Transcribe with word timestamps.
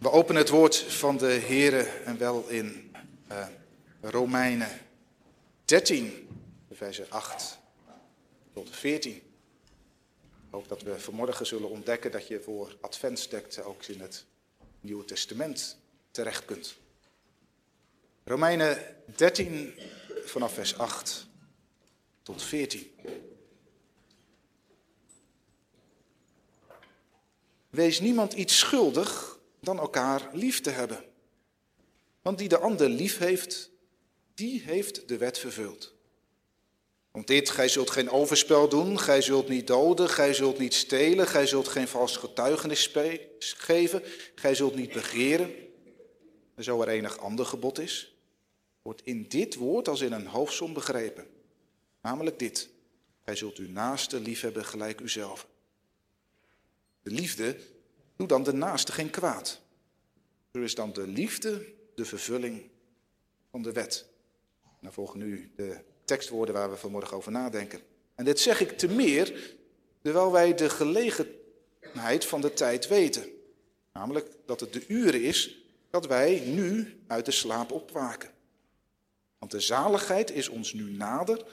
We 0.00 0.10
openen 0.10 0.40
het 0.40 0.50
woord 0.50 0.76
van 0.76 1.16
de 1.16 1.26
Here 1.26 1.82
en 1.82 2.18
wel 2.18 2.48
in 2.48 2.92
uh, 3.32 3.46
Romeinen 4.00 4.80
13, 5.64 6.28
versen 6.72 7.06
8 7.08 7.58
tot 8.52 8.68
14. 8.70 9.12
Ik 9.14 9.22
hoop 10.50 10.68
dat 10.68 10.82
we 10.82 11.00
vanmorgen 11.00 11.46
zullen 11.46 11.70
ontdekken 11.70 12.10
dat 12.10 12.26
je 12.26 12.40
voor 12.40 12.76
adventsteksten 12.80 13.64
ook 13.64 13.84
in 13.84 14.00
het 14.00 14.24
Nieuwe 14.80 15.04
Testament 15.04 15.76
terecht 16.10 16.44
kunt. 16.44 16.76
Romeinen 18.24 18.96
13 19.16 19.74
vanaf 20.24 20.54
vers 20.54 20.78
8 20.78 21.26
tot 22.22 22.42
14. 22.42 22.90
Wees 27.70 28.00
niemand 28.00 28.32
iets 28.32 28.58
schuldig 28.58 29.29
dan 29.60 29.78
elkaar 29.78 30.28
lief 30.32 30.60
te 30.60 30.70
hebben. 30.70 31.04
Want 32.22 32.38
die 32.38 32.48
de 32.48 32.58
ander 32.58 32.88
lief 32.88 33.18
heeft, 33.18 33.70
die 34.34 34.60
heeft 34.60 35.08
de 35.08 35.16
wet 35.16 35.38
vervuld. 35.38 35.94
Want 37.10 37.26
dit, 37.26 37.50
gij 37.50 37.68
zult 37.68 37.90
geen 37.90 38.10
overspel 38.10 38.68
doen, 38.68 38.98
gij 38.98 39.22
zult 39.22 39.48
niet 39.48 39.66
doden, 39.66 40.08
gij 40.08 40.34
zult 40.34 40.58
niet 40.58 40.74
stelen, 40.74 41.26
gij 41.26 41.46
zult 41.46 41.68
geen 41.68 41.88
vals 41.88 42.16
getuigenis 42.16 42.92
geven, 43.38 44.02
gij 44.34 44.54
zult 44.54 44.74
niet 44.74 44.92
begeren. 44.92 45.54
En 46.54 46.64
zo 46.64 46.82
er 46.82 46.88
enig 46.88 47.18
ander 47.18 47.46
gebod 47.46 47.78
is, 47.78 48.14
wordt 48.82 49.02
in 49.04 49.28
dit 49.28 49.54
woord 49.54 49.88
als 49.88 50.00
in 50.00 50.12
een 50.12 50.26
hoofdsom 50.26 50.72
begrepen. 50.72 51.26
Namelijk 52.02 52.38
dit, 52.38 52.68
gij 53.24 53.36
zult 53.36 53.56
uw 53.56 53.68
naaste 53.68 54.20
liefhebben 54.20 54.64
gelijk 54.64 55.00
uzelf. 55.00 55.46
De 57.02 57.10
liefde 57.10 57.56
doet 58.20 58.28
dan 58.28 58.42
de 58.42 58.52
naaste 58.52 58.92
geen 58.92 59.10
kwaad. 59.10 59.60
Er 60.50 60.62
is 60.62 60.74
dan 60.74 60.92
de 60.92 61.06
liefde 61.06 61.74
de 61.94 62.04
vervulling 62.04 62.70
van 63.50 63.62
de 63.62 63.72
wet. 63.72 64.06
Dan 64.80 64.92
volgen 64.92 65.18
nu 65.18 65.52
de 65.56 65.84
tekstwoorden 66.04 66.54
waar 66.54 66.70
we 66.70 66.76
vanmorgen 66.76 67.16
over 67.16 67.32
nadenken. 67.32 67.80
En 68.14 68.24
dit 68.24 68.40
zeg 68.40 68.60
ik 68.60 68.78
te 68.78 68.88
meer, 68.88 69.56
terwijl 70.02 70.32
wij 70.32 70.54
de 70.54 70.70
gelegenheid 70.70 72.24
van 72.24 72.40
de 72.40 72.52
tijd 72.52 72.88
weten. 72.88 73.24
Namelijk 73.92 74.30
dat 74.46 74.60
het 74.60 74.72
de 74.72 74.84
uren 74.86 75.22
is 75.22 75.64
dat 75.90 76.06
wij 76.06 76.40
nu 76.40 77.00
uit 77.06 77.24
de 77.24 77.30
slaap 77.30 77.72
opwaken. 77.72 78.30
Want 79.38 79.50
de 79.50 79.60
zaligheid 79.60 80.30
is 80.30 80.48
ons 80.48 80.72
nu 80.72 80.90
nader 80.90 81.46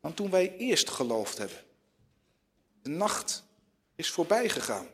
dan 0.00 0.14
toen 0.14 0.30
wij 0.30 0.56
eerst 0.56 0.90
geloofd 0.90 1.38
hebben. 1.38 1.58
De 2.82 2.90
nacht 2.90 3.44
is 3.94 4.10
voorbij 4.10 4.48
gegaan. 4.48 4.86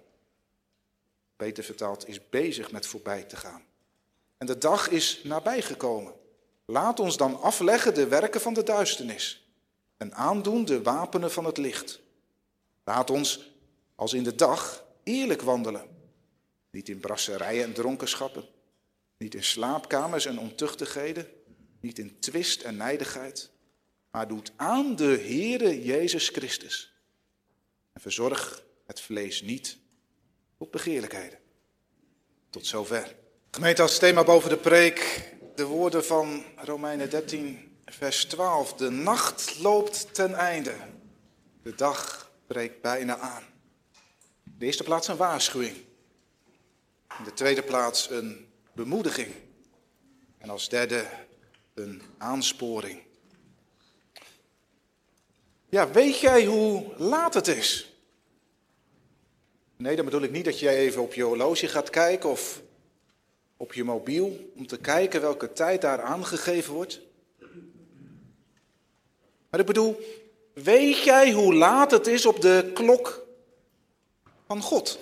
Beter 1.36 1.64
vertaald 1.64 2.08
is 2.08 2.28
bezig 2.28 2.70
met 2.70 2.86
voorbij 2.86 3.22
te 3.22 3.36
gaan. 3.36 3.62
En 4.36 4.46
de 4.46 4.58
dag 4.58 4.88
is 4.88 5.20
nabijgekomen. 5.24 6.14
Laat 6.64 7.00
ons 7.00 7.16
dan 7.16 7.40
afleggen 7.40 7.94
de 7.94 8.08
werken 8.08 8.40
van 8.40 8.54
de 8.54 8.62
duisternis 8.62 9.46
en 9.96 10.14
aandoen 10.14 10.64
de 10.64 10.82
wapenen 10.82 11.30
van 11.30 11.44
het 11.44 11.56
licht. 11.56 12.00
Laat 12.84 13.10
ons, 13.10 13.50
als 13.94 14.12
in 14.12 14.22
de 14.22 14.34
dag, 14.34 14.84
eerlijk 15.02 15.42
wandelen. 15.42 15.88
Niet 16.70 16.88
in 16.88 17.00
brasserijen 17.00 17.64
en 17.64 17.72
dronkenschappen, 17.72 18.44
niet 19.18 19.34
in 19.34 19.44
slaapkamers 19.44 20.26
en 20.26 20.38
ontuchtigheden, 20.38 21.28
niet 21.80 21.98
in 21.98 22.18
twist 22.20 22.62
en 22.62 22.76
nijdigheid, 22.76 23.50
maar 24.10 24.28
doet 24.28 24.52
aan 24.56 24.96
de 24.96 25.04
Heere 25.04 25.84
Jezus 25.84 26.28
Christus. 26.28 26.92
En 27.92 28.00
verzorg 28.00 28.64
het 28.86 29.00
vlees 29.00 29.42
niet 29.42 29.78
tot 30.58 30.70
begeerlijkheden. 30.70 31.38
Tot 32.50 32.66
zover. 32.66 33.16
Gemeente 33.50 33.82
als 33.82 33.98
thema 33.98 34.24
boven 34.24 34.50
de 34.50 34.56
preek 34.56 35.28
de 35.54 35.64
woorden 35.64 36.04
van 36.04 36.44
Romeinen 36.56 37.10
13, 37.10 37.78
vers 37.84 38.24
12. 38.24 38.72
De 38.72 38.90
nacht 38.90 39.58
loopt 39.58 40.14
ten 40.14 40.34
einde. 40.34 40.74
De 41.62 41.74
dag 41.74 42.30
breekt 42.46 42.80
bijna 42.82 43.18
aan. 43.18 43.42
De 44.44 44.66
eerste 44.66 44.82
plaats 44.82 45.08
een 45.08 45.16
waarschuwing. 45.16 45.76
In 47.18 47.24
de 47.24 47.32
tweede 47.32 47.62
plaats 47.62 48.10
een 48.10 48.48
bemoediging. 48.72 49.34
En 50.38 50.50
als 50.50 50.68
derde 50.68 51.06
een 51.74 52.02
aansporing. 52.18 53.02
Ja, 55.68 55.90
weet 55.90 56.18
jij 56.18 56.44
hoe 56.44 56.92
laat 56.96 57.34
het 57.34 57.48
is? 57.48 57.85
Nee, 59.76 59.96
dan 59.96 60.04
bedoel 60.04 60.22
ik 60.22 60.30
niet 60.30 60.44
dat 60.44 60.58
jij 60.58 60.76
even 60.76 61.02
op 61.02 61.14
je 61.14 61.22
horloge 61.22 61.68
gaat 61.68 61.90
kijken 61.90 62.30
of 62.30 62.62
op 63.56 63.72
je 63.72 63.84
mobiel 63.84 64.50
om 64.54 64.66
te 64.66 64.78
kijken 64.78 65.20
welke 65.20 65.52
tijd 65.52 65.80
daar 65.80 66.00
aangegeven 66.00 66.72
wordt. 66.74 67.00
Maar 69.50 69.60
ik 69.60 69.66
bedoel, 69.66 70.00
weet 70.52 71.02
jij 71.02 71.32
hoe 71.32 71.54
laat 71.54 71.90
het 71.90 72.06
is 72.06 72.26
op 72.26 72.40
de 72.40 72.70
klok 72.74 73.26
van 74.46 74.62
God? 74.62 74.98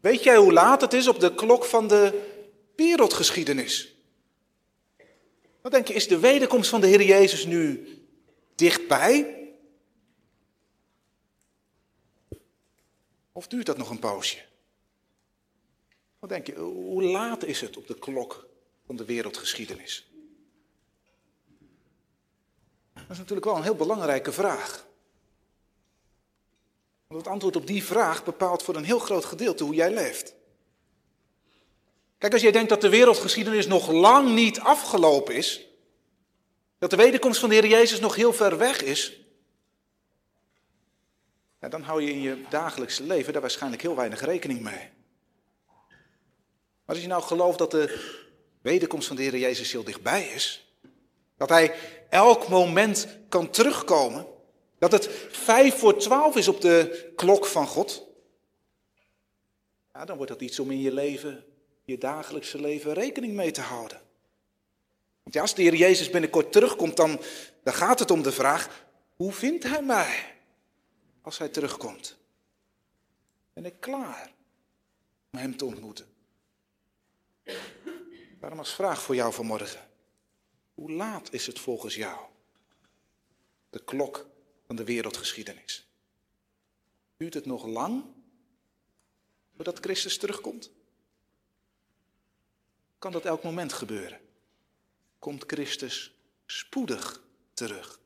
Weet 0.00 0.22
jij 0.22 0.36
hoe 0.36 0.52
laat 0.52 0.80
het 0.80 0.92
is 0.92 1.08
op 1.08 1.20
de 1.20 1.34
klok 1.34 1.64
van 1.64 1.88
de 1.88 2.20
wereldgeschiedenis? 2.76 3.94
Wat 5.60 5.72
denk 5.72 5.88
je, 5.88 5.94
is 5.94 6.08
de 6.08 6.18
wederkomst 6.18 6.70
van 6.70 6.80
de 6.80 6.86
Heer 6.86 7.02
Jezus 7.02 7.46
nu 7.46 7.88
dichtbij? 8.54 9.41
Of 13.32 13.46
duurt 13.46 13.66
dat 13.66 13.76
nog 13.76 13.90
een 13.90 13.98
poosje? 13.98 14.38
Wat 16.18 16.30
denk 16.30 16.46
je, 16.46 16.54
hoe 16.58 17.02
laat 17.02 17.44
is 17.44 17.60
het 17.60 17.76
op 17.76 17.86
de 17.86 17.94
klok 17.94 18.48
van 18.86 18.96
de 18.96 19.04
wereldgeschiedenis? 19.04 20.06
Dat 22.94 23.10
is 23.10 23.18
natuurlijk 23.18 23.46
wel 23.46 23.56
een 23.56 23.62
heel 23.62 23.74
belangrijke 23.74 24.32
vraag. 24.32 24.86
Want 27.06 27.20
het 27.20 27.32
antwoord 27.32 27.56
op 27.56 27.66
die 27.66 27.84
vraag 27.84 28.24
bepaalt 28.24 28.62
voor 28.62 28.76
een 28.76 28.84
heel 28.84 28.98
groot 28.98 29.24
gedeelte 29.24 29.64
hoe 29.64 29.74
jij 29.74 29.92
leeft. 29.92 30.34
Kijk, 32.18 32.32
als 32.32 32.42
jij 32.42 32.52
denkt 32.52 32.68
dat 32.68 32.80
de 32.80 32.88
wereldgeschiedenis 32.88 33.66
nog 33.66 33.90
lang 33.90 34.34
niet 34.34 34.60
afgelopen 34.60 35.34
is, 35.34 35.66
dat 36.78 36.90
de 36.90 36.96
wederkomst 36.96 37.40
van 37.40 37.48
de 37.48 37.54
Heer 37.54 37.66
Jezus 37.66 38.00
nog 38.00 38.14
heel 38.14 38.32
ver 38.32 38.58
weg 38.58 38.82
is, 38.82 39.21
dan 41.70 41.82
hou 41.82 42.02
je 42.02 42.10
in 42.10 42.20
je 42.20 42.42
dagelijkse 42.48 43.02
leven 43.02 43.32
daar 43.32 43.42
waarschijnlijk 43.42 43.82
heel 43.82 43.96
weinig 43.96 44.20
rekening 44.20 44.60
mee. 44.60 44.90
Maar 46.84 46.94
als 46.94 47.00
je 47.00 47.06
nou 47.06 47.22
gelooft 47.22 47.58
dat 47.58 47.70
de 47.70 48.18
wederkomst 48.62 49.06
van 49.06 49.16
de 49.16 49.22
Heer 49.22 49.38
Jezus 49.38 49.72
heel 49.72 49.84
dichtbij 49.84 50.24
is, 50.24 50.74
dat 51.36 51.48
Hij 51.48 51.74
elk 52.08 52.48
moment 52.48 53.08
kan 53.28 53.50
terugkomen, 53.50 54.26
dat 54.78 54.92
het 54.92 55.08
vijf 55.30 55.78
voor 55.78 55.98
twaalf 55.98 56.36
is 56.36 56.48
op 56.48 56.60
de 56.60 57.12
klok 57.16 57.46
van 57.46 57.66
God, 57.66 58.06
ja, 59.92 60.04
dan 60.04 60.16
wordt 60.16 60.32
dat 60.32 60.40
iets 60.40 60.58
om 60.58 60.70
in 60.70 60.80
je 60.80 60.92
leven, 60.92 61.44
je 61.84 61.98
dagelijkse 61.98 62.60
leven 62.60 62.92
rekening 62.92 63.34
mee 63.34 63.50
te 63.50 63.60
houden. 63.60 64.00
Want 65.22 65.34
ja, 65.34 65.40
als 65.40 65.54
de 65.54 65.62
Heer 65.62 65.74
Jezus 65.74 66.10
binnenkort 66.10 66.52
terugkomt, 66.52 66.96
dan, 66.96 67.20
dan 67.62 67.74
gaat 67.74 67.98
het 67.98 68.10
om 68.10 68.22
de 68.22 68.32
vraag, 68.32 68.86
hoe 69.16 69.32
vindt 69.32 69.64
Hij 69.64 69.82
mij 69.82 70.31
als 71.22 71.38
Hij 71.38 71.48
terugkomt? 71.48 72.16
Ben 73.52 73.64
ik 73.64 73.80
klaar 73.80 74.32
om 75.30 75.38
Hem 75.38 75.56
te 75.56 75.64
ontmoeten? 75.64 76.06
Daarom 78.40 78.58
als 78.58 78.74
vraag 78.74 79.02
voor 79.02 79.14
jou 79.14 79.32
vanmorgen. 79.32 79.90
Hoe 80.74 80.92
laat 80.92 81.32
is 81.32 81.46
het 81.46 81.58
volgens 81.58 81.94
jou? 81.94 82.26
De 83.70 83.84
klok 83.84 84.26
van 84.66 84.76
de 84.76 84.84
wereldgeschiedenis. 84.84 85.86
Duurt 87.16 87.34
het 87.34 87.46
nog 87.46 87.66
lang 87.66 88.04
voordat 89.54 89.78
Christus 89.78 90.18
terugkomt? 90.18 90.70
Kan 92.98 93.12
dat 93.12 93.24
elk 93.24 93.42
moment 93.42 93.72
gebeuren? 93.72 94.20
Komt 95.18 95.44
Christus 95.46 96.14
spoedig 96.46 97.22
terug? 97.54 98.00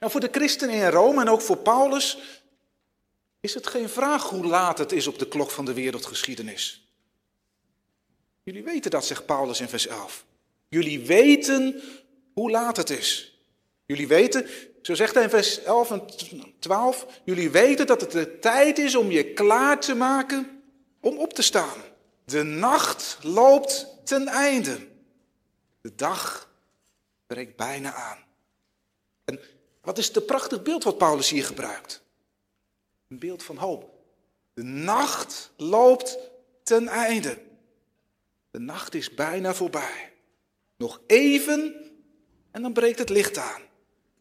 Nou, 0.00 0.12
voor 0.12 0.20
de 0.20 0.28
christenen 0.32 0.74
in 0.74 0.88
Rome 0.88 1.20
en 1.20 1.28
ook 1.28 1.40
voor 1.40 1.56
Paulus 1.56 2.18
is 3.40 3.54
het 3.54 3.66
geen 3.66 3.88
vraag 3.88 4.22
hoe 4.22 4.46
laat 4.46 4.78
het 4.78 4.92
is 4.92 5.06
op 5.06 5.18
de 5.18 5.28
klok 5.28 5.50
van 5.50 5.64
de 5.64 5.72
wereldgeschiedenis. 5.72 6.88
Jullie 8.42 8.62
weten 8.62 8.90
dat, 8.90 9.04
zegt 9.04 9.26
Paulus 9.26 9.60
in 9.60 9.68
vers 9.68 9.86
11. 9.86 10.24
Jullie 10.68 11.00
weten 11.00 11.82
hoe 12.34 12.50
laat 12.50 12.76
het 12.76 12.90
is. 12.90 13.38
Jullie 13.86 14.08
weten, 14.08 14.46
zo 14.82 14.94
zegt 14.94 15.14
hij 15.14 15.22
in 15.22 15.30
vers 15.30 15.62
11 15.62 15.90
en 15.90 16.02
12, 16.58 17.06
jullie 17.24 17.50
weten 17.50 17.86
dat 17.86 18.00
het 18.00 18.10
de 18.10 18.38
tijd 18.38 18.78
is 18.78 18.94
om 18.94 19.10
je 19.10 19.32
klaar 19.32 19.80
te 19.80 19.94
maken 19.94 20.62
om 21.00 21.18
op 21.18 21.32
te 21.32 21.42
staan. 21.42 21.82
De 22.24 22.42
nacht 22.42 23.18
loopt 23.22 23.86
ten 24.04 24.26
einde. 24.26 24.88
De 25.80 25.94
dag 25.94 26.50
breekt 27.26 27.56
bijna 27.56 27.94
aan. 27.94 28.27
Wat 29.88 29.98
is 29.98 30.14
het 30.14 30.26
prachtig 30.26 30.62
beeld 30.62 30.84
wat 30.84 30.98
Paulus 30.98 31.30
hier 31.30 31.44
gebruikt? 31.44 32.02
Een 33.08 33.18
beeld 33.18 33.42
van 33.42 33.56
hoop. 33.56 33.90
De 34.54 34.62
nacht 34.62 35.52
loopt 35.56 36.18
ten 36.62 36.88
einde. 36.88 37.38
De 38.50 38.58
nacht 38.58 38.94
is 38.94 39.14
bijna 39.14 39.54
voorbij. 39.54 40.12
Nog 40.76 41.00
even 41.06 41.74
en 42.50 42.62
dan 42.62 42.72
breekt 42.72 42.98
het 42.98 43.08
licht 43.08 43.38
aan. 43.38 43.62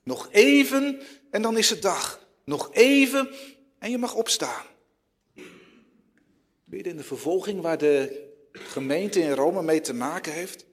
Nog 0.04 0.30
even 0.32 1.02
en 1.32 1.42
dan 1.42 1.58
is 1.58 1.70
het 1.70 1.82
dag. 1.82 2.28
Nog 2.44 2.74
even 2.74 3.30
en 3.80 3.92
je 3.92 3.98
mag 3.98 4.16
opstaan. 4.16 4.66
Midden 6.64 6.92
in 6.92 6.98
de 6.98 7.04
vervolging 7.04 7.62
waar 7.62 7.78
de 7.78 8.28
gemeente 8.52 9.20
in 9.20 9.32
Rome 9.32 9.62
mee 9.62 9.82
te 9.82 9.94
maken 9.94 10.34
heeft. 10.34 10.66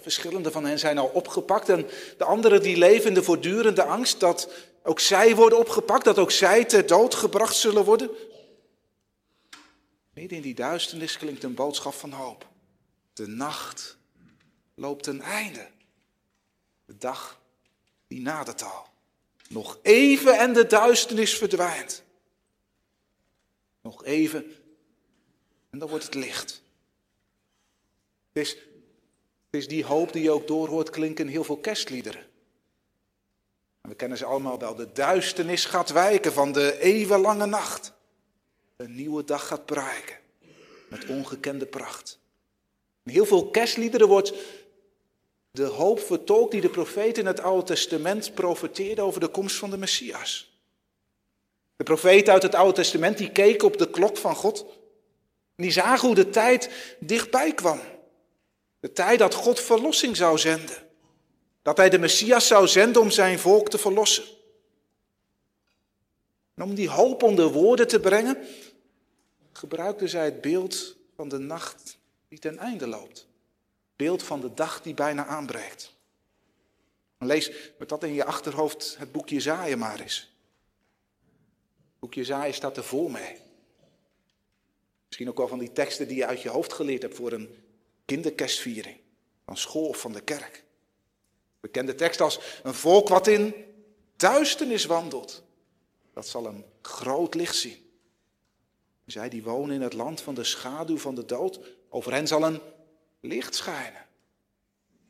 Verschillende 0.00 0.50
van 0.50 0.64
hen 0.64 0.78
zijn 0.78 0.98
al 0.98 1.06
opgepakt 1.06 1.68
en 1.68 1.86
de 2.18 2.24
anderen 2.24 2.62
die 2.62 2.76
leven 2.76 3.08
in 3.08 3.14
de 3.14 3.22
voortdurende 3.22 3.84
angst 3.84 4.20
dat 4.20 4.48
ook 4.82 5.00
zij 5.00 5.34
worden 5.34 5.58
opgepakt, 5.58 6.04
dat 6.04 6.18
ook 6.18 6.30
zij 6.30 6.64
ter 6.64 6.86
dood 6.86 7.14
gebracht 7.14 7.56
zullen 7.56 7.84
worden. 7.84 8.10
Midden 10.14 10.36
in 10.36 10.42
die 10.42 10.54
duisternis 10.54 11.16
klinkt 11.16 11.42
een 11.42 11.54
boodschap 11.54 11.94
van 11.94 12.12
hoop. 12.12 12.48
De 13.12 13.26
nacht 13.26 13.96
loopt 14.74 15.02
ten 15.02 15.20
einde. 15.20 15.68
De 16.84 16.96
dag 16.96 17.40
die 18.06 18.20
nadert 18.20 18.62
al. 18.62 18.88
Nog 19.48 19.78
even 19.82 20.38
en 20.38 20.52
de 20.52 20.66
duisternis 20.66 21.36
verdwijnt. 21.36 22.02
Nog 23.80 24.04
even 24.04 24.54
en 25.70 25.78
dan 25.78 25.88
wordt 25.88 26.04
het 26.04 26.14
licht. 26.14 26.62
Het 28.32 28.46
is, 28.46 28.56
het 29.50 29.60
is 29.60 29.68
die 29.68 29.84
hoop 29.84 30.12
die 30.12 30.22
je 30.22 30.30
ook 30.30 30.46
doorhoort 30.46 30.90
klinken 30.90 31.24
in 31.24 31.30
heel 31.30 31.44
veel 31.44 31.56
kerstliederen. 31.56 32.26
we 33.80 33.94
kennen 33.94 34.18
ze 34.18 34.24
allemaal 34.24 34.58
wel. 34.58 34.74
De 34.74 34.92
duisternis 34.92 35.64
gaat 35.64 35.90
wijken 35.90 36.32
van 36.32 36.52
de 36.52 36.80
eeuwenlange 36.80 37.46
nacht. 37.46 37.92
Een 38.76 38.94
nieuwe 38.94 39.24
dag 39.24 39.46
gaat 39.46 39.66
bereiken. 39.66 40.16
Met 40.88 41.06
ongekende 41.06 41.66
pracht. 41.66 42.18
In 43.04 43.12
heel 43.12 43.26
veel 43.26 43.50
kerstliederen 43.50 44.08
wordt 44.08 44.32
de 45.50 45.64
hoop 45.64 46.00
vertolkt 46.00 46.52
die 46.52 46.60
de 46.60 46.68
profeet 46.68 47.18
in 47.18 47.26
het 47.26 47.40
Oude 47.40 47.66
Testament 47.66 48.34
profeteerde 48.34 49.02
over 49.02 49.20
de 49.20 49.28
komst 49.28 49.56
van 49.56 49.70
de 49.70 49.78
Messias. 49.78 50.58
De 51.76 51.84
profeten 51.84 52.32
uit 52.32 52.42
het 52.42 52.54
Oude 52.54 52.74
Testament 52.74 53.18
die 53.18 53.32
keken 53.32 53.66
op 53.66 53.78
de 53.78 53.90
klok 53.90 54.16
van 54.16 54.34
God. 54.34 54.60
En 55.54 55.62
die 55.62 55.70
zagen 55.70 56.06
hoe 56.06 56.16
de 56.16 56.30
tijd 56.30 56.70
dichtbij 56.98 57.54
kwam. 57.54 57.80
De 58.80 58.92
tijd 58.92 59.18
dat 59.18 59.34
God 59.34 59.60
verlossing 59.60 60.16
zou 60.16 60.38
zenden. 60.38 60.88
Dat 61.62 61.76
hij 61.76 61.90
de 61.90 61.98
Messias 61.98 62.46
zou 62.46 62.68
zenden 62.68 63.02
om 63.02 63.10
zijn 63.10 63.38
volk 63.38 63.70
te 63.70 63.78
verlossen. 63.78 64.24
En 66.54 66.62
om 66.62 66.74
die 66.74 66.88
hoop 66.88 67.22
onder 67.22 67.52
woorden 67.52 67.88
te 67.88 68.00
brengen, 68.00 68.46
gebruikte 69.52 70.08
zij 70.08 70.24
het 70.24 70.40
beeld 70.40 70.96
van 71.16 71.28
de 71.28 71.38
nacht 71.38 71.98
die 72.28 72.38
ten 72.38 72.58
einde 72.58 72.86
loopt. 72.86 73.26
Beeld 73.96 74.22
van 74.22 74.40
de 74.40 74.54
dag 74.54 74.82
die 74.82 74.94
bijna 74.94 75.26
aanbreekt. 75.26 75.92
lees 77.18 77.52
met 77.78 77.88
dat 77.88 78.02
in 78.02 78.14
je 78.14 78.24
achterhoofd 78.24 78.96
het 78.98 79.12
boekje 79.12 79.34
Jezaja 79.34 79.76
maar 79.76 80.00
eens. 80.00 80.18
Het 81.78 81.98
boekje 81.98 82.20
Jezaja 82.20 82.52
staat 82.52 82.76
er 82.76 82.84
vol 82.84 83.08
mee. 83.08 83.36
Misschien 85.06 85.28
ook 85.28 85.36
wel 85.36 85.48
van 85.48 85.58
die 85.58 85.72
teksten 85.72 86.08
die 86.08 86.16
je 86.16 86.26
uit 86.26 86.42
je 86.42 86.48
hoofd 86.48 86.72
geleerd 86.72 87.02
hebt 87.02 87.16
voor 87.16 87.32
een 87.32 87.59
kinderkerstviering. 88.10 88.96
Van 89.44 89.56
school 89.56 89.86
of 89.86 90.00
van 90.00 90.12
de 90.12 90.20
kerk. 90.20 90.64
Bekende 91.60 91.94
tekst 91.94 92.20
als 92.20 92.40
een 92.62 92.74
volk 92.74 93.08
wat 93.08 93.26
in 93.26 93.54
duisternis 94.16 94.84
wandelt. 94.84 95.42
Dat 96.12 96.28
zal 96.28 96.46
een 96.46 96.64
groot 96.82 97.34
licht 97.34 97.56
zien. 97.56 97.76
Zij 99.06 99.28
die 99.28 99.42
wonen 99.42 99.74
in 99.74 99.82
het 99.82 99.92
land 99.92 100.20
van 100.20 100.34
de 100.34 100.44
schaduw 100.44 100.98
van 100.98 101.14
de 101.14 101.24
dood, 101.24 101.60
over 101.88 102.12
hen 102.12 102.26
zal 102.26 102.42
een 102.42 102.60
licht 103.20 103.54
schijnen. 103.54 104.06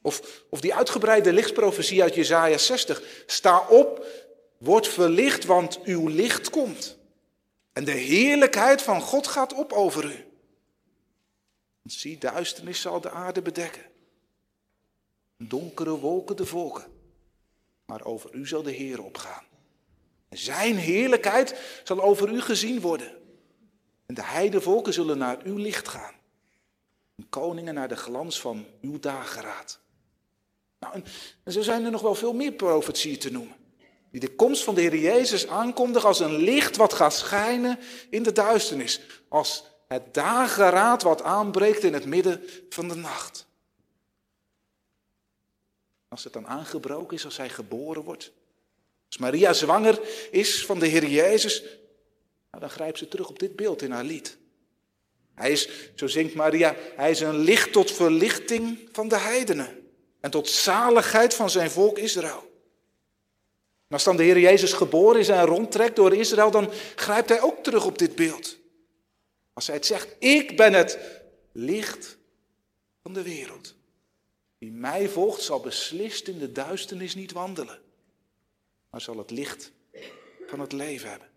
Of, 0.02 0.44
of 0.50 0.60
die 0.60 0.74
uitgebreide 0.74 1.32
lichtsprofetie 1.32 2.02
uit 2.02 2.14
Jezaja 2.14 2.58
60. 2.58 3.02
Sta 3.26 3.66
op, 3.68 4.06
word 4.58 4.88
verlicht, 4.88 5.44
want 5.44 5.82
uw 5.82 6.08
licht 6.08 6.50
komt. 6.50 6.96
En 7.72 7.84
de 7.84 7.90
heerlijkheid 7.90 8.82
van 8.82 9.00
God 9.00 9.26
gaat 9.26 9.54
op 9.54 9.72
over 9.72 10.04
u. 10.04 10.29
zie, 11.84 12.18
duisternis 12.18 12.80
zal 12.80 13.00
de 13.00 13.10
aarde 13.10 13.42
bedekken. 13.42 13.82
Donkere 15.36 15.98
wolken 15.98 16.36
de 16.36 16.46
volken. 16.46 16.92
Maar 17.86 18.04
over 18.04 18.34
u 18.34 18.46
zal 18.46 18.62
de 18.62 18.72
Heer 18.72 19.02
opgaan. 19.02 19.44
Zijn 20.30 20.76
heerlijkheid 20.76 21.80
zal 21.84 22.02
over 22.02 22.32
u 22.32 22.40
gezien 22.40 22.80
worden. 22.80 23.12
En 24.06 24.14
de 24.14 24.24
heidevolken 24.24 24.92
zullen 24.92 25.18
naar 25.18 25.38
uw 25.44 25.56
licht 25.56 25.88
gaan. 25.88 26.14
En 27.16 27.28
koningen 27.28 27.74
naar 27.74 27.88
de 27.88 27.96
glans 27.96 28.40
van 28.40 28.66
uw 28.80 28.98
dageraad. 28.98 29.80
Nou, 30.78 30.94
en, 30.94 31.04
en 31.44 31.52
zo 31.52 31.62
zijn 31.62 31.84
er 31.84 31.90
nog 31.90 32.02
wel 32.02 32.14
veel 32.14 32.32
meer 32.32 32.52
profetieën 32.52 33.18
te 33.18 33.30
noemen. 33.30 33.56
Die 34.10 34.20
de 34.20 34.34
komst 34.34 34.64
van 34.64 34.74
de 34.74 34.80
Heer 34.80 34.96
Jezus 34.96 35.46
aankondigt 35.46 36.04
als 36.04 36.20
een 36.20 36.36
licht 36.36 36.76
wat 36.76 36.92
gaat 36.92 37.14
schijnen 37.14 37.78
in 38.10 38.22
de 38.22 38.32
duisternis. 38.32 39.00
Als 39.28 39.64
het 39.92 40.14
dageraad 40.14 41.02
wat 41.02 41.22
aanbreekt 41.22 41.84
in 41.84 41.92
het 41.92 42.06
midden 42.06 42.42
van 42.68 42.88
de 42.88 42.94
nacht. 42.94 43.46
Als 46.08 46.24
het 46.24 46.32
dan 46.32 46.46
aangebroken 46.46 47.16
is, 47.16 47.24
als 47.24 47.36
hij 47.36 47.48
geboren 47.48 48.02
wordt. 48.02 48.32
Als 49.06 49.18
Maria 49.18 49.52
zwanger 49.52 50.00
is 50.30 50.66
van 50.66 50.78
de 50.78 50.86
Heer 50.86 51.06
Jezus, 51.06 51.60
nou, 52.50 52.60
dan 52.60 52.70
grijpt 52.70 52.98
ze 52.98 53.08
terug 53.08 53.28
op 53.28 53.38
dit 53.38 53.56
beeld 53.56 53.82
in 53.82 53.90
haar 53.90 54.04
lied. 54.04 54.36
Hij 55.34 55.50
is, 55.50 55.68
zo 55.94 56.06
zingt 56.06 56.34
Maria, 56.34 56.76
hij 56.96 57.10
is 57.10 57.20
een 57.20 57.38
licht 57.38 57.72
tot 57.72 57.90
verlichting 57.90 58.88
van 58.92 59.08
de 59.08 59.18
heidenen. 59.18 59.90
En 60.20 60.30
tot 60.30 60.48
zaligheid 60.48 61.34
van 61.34 61.50
zijn 61.50 61.70
volk 61.70 61.98
Israël. 61.98 62.50
Als 63.88 64.04
dan 64.04 64.16
de 64.16 64.22
Heer 64.22 64.38
Jezus 64.38 64.72
geboren 64.72 65.20
is 65.20 65.28
en 65.28 65.44
rondtrekt 65.44 65.96
door 65.96 66.14
Israël, 66.14 66.50
dan 66.50 66.70
grijpt 66.94 67.28
hij 67.28 67.40
ook 67.40 67.62
terug 67.62 67.84
op 67.84 67.98
dit 67.98 68.14
beeld. 68.14 68.59
Als 69.60 69.68
hij 69.68 69.78
het 69.78 69.86
zegt, 69.86 70.16
ik 70.18 70.56
ben 70.56 70.72
het 70.72 70.98
licht 71.52 72.18
van 73.02 73.12
de 73.12 73.22
wereld. 73.22 73.74
Wie 74.58 74.72
mij 74.72 75.08
volgt 75.08 75.42
zal 75.42 75.60
beslist 75.60 76.28
in 76.28 76.38
de 76.38 76.52
duisternis 76.52 77.14
niet 77.14 77.32
wandelen, 77.32 77.80
maar 78.90 79.00
zal 79.00 79.18
het 79.18 79.30
licht 79.30 79.72
van 80.46 80.60
het 80.60 80.72
leven 80.72 81.10
hebben. 81.10 81.28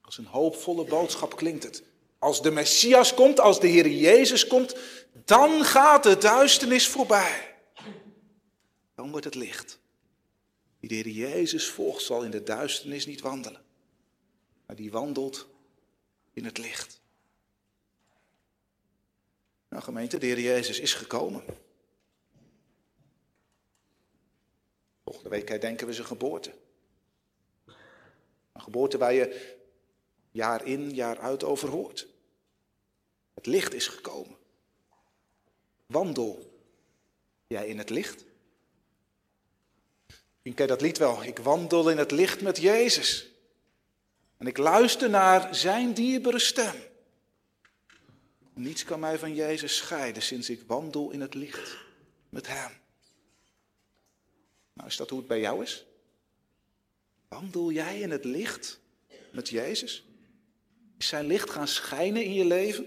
Als 0.00 0.18
een 0.18 0.26
hoopvolle 0.26 0.84
boodschap 0.84 1.36
klinkt 1.36 1.62
het. 1.62 1.82
Als 2.18 2.42
de 2.42 2.50
Messias 2.50 3.14
komt, 3.14 3.40
als 3.40 3.60
de 3.60 3.68
Heer 3.68 3.88
Jezus 3.88 4.46
komt, 4.46 4.76
dan 5.24 5.64
gaat 5.64 6.02
de 6.02 6.18
duisternis 6.18 6.88
voorbij. 6.88 7.56
Dan 8.94 9.10
wordt 9.10 9.24
het 9.24 9.34
licht. 9.34 9.78
Wie 10.80 10.88
de 10.88 10.94
Heer 10.94 11.08
Jezus 11.08 11.68
volgt, 11.68 12.02
zal 12.02 12.22
in 12.22 12.30
de 12.30 12.42
duisternis 12.42 13.06
niet 13.06 13.20
wandelen, 13.20 13.62
maar 14.66 14.76
die 14.76 14.90
wandelt 14.90 15.52
in 16.34 16.44
het 16.44 16.58
licht. 16.58 17.00
Nou 19.68 19.82
gemeente, 19.82 20.18
de 20.18 20.26
Heer 20.26 20.40
Jezus 20.40 20.80
is 20.80 20.94
gekomen. 20.94 21.44
Volgende 25.04 25.28
week 25.28 25.48
herdenken 25.48 25.86
we 25.86 25.92
zijn 25.92 26.06
geboorte. 26.06 26.54
Een 28.52 28.62
geboorte 28.62 28.98
waar 28.98 29.12
je 29.12 29.56
jaar 30.30 30.66
in, 30.66 30.90
jaar 30.90 31.18
uit 31.18 31.44
over 31.44 31.68
hoort. 31.68 32.06
Het 33.34 33.46
licht 33.46 33.74
is 33.74 33.88
gekomen. 33.88 34.36
Wandel 35.86 36.60
jij 37.46 37.68
in 37.68 37.78
het 37.78 37.90
licht? 37.90 38.24
Je 40.42 40.54
kent 40.54 40.68
dat 40.68 40.80
lied 40.80 40.98
wel. 40.98 41.22
Ik 41.22 41.38
wandel 41.38 41.90
in 41.90 41.98
het 41.98 42.10
licht 42.10 42.40
met 42.40 42.56
Jezus. 42.56 43.33
En 44.44 44.50
ik 44.50 44.58
luister 44.58 45.10
naar 45.10 45.54
zijn 45.54 45.94
dierbare 45.94 46.38
stem. 46.38 46.74
Niets 48.54 48.84
kan 48.84 49.00
mij 49.00 49.18
van 49.18 49.34
Jezus 49.34 49.76
scheiden 49.76 50.22
sinds 50.22 50.50
ik 50.50 50.62
wandel 50.66 51.10
in 51.10 51.20
het 51.20 51.34
licht 51.34 51.76
met 52.28 52.46
Hem. 52.46 52.70
Nou, 54.72 54.88
is 54.88 54.96
dat 54.96 55.10
hoe 55.10 55.18
het 55.18 55.28
bij 55.28 55.40
jou 55.40 55.62
is? 55.62 55.86
Wandel 57.28 57.72
jij 57.72 58.00
in 58.00 58.10
het 58.10 58.24
licht 58.24 58.80
met 59.32 59.48
Jezus? 59.48 60.04
Is 60.98 61.06
zijn 61.06 61.26
licht 61.26 61.50
gaan 61.50 61.68
schijnen 61.68 62.24
in 62.24 62.34
je 62.34 62.44
leven? 62.44 62.86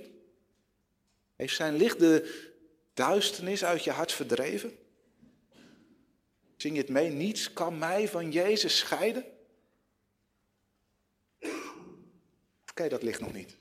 Heeft 1.36 1.56
zijn 1.56 1.76
licht 1.76 2.00
de 2.00 2.48
duisternis 2.94 3.64
uit 3.64 3.84
je 3.84 3.92
hart 3.92 4.12
verdreven? 4.12 4.78
Zing 6.58 6.76
je 6.76 6.82
het 6.82 6.90
mee? 6.90 7.10
Niets 7.10 7.54
kan 7.54 7.78
mij 7.78 8.08
van 8.08 8.32
Jezus 8.32 8.78
scheiden. 8.78 9.37
Je 12.84 12.89
dat 12.89 13.03
licht 13.03 13.22
nog 13.22 13.34
niet? 13.34 13.55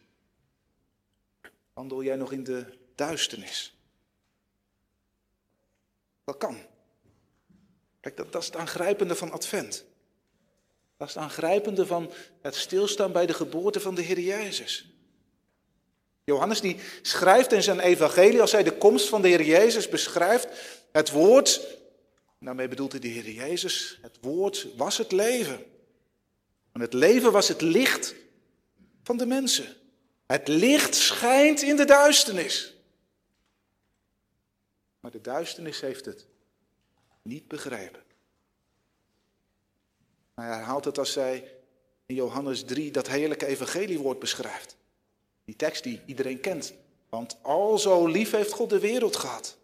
Wandel 1.73 2.03
jij 2.03 2.17
nog 2.17 2.33
in 2.33 2.45
de 2.45 2.65
duisternis? 2.95 3.77
Dat 6.25 6.37
kan. 6.37 6.59
Kijk, 8.01 8.17
dat, 8.17 8.33
dat 8.33 8.43
is 8.43 8.47
het 8.47 8.57
aangrijpende 8.57 9.17
van 9.17 9.33
Advent. 9.33 9.85
Dat 10.97 11.09
is 11.09 11.15
het 11.15 11.23
aangrijpende 11.23 11.87
van 11.87 12.13
het 12.41 12.55
stilstaan 12.55 13.13
bij 13.13 13.27
de 13.27 13.35
geboorte 13.35 13.81
van 13.81 13.95
de 13.95 14.03
Heer 14.03 14.21
Jezus. 14.21 14.91
Johannes 16.25 16.61
die 16.61 16.77
schrijft 17.03 17.53
in 17.53 17.63
zijn 17.63 17.81
evangelie, 17.81 18.41
als 18.41 18.53
hij 18.53 18.63
de 18.63 18.77
komst 18.77 19.09
van 19.09 19.23
de 19.23 19.29
Heer 19.29 19.43
Jezus 19.43 19.89
beschrijft, 19.89 20.49
het 20.93 21.11
woord, 21.11 21.77
daarmee 22.41 22.69
bedoelt 22.69 22.93
hij 22.93 23.01
de 23.01 23.09
Heer 23.09 23.31
Jezus, 23.31 23.99
het 24.03 24.19
woord 24.21 24.67
was 24.77 24.99
het 24.99 25.13
leven. 25.13 25.65
En 26.73 26.81
het 26.81 26.93
leven 26.93 27.33
was 27.33 27.49
het 27.49 27.61
licht 27.61 28.15
van 29.07 29.17
de 29.17 29.27
mensen. 29.27 29.67
Het 30.27 30.49
licht 30.49 30.95
schijnt 30.95 31.63
in 31.63 31.77
de 31.77 31.85
duisternis. 31.85 32.75
Maar 35.01 35.11
de 35.11 35.21
duisternis 35.21 35.81
heeft 35.81 36.05
het 36.05 36.27
niet 37.23 37.49
begrepen. 37.49 38.03
Hij 40.35 40.47
herhaalt 40.47 40.85
het 40.85 40.99
als 40.99 41.15
hij 41.15 41.53
in 42.07 42.15
Johannes 42.15 42.65
3 42.65 42.91
dat 42.91 43.09
heerlijke 43.09 43.47
evangeliewoord 43.47 44.19
beschrijft. 44.19 44.77
Die 45.45 45.57
tekst 45.57 45.83
die 45.83 46.03
iedereen 46.07 46.41
kent. 46.41 46.73
Want 47.09 47.39
al 47.43 47.79
zo 47.79 48.07
lief 48.07 48.31
heeft 48.31 48.53
God 48.53 48.71
de 48.71 48.81
wereld 48.81 49.17
gehad. 49.17 49.57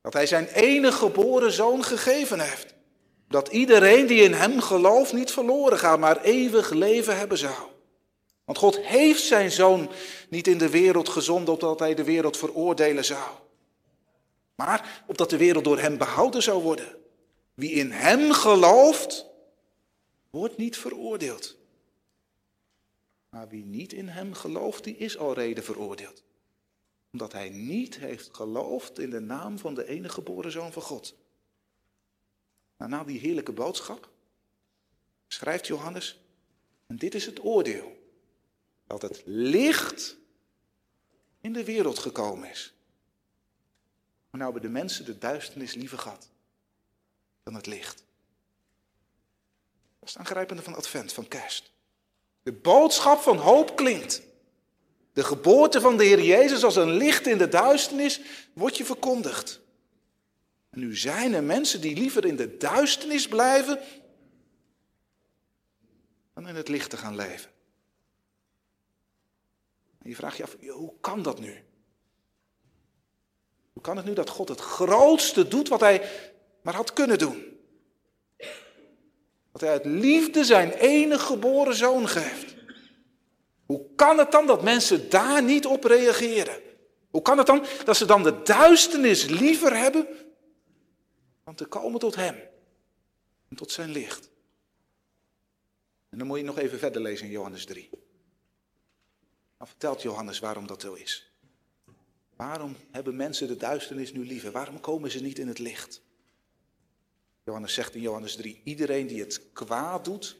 Dat 0.00 0.12
hij 0.12 0.26
zijn 0.26 0.46
enige 0.46 0.98
geboren 0.98 1.52
zoon 1.52 1.84
gegeven 1.84 2.40
heeft. 2.40 2.74
Dat 3.28 3.48
iedereen 3.48 4.06
die 4.06 4.22
in 4.22 4.32
hem 4.32 4.60
gelooft 4.60 5.12
niet 5.12 5.30
verloren 5.30 5.78
gaat, 5.78 5.98
maar 5.98 6.20
eeuwig 6.20 6.70
leven 6.70 7.16
hebben 7.16 7.38
zou. 7.38 7.78
Want 8.50 8.62
God 8.62 8.78
heeft 8.78 9.22
zijn 9.22 9.50
zoon 9.50 9.90
niet 10.28 10.46
in 10.46 10.58
de 10.58 10.70
wereld 10.70 11.08
gezonden 11.08 11.54
opdat 11.54 11.78
hij 11.78 11.94
de 11.94 12.04
wereld 12.04 12.36
veroordelen 12.36 13.04
zou. 13.04 13.38
Maar 14.54 15.04
opdat 15.06 15.30
de 15.30 15.36
wereld 15.36 15.64
door 15.64 15.78
hem 15.78 15.98
behouden 15.98 16.42
zou 16.42 16.62
worden. 16.62 16.96
Wie 17.54 17.70
in 17.70 17.90
hem 17.90 18.32
gelooft, 18.32 19.26
wordt 20.30 20.56
niet 20.56 20.76
veroordeeld. 20.76 21.56
Maar 23.28 23.48
wie 23.48 23.64
niet 23.64 23.92
in 23.92 24.08
hem 24.08 24.34
gelooft, 24.34 24.84
die 24.84 24.96
is 24.96 25.18
al 25.18 25.34
reden 25.34 25.64
veroordeeld. 25.64 26.22
Omdat 27.12 27.32
hij 27.32 27.48
niet 27.48 27.98
heeft 27.98 28.28
geloofd 28.32 28.98
in 28.98 29.10
de 29.10 29.20
naam 29.20 29.58
van 29.58 29.74
de 29.74 29.86
enige 29.86 30.14
geboren 30.14 30.52
zoon 30.52 30.72
van 30.72 30.82
God. 30.82 31.14
Nou, 32.76 32.90
na 32.90 33.04
die 33.04 33.18
heerlijke 33.18 33.52
boodschap 33.52 34.10
schrijft 35.26 35.66
Johannes, 35.66 36.20
en 36.86 36.96
dit 36.96 37.14
is 37.14 37.26
het 37.26 37.44
oordeel, 37.44 37.98
dat 38.90 39.02
het 39.02 39.22
licht 39.24 40.16
in 41.40 41.52
de 41.52 41.64
wereld 41.64 41.98
gekomen 41.98 42.50
is. 42.50 42.74
Maar 44.30 44.40
nou 44.40 44.52
hebben 44.52 44.62
de 44.62 44.78
mensen 44.78 45.04
de 45.04 45.18
duisternis 45.18 45.74
liever 45.74 45.98
gehad 45.98 46.28
dan 47.42 47.54
het 47.54 47.66
licht. 47.66 48.04
Dat 49.98 50.08
is 50.08 50.14
het 50.14 50.18
aangrijpende 50.18 50.62
van 50.62 50.74
Advent, 50.74 51.12
van 51.12 51.28
kerst. 51.28 51.72
De 52.42 52.52
boodschap 52.52 53.20
van 53.20 53.36
hoop 53.36 53.76
klinkt. 53.76 54.22
De 55.12 55.24
geboorte 55.24 55.80
van 55.80 55.96
de 55.96 56.04
Heer 56.04 56.22
Jezus 56.22 56.64
als 56.64 56.76
een 56.76 56.90
licht 56.90 57.26
in 57.26 57.38
de 57.38 57.48
duisternis 57.48 58.20
wordt 58.52 58.76
je 58.76 58.84
verkondigd. 58.84 59.60
En 60.70 60.80
nu 60.80 60.96
zijn 60.96 61.34
er 61.34 61.42
mensen 61.42 61.80
die 61.80 61.96
liever 61.96 62.24
in 62.24 62.36
de 62.36 62.56
duisternis 62.56 63.28
blijven 63.28 63.80
dan 66.34 66.48
in 66.48 66.54
het 66.54 66.68
licht 66.68 66.90
te 66.90 66.96
gaan 66.96 67.14
leven. 67.14 67.49
En 70.02 70.08
je 70.08 70.14
vraagt 70.14 70.36
je 70.36 70.42
af, 70.42 70.56
hoe 70.68 70.94
kan 71.00 71.22
dat 71.22 71.40
nu? 71.40 71.64
Hoe 73.72 73.82
kan 73.82 73.96
het 73.96 74.06
nu 74.06 74.12
dat 74.12 74.28
God 74.28 74.48
het 74.48 74.60
grootste 74.60 75.48
doet 75.48 75.68
wat 75.68 75.80
hij 75.80 76.10
maar 76.62 76.74
had 76.74 76.92
kunnen 76.92 77.18
doen? 77.18 77.58
Dat 79.52 79.60
hij 79.60 79.70
uit 79.70 79.84
liefde 79.84 80.44
zijn 80.44 80.72
enige 80.72 81.24
geboren 81.24 81.74
zoon 81.74 82.08
geeft. 82.08 82.54
Hoe 83.66 83.94
kan 83.96 84.18
het 84.18 84.30
dan 84.30 84.46
dat 84.46 84.62
mensen 84.62 85.10
daar 85.10 85.42
niet 85.42 85.66
op 85.66 85.84
reageren? 85.84 86.60
Hoe 87.10 87.22
kan 87.22 87.38
het 87.38 87.46
dan 87.46 87.64
dat 87.84 87.96
ze 87.96 88.04
dan 88.04 88.22
de 88.22 88.42
duisternis 88.42 89.24
liever 89.24 89.76
hebben 89.76 90.06
dan 91.44 91.54
te 91.54 91.66
komen 91.66 92.00
tot 92.00 92.14
hem 92.14 92.36
en 93.48 93.56
tot 93.56 93.72
zijn 93.72 93.90
licht? 93.90 94.30
En 96.08 96.18
dan 96.18 96.26
moet 96.26 96.38
je 96.38 96.44
nog 96.44 96.58
even 96.58 96.78
verder 96.78 97.02
lezen 97.02 97.26
in 97.26 97.32
Johannes 97.32 97.64
3. 97.64 97.90
Dan 99.60 99.68
vertelt 99.68 100.02
Johannes 100.02 100.38
waarom 100.38 100.66
dat 100.66 100.80
zo 100.80 100.92
is. 100.92 101.32
Waarom 102.36 102.76
hebben 102.90 103.16
mensen 103.16 103.48
de 103.48 103.56
duisternis 103.56 104.12
nu 104.12 104.26
liever? 104.26 104.52
Waarom 104.52 104.80
komen 104.80 105.10
ze 105.10 105.20
niet 105.22 105.38
in 105.38 105.48
het 105.48 105.58
licht? 105.58 106.02
Johannes 107.44 107.74
zegt 107.74 107.94
in 107.94 108.00
Johannes 108.00 108.36
3, 108.36 108.60
iedereen 108.64 109.06
die 109.06 109.20
het 109.20 109.52
kwaad 109.52 110.04
doet, 110.04 110.36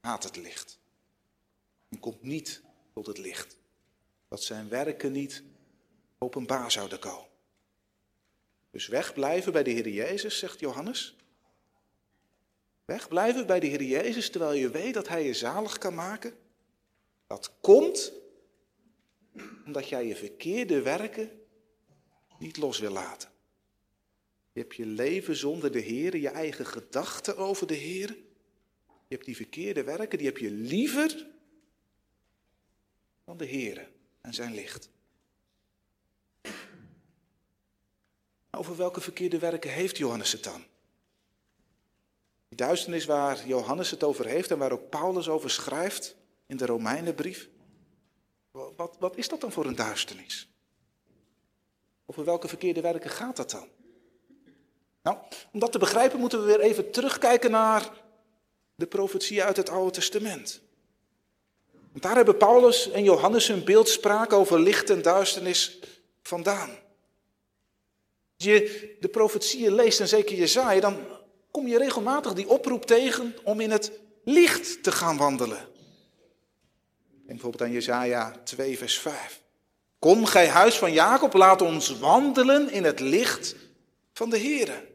haat 0.00 0.22
het 0.22 0.36
licht. 0.36 0.78
En 1.88 2.00
komt 2.00 2.22
niet 2.22 2.62
tot 2.94 3.06
het 3.06 3.18
licht. 3.18 3.58
Dat 4.28 4.42
zijn 4.42 4.68
werken 4.68 5.12
niet 5.12 5.42
openbaar 6.18 6.70
zouden 6.70 6.98
komen. 6.98 7.28
Dus 8.70 8.86
wegblijven 8.86 9.52
bij 9.52 9.62
de 9.62 9.70
Heer 9.70 9.88
Jezus, 9.88 10.38
zegt 10.38 10.60
Johannes. 10.60 11.16
Wegblijven 12.84 13.46
bij 13.46 13.60
de 13.60 13.66
Heer 13.66 13.82
Jezus 13.82 14.30
terwijl 14.30 14.52
je 14.52 14.70
weet 14.70 14.94
dat 14.94 15.08
Hij 15.08 15.24
je 15.24 15.34
zalig 15.34 15.78
kan 15.78 15.94
maken. 15.94 16.44
Dat 17.26 17.52
komt 17.60 18.12
omdat 19.64 19.88
jij 19.88 20.06
je 20.06 20.16
verkeerde 20.16 20.82
werken 20.82 21.40
niet 22.38 22.56
los 22.56 22.78
wil 22.78 22.92
laten. 22.92 23.30
Je 24.52 24.60
hebt 24.60 24.74
je 24.74 24.86
leven 24.86 25.36
zonder 25.36 25.72
de 25.72 25.78
Heer, 25.78 26.16
je 26.16 26.28
eigen 26.28 26.66
gedachten 26.66 27.36
over 27.36 27.66
de 27.66 27.74
Heer. 27.74 28.08
Je 28.86 29.14
hebt 29.14 29.24
die 29.24 29.36
verkeerde 29.36 29.84
werken, 29.84 30.18
die 30.18 30.26
heb 30.26 30.38
je 30.38 30.50
liever 30.50 31.26
dan 33.24 33.36
de 33.36 33.44
Heer 33.44 33.90
en 34.20 34.34
zijn 34.34 34.54
licht. 34.54 34.90
Over 38.50 38.76
welke 38.76 39.00
verkeerde 39.00 39.38
werken 39.38 39.70
heeft 39.70 39.96
Johannes 39.96 40.32
het 40.32 40.44
dan? 40.44 40.64
Die 42.48 42.58
duisternis 42.58 43.04
waar 43.04 43.46
Johannes 43.46 43.90
het 43.90 44.02
over 44.02 44.26
heeft 44.26 44.50
en 44.50 44.58
waar 44.58 44.72
ook 44.72 44.90
Paulus 44.90 45.28
over 45.28 45.50
schrijft 45.50 46.16
in 46.46 46.56
de 46.56 46.66
Romeinenbrief. 46.66 47.48
Wat, 48.50 48.96
wat 48.98 49.16
is 49.16 49.28
dat 49.28 49.40
dan 49.40 49.52
voor 49.52 49.66
een 49.66 49.76
duisternis? 49.76 50.48
Over 52.06 52.24
welke 52.24 52.48
verkeerde 52.48 52.80
werken 52.80 53.10
gaat 53.10 53.36
dat 53.36 53.50
dan? 53.50 53.68
Nou, 55.02 55.18
om 55.52 55.60
dat 55.60 55.72
te 55.72 55.78
begrijpen 55.78 56.20
moeten 56.20 56.40
we 56.40 56.46
weer 56.46 56.60
even 56.60 56.90
terugkijken 56.90 57.50
naar 57.50 57.90
de 58.74 58.86
profetieën 58.86 59.42
uit 59.42 59.56
het 59.56 59.70
Oude 59.70 59.90
Testament. 59.90 60.60
Want 61.90 62.02
daar 62.02 62.16
hebben 62.16 62.36
Paulus 62.36 62.90
en 62.90 63.04
Johannes 63.04 63.48
hun 63.48 63.64
beeldspraak 63.64 64.32
over 64.32 64.60
licht 64.60 64.90
en 64.90 65.02
duisternis 65.02 65.78
vandaan. 66.22 66.68
Als 68.36 68.46
je 68.46 68.96
de 69.00 69.08
profetieën 69.08 69.74
leest, 69.74 70.00
en 70.00 70.08
zeker 70.08 70.36
Jezaja, 70.36 70.80
dan 70.80 71.06
kom 71.50 71.66
je 71.66 71.78
regelmatig 71.78 72.32
die 72.32 72.48
oproep 72.48 72.86
tegen 72.86 73.34
om 73.44 73.60
in 73.60 73.70
het 73.70 73.92
licht 74.24 74.82
te 74.82 74.92
gaan 74.92 75.16
wandelen. 75.16 75.68
Bijvoorbeeld 77.36 77.70
aan 77.70 77.74
Jezaja 77.74 78.30
2, 78.44 78.78
vers 78.78 78.98
5. 78.98 79.42
Kom, 79.98 80.26
gij 80.26 80.48
huis 80.48 80.78
van 80.78 80.92
Jacob, 80.92 81.32
laat 81.32 81.62
ons 81.62 81.98
wandelen 81.98 82.70
in 82.70 82.84
het 82.84 83.00
licht 83.00 83.56
van 84.12 84.30
de 84.30 84.38
Here. 84.38 84.88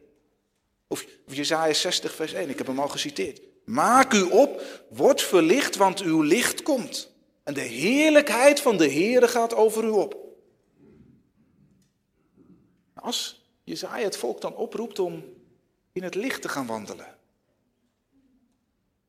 Of, 0.86 1.06
of 1.26 1.34
Jezaja 1.34 1.72
60, 1.72 2.14
vers 2.14 2.32
1, 2.32 2.48
ik 2.48 2.58
heb 2.58 2.66
hem 2.66 2.78
al 2.80 2.88
geciteerd. 2.88 3.40
Maak 3.64 4.12
u 4.12 4.22
op, 4.22 4.62
word 4.88 5.22
verlicht, 5.22 5.76
want 5.76 6.00
uw 6.00 6.22
licht 6.22 6.62
komt. 6.62 7.10
En 7.42 7.54
de 7.54 7.60
heerlijkheid 7.60 8.60
van 8.60 8.76
de 8.76 8.90
Heere 8.90 9.28
gaat 9.28 9.54
over 9.54 9.84
u 9.84 9.88
op. 9.88 10.16
Als 12.94 13.50
Jezaja 13.64 14.04
het 14.04 14.16
volk 14.16 14.40
dan 14.40 14.54
oproept 14.54 14.98
om 14.98 15.24
in 15.92 16.02
het 16.02 16.14
licht 16.14 16.42
te 16.42 16.48
gaan 16.48 16.66
wandelen. 16.66 17.06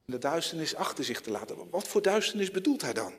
En 0.06 0.12
de 0.12 0.18
duisternis 0.18 0.76
achter 0.76 1.04
zich 1.04 1.22
te 1.22 1.32
laten. 1.32 1.70
Wat 1.70 1.88
voor 1.88 2.02
duisternis 2.02 2.52
bedoelt 2.52 2.82
hij 2.82 2.94
dan? 2.94 3.14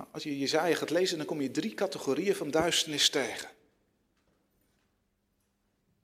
Nou, 0.00 0.12
als 0.12 0.22
je 0.22 0.38
Jezaja 0.38 0.74
gaat 0.74 0.90
lezen, 0.90 1.16
dan 1.16 1.26
kom 1.26 1.40
je 1.40 1.50
drie 1.50 1.74
categorieën 1.74 2.34
van 2.34 2.50
duisternis 2.50 3.08
tegen. 3.08 3.48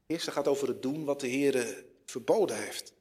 De 0.07 0.13
eerste 0.13 0.31
gaat 0.31 0.49
over 0.49 0.69
het 0.69 0.83
doen 0.83 1.05
wat 1.05 1.21
de 1.21 1.27
Heer 1.27 1.85
verboden 2.05 2.57
heeft. 2.57 2.93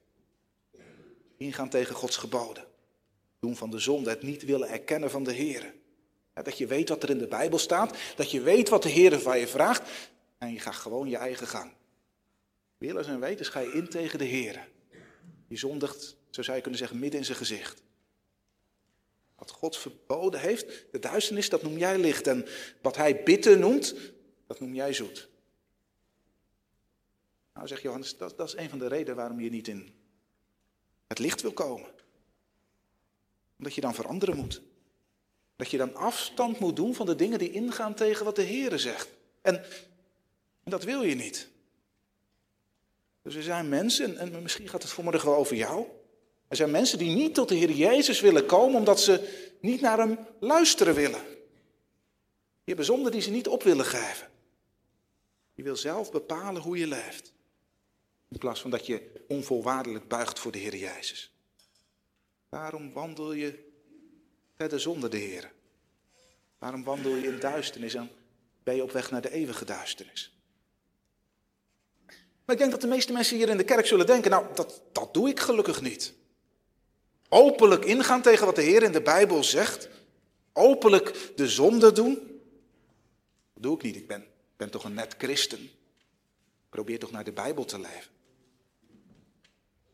Ingaan 1.37 1.69
tegen 1.69 1.95
Gods 1.95 2.17
geboden. 2.17 2.67
Doen 3.39 3.55
van 3.55 3.69
de 3.69 3.79
zonde, 3.79 4.09
het 4.09 4.21
niet 4.21 4.43
willen 4.43 4.69
erkennen 4.69 5.11
van 5.11 5.23
de 5.23 5.31
Heer. 5.31 5.73
Dat 6.33 6.57
je 6.57 6.67
weet 6.67 6.89
wat 6.89 7.03
er 7.03 7.09
in 7.09 7.17
de 7.17 7.27
Bijbel 7.27 7.59
staat, 7.59 7.97
dat 8.15 8.31
je 8.31 8.41
weet 8.41 8.69
wat 8.69 8.83
de 8.83 8.89
Heer 8.89 9.19
van 9.19 9.39
je 9.39 9.47
vraagt 9.47 9.89
en 10.37 10.53
je 10.53 10.59
gaat 10.59 10.75
gewoon 10.75 11.09
je 11.09 11.17
eigen 11.17 11.47
gang. 11.47 11.71
Willens 12.77 13.07
en 13.07 13.19
wetens 13.19 13.49
ga 13.49 13.59
je 13.59 13.71
in 13.71 13.89
tegen 13.89 14.19
de 14.19 14.25
Heer. 14.25 14.69
Je 15.47 15.57
zondigt, 15.57 16.17
zo 16.29 16.41
zou 16.41 16.55
je 16.55 16.61
kunnen 16.61 16.79
zeggen, 16.79 16.99
midden 16.99 17.19
in 17.19 17.25
zijn 17.25 17.37
gezicht. 17.37 17.83
Wat 19.35 19.51
God 19.51 19.77
verboden 19.77 20.39
heeft, 20.39 20.85
de 20.91 20.99
duisternis, 20.99 21.49
dat 21.49 21.61
noem 21.61 21.77
jij 21.77 21.97
licht. 21.97 22.27
En 22.27 22.47
wat 22.81 22.95
hij 22.95 23.23
bitter 23.23 23.59
noemt, 23.59 23.95
dat 24.47 24.59
noem 24.59 24.73
jij 24.73 24.93
zoet. 24.93 25.29
Nou, 27.53 27.67
zegt 27.67 27.81
Johannes, 27.81 28.17
dat, 28.17 28.37
dat 28.37 28.47
is 28.47 28.55
een 28.55 28.69
van 28.69 28.79
de 28.79 28.87
redenen 28.87 29.15
waarom 29.15 29.39
je 29.39 29.49
niet 29.49 29.67
in 29.67 29.93
het 31.07 31.19
licht 31.19 31.41
wil 31.41 31.53
komen. 31.53 31.89
Omdat 33.57 33.75
je 33.75 33.81
dan 33.81 33.95
veranderen 33.95 34.35
moet. 34.35 34.61
Dat 35.55 35.71
je 35.71 35.77
dan 35.77 35.95
afstand 35.95 36.59
moet 36.59 36.75
doen 36.75 36.95
van 36.95 37.05
de 37.05 37.15
dingen 37.15 37.39
die 37.39 37.51
ingaan 37.51 37.93
tegen 37.93 38.25
wat 38.25 38.35
de 38.35 38.41
Heer 38.41 38.79
zegt. 38.79 39.09
En, 39.41 39.63
en 40.63 40.71
dat 40.71 40.83
wil 40.83 41.03
je 41.03 41.15
niet. 41.15 41.49
Dus 43.21 43.35
er 43.35 43.43
zijn 43.43 43.69
mensen, 43.69 44.17
en 44.17 44.41
misschien 44.41 44.69
gaat 44.69 44.81
het 44.81 44.91
vanmorgen 44.91 45.29
wel 45.29 45.37
over 45.37 45.55
jou. 45.55 45.87
Er 46.55 46.61
zijn 46.61 46.73
mensen 46.73 46.97
die 46.97 47.15
niet 47.15 47.33
tot 47.33 47.49
de 47.49 47.55
Heer 47.55 47.71
Jezus 47.71 48.19
willen 48.19 48.45
komen 48.45 48.75
omdat 48.79 48.99
ze 48.99 49.45
niet 49.59 49.81
naar 49.81 49.97
Hem 49.97 50.17
luisteren 50.39 50.93
willen. 50.93 51.21
Je 52.63 52.73
hebt 52.73 52.85
zonde 52.85 53.11
die 53.11 53.21
ze 53.21 53.29
niet 53.29 53.47
op 53.47 53.63
willen 53.63 53.85
geven. 53.85 54.29
Je 55.53 55.63
wil 55.63 55.75
zelf 55.75 56.11
bepalen 56.11 56.61
hoe 56.61 56.77
je 56.77 56.87
leeft. 56.87 57.33
In 58.29 58.37
plaats 58.37 58.61
van 58.61 58.69
dat 58.69 58.85
je 58.85 59.25
onvolwaardelijk 59.27 60.07
buigt 60.07 60.39
voor 60.39 60.51
de 60.51 60.57
Heer 60.57 60.75
Jezus. 60.75 61.31
Waarom 62.49 62.93
wandel 62.93 63.33
je 63.33 63.71
verder 64.55 64.79
zonder 64.79 65.09
de 65.09 65.17
Heer? 65.17 65.51
Waarom 66.57 66.83
wandel 66.83 67.15
je 67.15 67.27
in 67.27 67.39
duisternis 67.39 67.93
en 67.93 68.09
ben 68.63 68.75
je 68.75 68.83
op 68.83 68.91
weg 68.91 69.11
naar 69.11 69.21
de 69.21 69.31
eeuwige 69.31 69.65
duisternis? 69.65 70.37
Maar 72.45 72.55
ik 72.55 72.57
denk 72.57 72.71
dat 72.71 72.81
de 72.81 72.87
meeste 72.87 73.13
mensen 73.13 73.37
hier 73.37 73.49
in 73.49 73.57
de 73.57 73.63
kerk 73.63 73.85
zullen 73.85 74.05
denken, 74.05 74.31
nou, 74.31 74.45
dat, 74.53 74.81
dat 74.91 75.13
doe 75.13 75.29
ik 75.29 75.39
gelukkig 75.39 75.81
niet. 75.81 76.13
Openlijk 77.29 77.85
ingaan 77.85 78.21
tegen 78.21 78.45
wat 78.45 78.55
de 78.55 78.61
Heer 78.61 78.83
in 78.83 78.91
de 78.91 79.01
Bijbel 79.01 79.43
zegt. 79.43 79.89
Openlijk 80.53 81.31
de 81.35 81.47
zonde 81.47 81.91
doen. 81.91 82.13
Dat 83.53 83.63
doe 83.63 83.75
ik 83.75 83.81
niet. 83.81 83.95
Ik 83.95 84.07
ben, 84.07 84.27
ben 84.57 84.69
toch 84.69 84.83
een 84.83 84.93
net 84.93 85.15
christen. 85.17 85.69
Probeer 86.69 86.99
toch 86.99 87.11
naar 87.11 87.23
de 87.23 87.31
Bijbel 87.31 87.65
te 87.65 87.79
leven. 87.79 88.11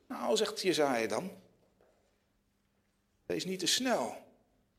Nou, 0.08 0.38
zegt 0.38 0.62
Jezaja 0.62 1.08
dan. 1.08 1.32
Wees 3.26 3.46
niet 3.46 3.60
te 3.60 3.68
snel. 3.68 4.16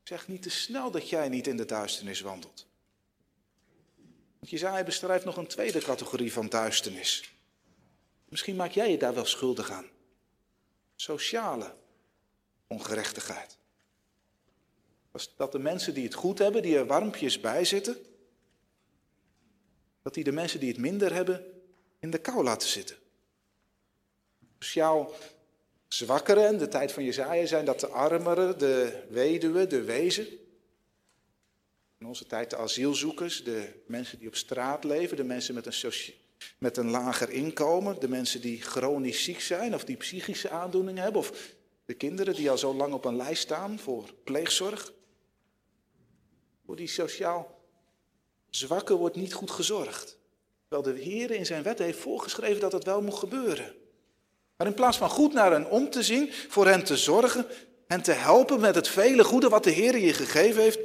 Zeg 0.03 0.29
niet 0.29 0.43
te 0.43 0.51
snel 0.51 0.91
dat 0.91 1.09
jij 1.09 1.29
niet 1.29 1.47
in 1.47 1.57
de 1.57 1.65
duisternis 1.65 2.21
wandelt. 2.21 2.67
Want 4.39 4.51
Jezaja 4.51 4.85
beschrijft 4.85 5.25
nog 5.25 5.37
een 5.37 5.47
tweede 5.47 5.81
categorie 5.81 6.33
van 6.33 6.49
duisternis. 6.49 7.33
Misschien 8.29 8.57
maak 8.57 8.71
jij 8.71 8.91
je 8.91 8.99
daar 8.99 9.15
wel 9.15 9.25
schuldig 9.25 9.71
aan. 9.71 9.87
Sociale 10.97 11.75
ongerechtigheid. 12.73 13.59
Dat 15.37 15.52
de 15.52 15.59
mensen 15.59 15.95
die 15.95 16.05
het 16.05 16.14
goed 16.14 16.38
hebben, 16.38 16.62
die 16.62 16.76
er 16.76 16.87
warmpjes 16.87 17.41
bij 17.41 17.64
zitten, 17.64 17.97
dat 20.02 20.14
die 20.14 20.25
de 20.25 20.33
mensen 20.33 20.61
die 20.61 20.69
het 20.69 20.79
minder 20.79 21.14
hebben 21.14 21.45
in 21.99 22.11
de 22.11 22.19
kou 22.19 22.43
laten 22.45 22.69
zitten. 22.69 22.97
Sociaal 24.59 25.12
zwakkeren 25.88 26.59
de 26.59 26.69
tijd 26.69 26.93
van 26.93 27.05
Jezaja 27.05 27.47
zijn 27.47 27.64
dat 27.64 27.81
de 27.81 27.87
armeren, 27.87 28.59
de 28.59 29.02
weduwen, 29.09 29.69
de 29.69 29.83
wezen. 29.83 30.26
In 31.99 32.07
onze 32.07 32.26
tijd 32.26 32.50
de 32.50 32.57
asielzoekers, 32.57 33.45
de 33.45 33.83
mensen 33.87 34.19
die 34.19 34.29
op 34.29 34.37
straat 34.37 34.85
leven, 34.85 35.17
de 35.17 35.25
mensen 35.25 35.55
met 35.55 35.67
een, 35.67 35.93
met 36.59 36.76
een 36.76 36.91
lager 36.91 37.31
inkomen, 37.31 38.00
de 38.00 38.09
mensen 38.09 38.41
die 38.41 38.62
chronisch 38.62 39.25
ziek 39.25 39.41
zijn 39.41 39.75
of 39.75 39.85
die 39.85 39.97
psychische 39.97 40.50
aandoeningen 40.50 41.02
hebben, 41.02 41.21
of 41.21 41.55
de 41.93 41.99
kinderen 41.99 42.35
die 42.35 42.51
al 42.51 42.59
zo 42.59 42.75
lang 42.75 42.93
op 42.93 43.05
een 43.05 43.17
lijst 43.17 43.43
staan 43.43 43.79
voor 43.79 44.15
pleegzorg. 44.25 44.93
Voor 46.67 46.77
die 46.77 46.89
sociaal 46.89 47.61
zwakken 48.51 48.97
wordt 48.97 49.17
niet 49.17 49.35
goed 49.35 49.51
gezorgd. 49.51 50.19
Terwijl 50.69 50.97
de 50.97 51.03
Heer 51.03 51.31
in 51.31 51.47
zijn 51.47 51.63
wet 51.63 51.79
heeft 51.79 51.99
voorgeschreven 51.99 52.61
dat 52.61 52.73
het 52.73 52.85
wel 52.85 53.03
moet 53.03 53.15
gebeuren. 53.15 53.75
Maar 54.57 54.67
in 54.67 54.75
plaats 54.75 54.97
van 54.97 55.09
goed 55.09 55.33
naar 55.33 55.53
hen 55.53 55.71
om 55.71 55.91
te 55.91 56.03
zien, 56.03 56.33
voor 56.33 56.67
hen 56.67 56.85
te 56.85 56.97
zorgen, 56.97 57.47
hen 57.87 58.03
te 58.03 58.13
helpen 58.13 58.61
met 58.61 58.75
het 58.75 58.89
vele 58.89 59.25
goede 59.25 59.49
wat 59.49 59.64
de 59.64 59.71
Heer 59.71 59.99
je 59.99 60.12
gegeven 60.12 60.62
heeft, 60.62 60.79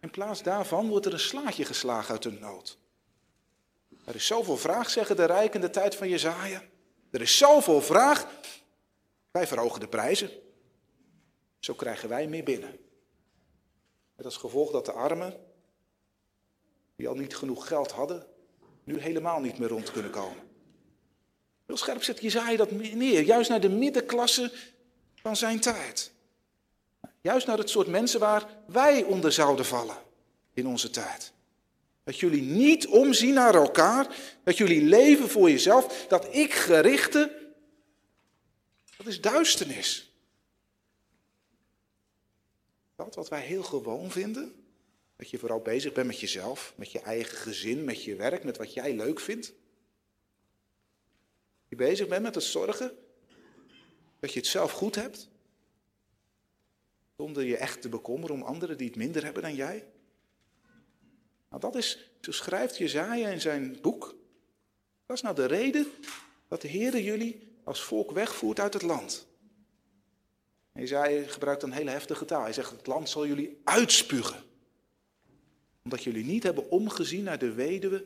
in 0.00 0.10
plaats 0.10 0.42
daarvan 0.42 0.88
wordt 0.88 1.06
er 1.06 1.12
een 1.12 1.20
slaatje 1.20 1.64
geslagen 1.64 2.12
uit 2.12 2.24
hun 2.24 2.38
nood. 2.38 2.78
Er 4.04 4.14
is 4.14 4.26
zoveel 4.26 4.56
vraag, 4.56 4.90
zeggen 4.90 5.16
de 5.16 5.24
rijken 5.24 5.60
in 5.60 5.66
de 5.66 5.72
tijd 5.72 5.94
van 5.94 6.08
Jezaja. 6.08 6.62
Er 7.10 7.20
is 7.20 7.38
zoveel 7.38 7.80
vraag, 7.80 8.26
wij 9.32 9.46
verhogen 9.46 9.80
de 9.80 9.88
prijzen. 9.88 10.30
Zo 11.58 11.74
krijgen 11.74 12.08
wij 12.08 12.26
meer 12.26 12.44
binnen. 12.44 12.78
Met 14.16 14.24
als 14.24 14.36
gevolg 14.36 14.70
dat 14.70 14.86
de 14.86 14.92
armen, 14.92 15.40
die 16.96 17.08
al 17.08 17.14
niet 17.14 17.36
genoeg 17.36 17.66
geld 17.66 17.90
hadden, 17.90 18.26
nu 18.84 18.98
helemaal 18.98 19.40
niet 19.40 19.58
meer 19.58 19.68
rond 19.68 19.90
kunnen 19.90 20.10
komen. 20.10 20.50
Heel 21.66 21.76
scherp 21.76 22.02
zet 22.02 22.20
Jezaja 22.20 22.56
dat 22.56 22.70
neer, 22.70 23.22
juist 23.22 23.50
naar 23.50 23.60
de 23.60 23.68
middenklasse 23.68 24.52
van 25.14 25.36
zijn 25.36 25.60
tijd. 25.60 26.12
Juist 27.20 27.46
naar 27.46 27.58
het 27.58 27.70
soort 27.70 27.86
mensen 27.86 28.20
waar 28.20 28.48
wij 28.66 29.02
onder 29.02 29.32
zouden 29.32 29.64
vallen 29.64 29.96
in 30.52 30.66
onze 30.66 30.90
tijd. 30.90 31.32
Dat 32.04 32.18
jullie 32.18 32.42
niet 32.42 32.86
omzien 32.86 33.34
naar 33.34 33.54
elkaar, 33.54 34.16
dat 34.44 34.56
jullie 34.56 34.82
leven 34.82 35.28
voor 35.28 35.50
jezelf, 35.50 36.06
dat 36.08 36.34
ik 36.34 36.52
gerichte 36.52 37.41
dat 39.02 39.12
is 39.12 39.20
duisternis. 39.20 40.12
Dat 42.94 43.14
wat 43.14 43.28
wij 43.28 43.40
heel 43.40 43.62
gewoon 43.62 44.10
vinden, 44.10 44.64
dat 45.16 45.30
je 45.30 45.38
vooral 45.38 45.60
bezig 45.60 45.92
bent 45.92 46.06
met 46.06 46.20
jezelf, 46.20 46.72
met 46.76 46.92
je 46.92 47.00
eigen 47.00 47.36
gezin, 47.36 47.84
met 47.84 48.04
je 48.04 48.16
werk, 48.16 48.44
met 48.44 48.56
wat 48.56 48.72
jij 48.72 48.96
leuk 48.96 49.20
vindt. 49.20 49.52
Je 51.68 51.76
bezig 51.76 52.08
bent 52.08 52.22
met 52.22 52.34
het 52.34 52.44
zorgen 52.44 52.96
dat 54.20 54.32
je 54.32 54.38
het 54.38 54.48
zelf 54.48 54.72
goed 54.72 54.94
hebt, 54.94 55.28
zonder 57.16 57.44
je 57.44 57.56
echt 57.56 57.82
te 57.82 57.88
bekommeren 57.88 58.36
om 58.36 58.42
anderen 58.42 58.78
die 58.78 58.86
het 58.86 58.96
minder 58.96 59.24
hebben 59.24 59.42
dan 59.42 59.54
jij. 59.54 59.86
Nou, 61.48 61.60
dat 61.60 61.74
is, 61.74 62.10
zo 62.20 62.32
schrijft 62.32 62.76
Jezaja 62.76 63.28
in 63.28 63.40
zijn 63.40 63.78
boek. 63.80 64.16
Dat 65.06 65.16
is 65.16 65.22
nou 65.22 65.34
de 65.34 65.46
reden 65.46 65.86
dat 66.48 66.60
de 66.60 66.68
Heer 66.68 67.00
jullie 67.00 67.51
als 67.64 67.82
volk 67.82 68.10
wegvoert 68.10 68.60
uit 68.60 68.72
het 68.72 68.82
land. 68.82 69.26
Hij 70.72 71.28
gebruikt 71.28 71.62
een 71.62 71.72
hele 71.72 71.90
heftige 71.90 72.24
taal. 72.24 72.42
Hij 72.42 72.52
zegt, 72.52 72.70
het 72.70 72.86
land 72.86 73.08
zal 73.08 73.26
jullie 73.26 73.60
uitspugen. 73.64 74.42
Omdat 75.84 76.02
jullie 76.02 76.24
niet 76.24 76.42
hebben 76.42 76.70
omgezien 76.70 77.24
naar 77.24 77.38
de 77.38 77.52
weduwe 77.52 78.04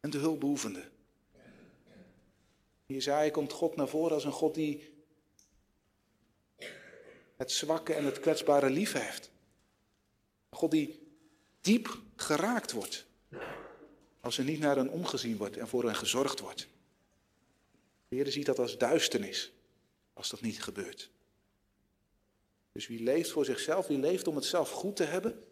en 0.00 0.10
de 0.10 0.18
hulpbehoevenden. 0.18 0.90
Jezaja 2.86 3.30
komt 3.30 3.52
God 3.52 3.76
naar 3.76 3.88
voren 3.88 4.14
als 4.14 4.24
een 4.24 4.32
God 4.32 4.54
die 4.54 4.92
het 7.36 7.52
zwakke 7.52 7.94
en 7.94 8.04
het 8.04 8.20
kwetsbare 8.20 8.70
lief 8.70 8.92
heeft. 8.92 9.30
Een 10.50 10.58
God 10.58 10.70
die 10.70 11.00
diep 11.60 11.98
geraakt 12.16 12.72
wordt. 12.72 13.06
Als 14.20 14.38
er 14.38 14.44
niet 14.44 14.60
naar 14.60 14.76
hen 14.76 14.90
omgezien 14.90 15.36
wordt 15.36 15.56
en 15.56 15.68
voor 15.68 15.84
hen 15.84 15.96
gezorgd 15.96 16.40
wordt. 16.40 16.68
De 18.12 18.18
Heer 18.18 18.32
ziet 18.32 18.46
dat 18.46 18.58
als 18.58 18.78
duisternis, 18.78 19.52
als 20.12 20.30
dat 20.30 20.40
niet 20.40 20.62
gebeurt. 20.62 21.10
Dus 22.72 22.86
wie 22.86 23.02
leeft 23.02 23.30
voor 23.30 23.44
zichzelf, 23.44 23.86
wie 23.86 23.98
leeft 23.98 24.26
om 24.26 24.36
het 24.36 24.44
zelf 24.44 24.70
goed 24.70 24.96
te 24.96 25.04
hebben, 25.04 25.44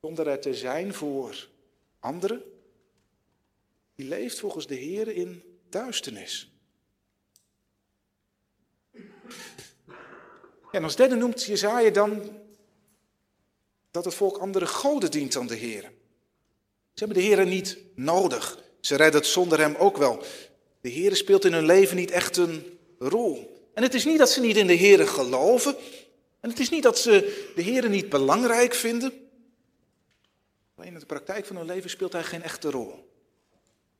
zonder 0.00 0.26
er 0.26 0.40
te 0.40 0.54
zijn 0.54 0.94
voor 0.94 1.48
anderen, 1.98 2.42
die 3.94 4.08
leeft 4.08 4.40
volgens 4.40 4.66
de 4.66 4.74
Heer 4.74 5.08
in 5.08 5.42
duisternis. 5.68 6.52
En 10.70 10.84
als 10.84 10.96
derde 10.96 11.14
noemt 11.14 11.44
Jezaja 11.44 11.90
dan 11.90 12.40
dat 13.90 14.04
het 14.04 14.14
volk 14.14 14.36
andere 14.36 14.66
goden 14.66 15.10
dient 15.10 15.32
dan 15.32 15.46
de 15.46 15.56
Heer. 15.56 15.82
Ze 16.92 17.04
hebben 17.04 17.16
de 17.16 17.22
Heer 17.22 17.46
niet 17.46 17.78
nodig. 17.94 18.62
Ze 18.80 18.96
redden 18.96 19.20
het 19.20 19.30
zonder 19.30 19.58
hem 19.58 19.74
ook 19.74 19.96
wel. 19.96 20.24
De 20.84 20.90
Heer 20.90 21.16
speelt 21.16 21.44
in 21.44 21.52
hun 21.52 21.66
leven 21.66 21.96
niet 21.96 22.10
echt 22.10 22.36
een 22.36 22.78
rol. 22.98 23.68
En 23.74 23.82
het 23.82 23.94
is 23.94 24.04
niet 24.04 24.18
dat 24.18 24.30
ze 24.30 24.40
niet 24.40 24.56
in 24.56 24.66
de 24.66 24.72
Heer 24.72 25.08
geloven. 25.08 25.76
En 26.40 26.50
het 26.50 26.58
is 26.58 26.70
niet 26.70 26.82
dat 26.82 26.98
ze 26.98 27.50
de 27.54 27.62
Heer 27.62 27.88
niet 27.88 28.08
belangrijk 28.08 28.74
vinden. 28.74 29.12
Alleen 30.74 30.92
in 30.92 30.98
de 30.98 31.06
praktijk 31.06 31.46
van 31.46 31.56
hun 31.56 31.66
leven 31.66 31.90
speelt 31.90 32.12
hij 32.12 32.24
geen 32.24 32.42
echte 32.42 32.70
rol. 32.70 33.10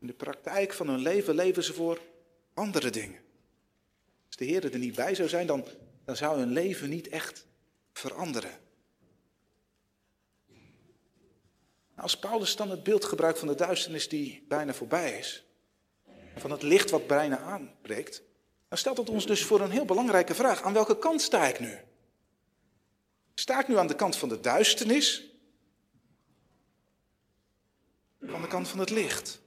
In 0.01 0.07
de 0.07 0.13
praktijk 0.13 0.73
van 0.73 0.89
hun 0.89 0.99
leven 0.99 1.35
leven 1.35 1.65
ze 1.65 1.73
voor 1.73 2.01
andere 2.55 2.91
dingen. 2.91 3.21
Als 4.27 4.37
de 4.37 4.45
Heer 4.45 4.73
er 4.73 4.79
niet 4.79 4.95
bij 4.95 5.15
zou 5.15 5.29
zijn, 5.29 5.47
dan, 5.47 5.65
dan 6.05 6.17
zou 6.17 6.39
hun 6.39 6.53
leven 6.53 6.89
niet 6.89 7.09
echt 7.09 7.47
veranderen. 7.93 8.59
Als 11.97 12.19
Paulus 12.19 12.57
dan 12.57 12.71
het 12.71 12.83
beeld 12.83 13.05
gebruikt 13.05 13.39
van 13.39 13.49
de 13.49 13.55
duisternis 13.55 14.09
die 14.09 14.45
bijna 14.49 14.75
voorbij 14.75 15.19
is, 15.19 15.44
van 16.37 16.51
het 16.51 16.63
licht 16.63 16.91
wat 16.91 17.07
bijna 17.07 17.39
aanbreekt, 17.39 18.23
dan 18.69 18.79
stelt 18.79 18.97
het 18.97 19.11
ons 19.11 19.27
dus 19.27 19.45
voor 19.45 19.61
een 19.61 19.71
heel 19.71 19.85
belangrijke 19.85 20.35
vraag. 20.35 20.63
Aan 20.63 20.73
welke 20.73 20.99
kant 20.99 21.23
sta 21.23 21.47
ik 21.47 21.61
nu? 21.61 21.79
Sta 23.35 23.61
ik 23.61 23.69
nu 23.69 23.79
aan 23.79 23.87
de 23.87 23.95
kant 23.95 24.17
van 24.17 24.29
de 24.29 24.41
duisternis? 24.41 25.25
Aan 28.33 28.43
de 28.43 28.49
kant 28.49 28.69
van 28.69 28.79
het 28.79 28.91
licht? 28.91 29.41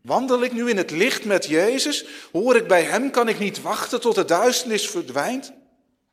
Wandel 0.00 0.42
ik 0.42 0.52
nu 0.52 0.68
in 0.70 0.76
het 0.76 0.90
licht 0.90 1.24
met 1.24 1.46
Jezus? 1.46 2.06
Hoor 2.32 2.56
ik 2.56 2.66
bij 2.66 2.82
Hem? 2.82 3.10
Kan 3.10 3.28
ik 3.28 3.38
niet 3.38 3.60
wachten 3.60 4.00
tot 4.00 4.14
de 4.14 4.24
duisternis 4.24 4.90
verdwijnt? 4.90 5.52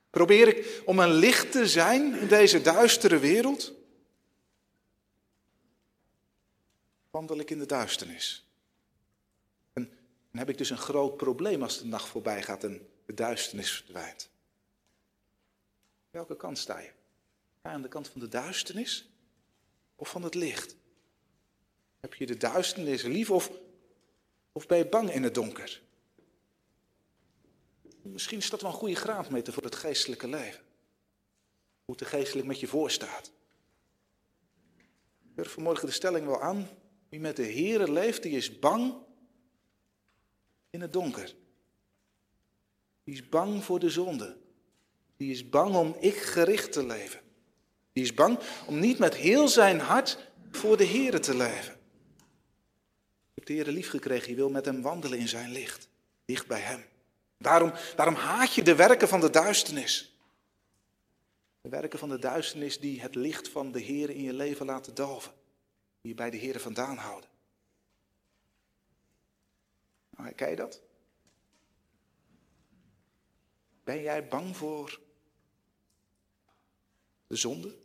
Probeer 0.09 0.47
ik 0.47 0.81
om 0.85 0.99
een 0.99 1.13
licht 1.13 1.51
te 1.51 1.67
zijn 1.67 2.19
in 2.19 2.27
deze 2.27 2.61
duistere 2.61 3.19
wereld? 3.19 3.73
Wandel 7.11 7.39
ik 7.39 7.49
in 7.49 7.59
de 7.59 7.65
duisternis? 7.65 8.48
Dan 10.31 10.39
heb 10.39 10.49
ik 10.49 10.57
dus 10.57 10.69
een 10.69 10.77
groot 10.77 11.17
probleem 11.17 11.63
als 11.63 11.79
de 11.79 11.85
nacht 11.85 12.07
voorbij 12.07 12.43
gaat 12.43 12.63
en 12.63 12.89
de 13.05 13.13
duisternis 13.13 13.71
verdwijnt. 13.71 14.29
Welke 16.09 16.35
kant 16.35 16.57
sta 16.57 16.79
je? 16.79 16.91
Ga 17.61 17.69
aan 17.69 17.81
de 17.81 17.87
kant 17.87 18.07
van 18.07 18.21
de 18.21 18.27
duisternis 18.27 19.09
of 19.95 20.09
van 20.09 20.23
het 20.23 20.35
licht? 20.35 20.75
Heb 21.99 22.13
je 22.13 22.25
de 22.25 22.37
duisternis 22.37 23.01
lief 23.01 23.31
of, 23.31 23.51
of 24.51 24.67
ben 24.67 24.77
je 24.77 24.85
bang 24.85 25.11
in 25.11 25.23
het 25.23 25.33
donker? 25.33 25.81
Misschien 28.01 28.37
is 28.37 28.49
dat 28.49 28.61
wel 28.61 28.71
een 28.71 28.77
goede 28.77 28.95
graadmeter 28.95 29.53
voor 29.53 29.63
het 29.63 29.75
geestelijke 29.75 30.27
leven. 30.27 30.63
Hoe 31.85 31.95
er 31.95 32.05
geestelijk 32.05 32.47
met 32.47 32.59
je 32.59 32.67
voor 32.67 32.91
staat. 32.91 33.31
Ik 35.23 35.35
durf 35.35 35.51
vanmorgen 35.51 35.85
de 35.85 35.93
stelling 35.93 36.25
wel 36.25 36.41
aan. 36.41 36.69
Wie 37.09 37.19
met 37.19 37.35
de 37.35 37.53
Here 37.53 37.91
leeft, 37.91 38.23
die 38.23 38.31
is 38.31 38.59
bang 38.59 39.07
in 40.69 40.81
het 40.81 40.93
donker. 40.93 41.35
Die 43.03 43.13
is 43.13 43.29
bang 43.29 43.63
voor 43.63 43.79
de 43.79 43.89
zonde. 43.89 44.37
Die 45.17 45.31
is 45.31 45.49
bang 45.49 45.75
om 45.75 45.95
ik 45.99 46.15
gericht 46.15 46.71
te 46.71 46.85
leven. 46.85 47.19
Die 47.93 48.03
is 48.03 48.13
bang 48.13 48.39
om 48.67 48.79
niet 48.79 48.99
met 48.99 49.15
heel 49.15 49.47
zijn 49.47 49.79
hart 49.79 50.31
voor 50.51 50.77
de 50.77 50.85
Here 50.85 51.19
te 51.19 51.35
leven. 51.35 51.73
Je 53.23 53.35
hebt 53.35 53.47
de 53.47 53.53
Here 53.53 53.71
lief 53.71 53.89
gekregen, 53.89 54.29
je 54.29 54.35
wil 54.35 54.49
met 54.49 54.65
hem 54.65 54.81
wandelen 54.81 55.19
in 55.19 55.27
zijn 55.27 55.51
licht. 55.51 55.89
Dicht 56.25 56.47
bij 56.47 56.59
hem. 56.59 56.85
Daarom, 57.37 57.73
daarom 57.95 58.15
haat 58.15 58.53
je 58.53 58.63
de 58.63 58.75
werken 58.75 59.07
van 59.07 59.19
de 59.19 59.29
duisternis. 59.29 60.17
De 61.61 61.69
werken 61.69 61.99
van 61.99 62.09
de 62.09 62.19
duisternis 62.19 62.79
die 62.79 63.01
het 63.01 63.15
licht 63.15 63.49
van 63.49 63.71
de 63.71 63.79
Heer 63.79 64.09
in 64.09 64.23
je 64.23 64.33
leven 64.33 64.65
laten 64.65 64.95
doven. 64.95 65.31
Die 66.01 66.11
je 66.11 66.17
bij 66.17 66.29
de 66.29 66.37
Heer 66.37 66.59
vandaan 66.59 66.97
houden. 66.97 67.29
Ken 70.35 70.49
je 70.49 70.55
dat? 70.55 70.81
Ben 73.83 74.01
jij 74.01 74.27
bang 74.27 74.57
voor 74.57 74.99
de 77.27 77.35
zonde? 77.35 77.75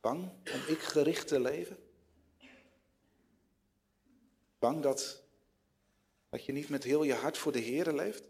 Bang 0.00 0.22
om 0.30 0.60
ik 0.66 0.78
gericht 0.78 1.28
te 1.28 1.40
leven? 1.40 1.78
Bang 4.58 4.82
dat 4.82 5.22
dat 6.28 6.44
je 6.44 6.52
niet 6.52 6.68
met 6.68 6.84
heel 6.84 7.02
je 7.02 7.14
hart 7.14 7.38
voor 7.38 7.52
de 7.52 7.58
Heer 7.58 7.92
leeft? 7.92 8.24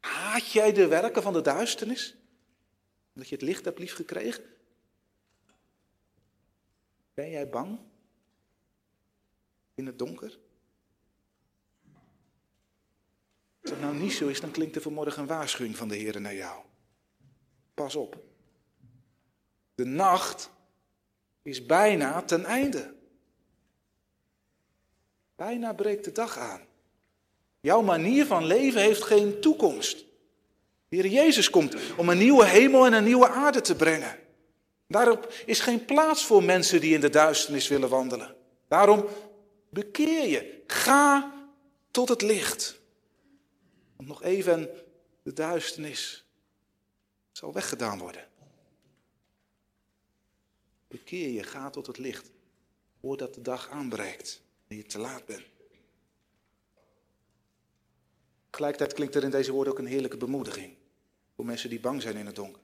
Haat 0.00 0.52
jij 0.52 0.72
de 0.72 0.86
werken 0.86 1.22
van 1.22 1.32
de 1.32 1.40
duisternis? 1.40 2.16
Dat 3.12 3.28
je 3.28 3.34
het 3.34 3.44
licht 3.44 3.64
hebt 3.64 3.78
liefgekregen? 3.78 4.44
Ben 7.14 7.30
jij 7.30 7.48
bang 7.48 7.78
in 9.74 9.86
het 9.86 9.98
donker? 9.98 10.38
Als 13.61 13.61
dat 13.72 13.80
nou 13.80 13.96
niet 13.96 14.12
zo 14.12 14.28
is, 14.28 14.40
dan 14.40 14.50
klinkt 14.50 14.76
er 14.76 14.82
vanmorgen 14.82 15.22
een 15.22 15.28
waarschuwing 15.28 15.76
van 15.76 15.88
de 15.88 15.96
Heer 15.96 16.20
naar 16.20 16.34
jou. 16.34 16.62
Pas 17.74 17.96
op. 17.96 18.16
De 19.74 19.84
nacht 19.84 20.50
is 21.42 21.66
bijna 21.66 22.22
ten 22.22 22.44
einde. 22.44 22.94
Bijna 25.36 25.72
breekt 25.72 26.04
de 26.04 26.12
dag 26.12 26.38
aan. 26.38 26.60
Jouw 27.60 27.82
manier 27.82 28.26
van 28.26 28.44
leven 28.44 28.80
heeft 28.80 29.02
geen 29.02 29.40
toekomst. 29.40 30.04
De 30.88 30.96
Heer 30.96 31.06
Jezus 31.06 31.50
komt 31.50 31.76
om 31.96 32.08
een 32.08 32.18
nieuwe 32.18 32.46
hemel 32.46 32.86
en 32.86 32.92
een 32.92 33.04
nieuwe 33.04 33.28
aarde 33.28 33.60
te 33.60 33.76
brengen. 33.76 34.18
Daarop 34.86 35.32
is 35.46 35.60
geen 35.60 35.84
plaats 35.84 36.24
voor 36.24 36.42
mensen 36.42 36.80
die 36.80 36.94
in 36.94 37.00
de 37.00 37.10
duisternis 37.10 37.68
willen 37.68 37.88
wandelen. 37.88 38.36
Daarom 38.68 39.06
bekeer 39.70 40.28
je. 40.28 40.62
Ga 40.66 41.32
tot 41.90 42.08
het 42.08 42.22
licht. 42.22 42.81
Nog 44.06 44.22
even 44.22 44.70
de 45.22 45.32
duisternis 45.32 46.24
zal 47.32 47.52
weggedaan 47.52 47.98
worden. 47.98 48.28
Bekeer 50.88 51.28
je, 51.28 51.42
ga 51.42 51.70
tot 51.70 51.86
het 51.86 51.98
licht. 51.98 52.30
Voordat 53.00 53.34
de 53.34 53.42
dag 53.42 53.68
aanbreekt 53.68 54.42
en 54.68 54.76
je 54.76 54.82
te 54.82 54.98
laat 54.98 55.26
bent. 55.26 55.42
Tegelijkertijd 58.50 58.92
klinkt 58.92 59.14
er 59.14 59.24
in 59.24 59.30
deze 59.30 59.52
woorden 59.52 59.72
ook 59.72 59.78
een 59.78 59.86
heerlijke 59.86 60.16
bemoediging. 60.16 60.74
Voor 61.34 61.44
mensen 61.44 61.70
die 61.70 61.80
bang 61.80 62.02
zijn 62.02 62.16
in 62.16 62.26
het 62.26 62.36
donker. 62.36 62.62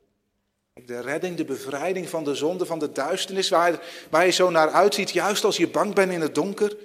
De 0.87 1.01
redding, 1.01 1.37
de 1.37 1.44
bevrijding 1.44 2.09
van 2.09 2.24
de 2.24 2.35
zonde, 2.35 2.66
van 2.66 2.79
de 2.79 2.92
duisternis, 2.92 3.48
waar, 3.48 4.07
waar 4.11 4.24
je 4.24 4.33
zo 4.33 4.51
naar 4.51 4.70
uitziet, 4.70 5.11
juist 5.11 5.44
als 5.44 5.57
je 5.57 5.68
bang 5.68 5.94
bent 5.94 6.12
in 6.12 6.20
het 6.20 6.35
donker. 6.35 6.77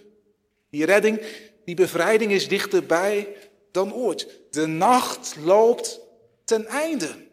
Die 0.70 0.86
redding, 0.86 1.22
die 1.66 1.76
bevrijding 1.76 2.32
is 2.32 2.48
dichterbij 2.48 3.36
dan 3.74 3.94
ooit. 3.94 4.28
De 4.50 4.66
nacht 4.66 5.36
loopt 5.36 6.00
ten 6.44 6.66
einde. 6.66 7.28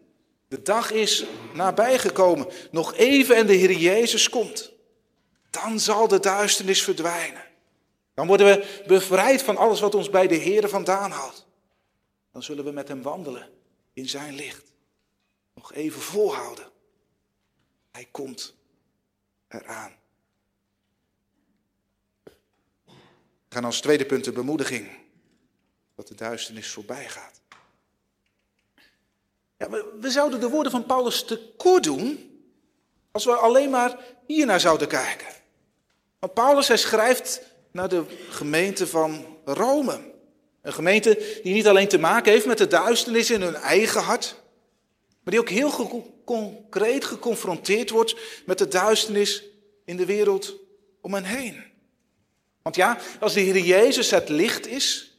De 0.49 0.63
dag 0.63 0.91
is 0.91 1.25
nabijgekomen. 1.55 2.47
Nog 2.71 2.95
even 2.95 3.37
en 3.37 3.47
de 3.47 3.55
Heer 3.55 3.73
Jezus 3.73 4.29
komt. 4.29 4.73
Dan 5.51 5.81
zal 5.81 6.09
de 6.09 6.21
duisternis 6.21 6.83
verdwijnen. 6.83 7.45
Dan 8.15 8.27
worden 8.27 8.47
we 8.47 8.83
bevrijd 8.87 9.43
van 9.43 9.57
alles 9.57 9.81
wat 9.81 9.95
ons 9.95 10.11
bij 10.11 10.27
de 10.27 10.35
Heer 10.35 10.69
vandaan 10.69 11.11
houdt 11.11 11.49
dan 12.31 12.43
zullen 12.43 12.65
we 12.65 12.71
met 12.71 12.89
hem 12.89 13.03
wandelen 13.03 13.51
in 13.93 14.09
zijn 14.09 14.35
licht. 14.35 14.75
Nog 15.55 15.73
even 15.73 16.01
volhouden. 16.01 16.71
Hij 17.91 18.09
komt 18.11 18.55
eraan. 19.49 19.99
We 22.95 23.57
gaan 23.57 23.65
als 23.65 23.81
tweede 23.81 24.07
punt 24.07 24.25
de 24.25 24.33
bemoediging. 24.33 25.00
Dat 26.01 26.09
de 26.09 26.25
duisternis 26.25 26.69
voorbij 26.69 27.09
gaat. 27.09 27.41
Ja, 29.59 29.71
we, 29.71 29.97
we 30.01 30.11
zouden 30.11 30.41
de 30.41 30.49
woorden 30.49 30.73
van 30.73 30.87
Paulus 30.87 31.25
te 31.25 31.53
kort 31.57 31.83
doen 31.83 32.41
als 33.11 33.25
we 33.25 33.33
alleen 33.33 33.71
maar 33.71 33.99
hier 34.27 34.47
naar 34.47 34.61
zouden 34.61 34.89
kijken. 34.89 35.27
Want 36.19 36.35
Paulus, 36.35 36.69
hij 36.69 36.77
schrijft 36.77 37.41
naar 37.71 37.89
de 37.89 38.05
gemeente 38.31 38.87
van 38.87 39.37
Rome. 39.45 40.13
Een 40.63 40.73
gemeente 40.73 41.41
die 41.43 41.55
niet 41.55 41.67
alleen 41.67 41.89
te 41.89 41.99
maken 41.99 42.33
heeft 42.33 42.47
met 42.47 42.59
de 42.59 42.67
duisternis 42.67 43.31
in 43.31 43.43
hun 43.43 43.57
eigen 43.57 44.03
hart, 44.03 44.35
maar 45.23 45.33
die 45.33 45.41
ook 45.41 45.49
heel 45.49 46.05
concreet 46.25 47.05
geconfronteerd 47.05 47.91
wordt 47.91 48.17
met 48.47 48.59
de 48.59 48.69
duisternis 48.69 49.45
in 49.85 49.97
de 49.97 50.07
wereld 50.07 50.55
om 51.01 51.15
hen 51.15 51.25
heen. 51.25 51.65
Want 52.63 52.77
ja, 52.77 52.99
als 53.21 53.33
de 53.33 53.41
Heer 53.41 53.59
Jezus 53.59 54.11
het 54.11 54.29
licht 54.29 54.67
is 54.67 55.10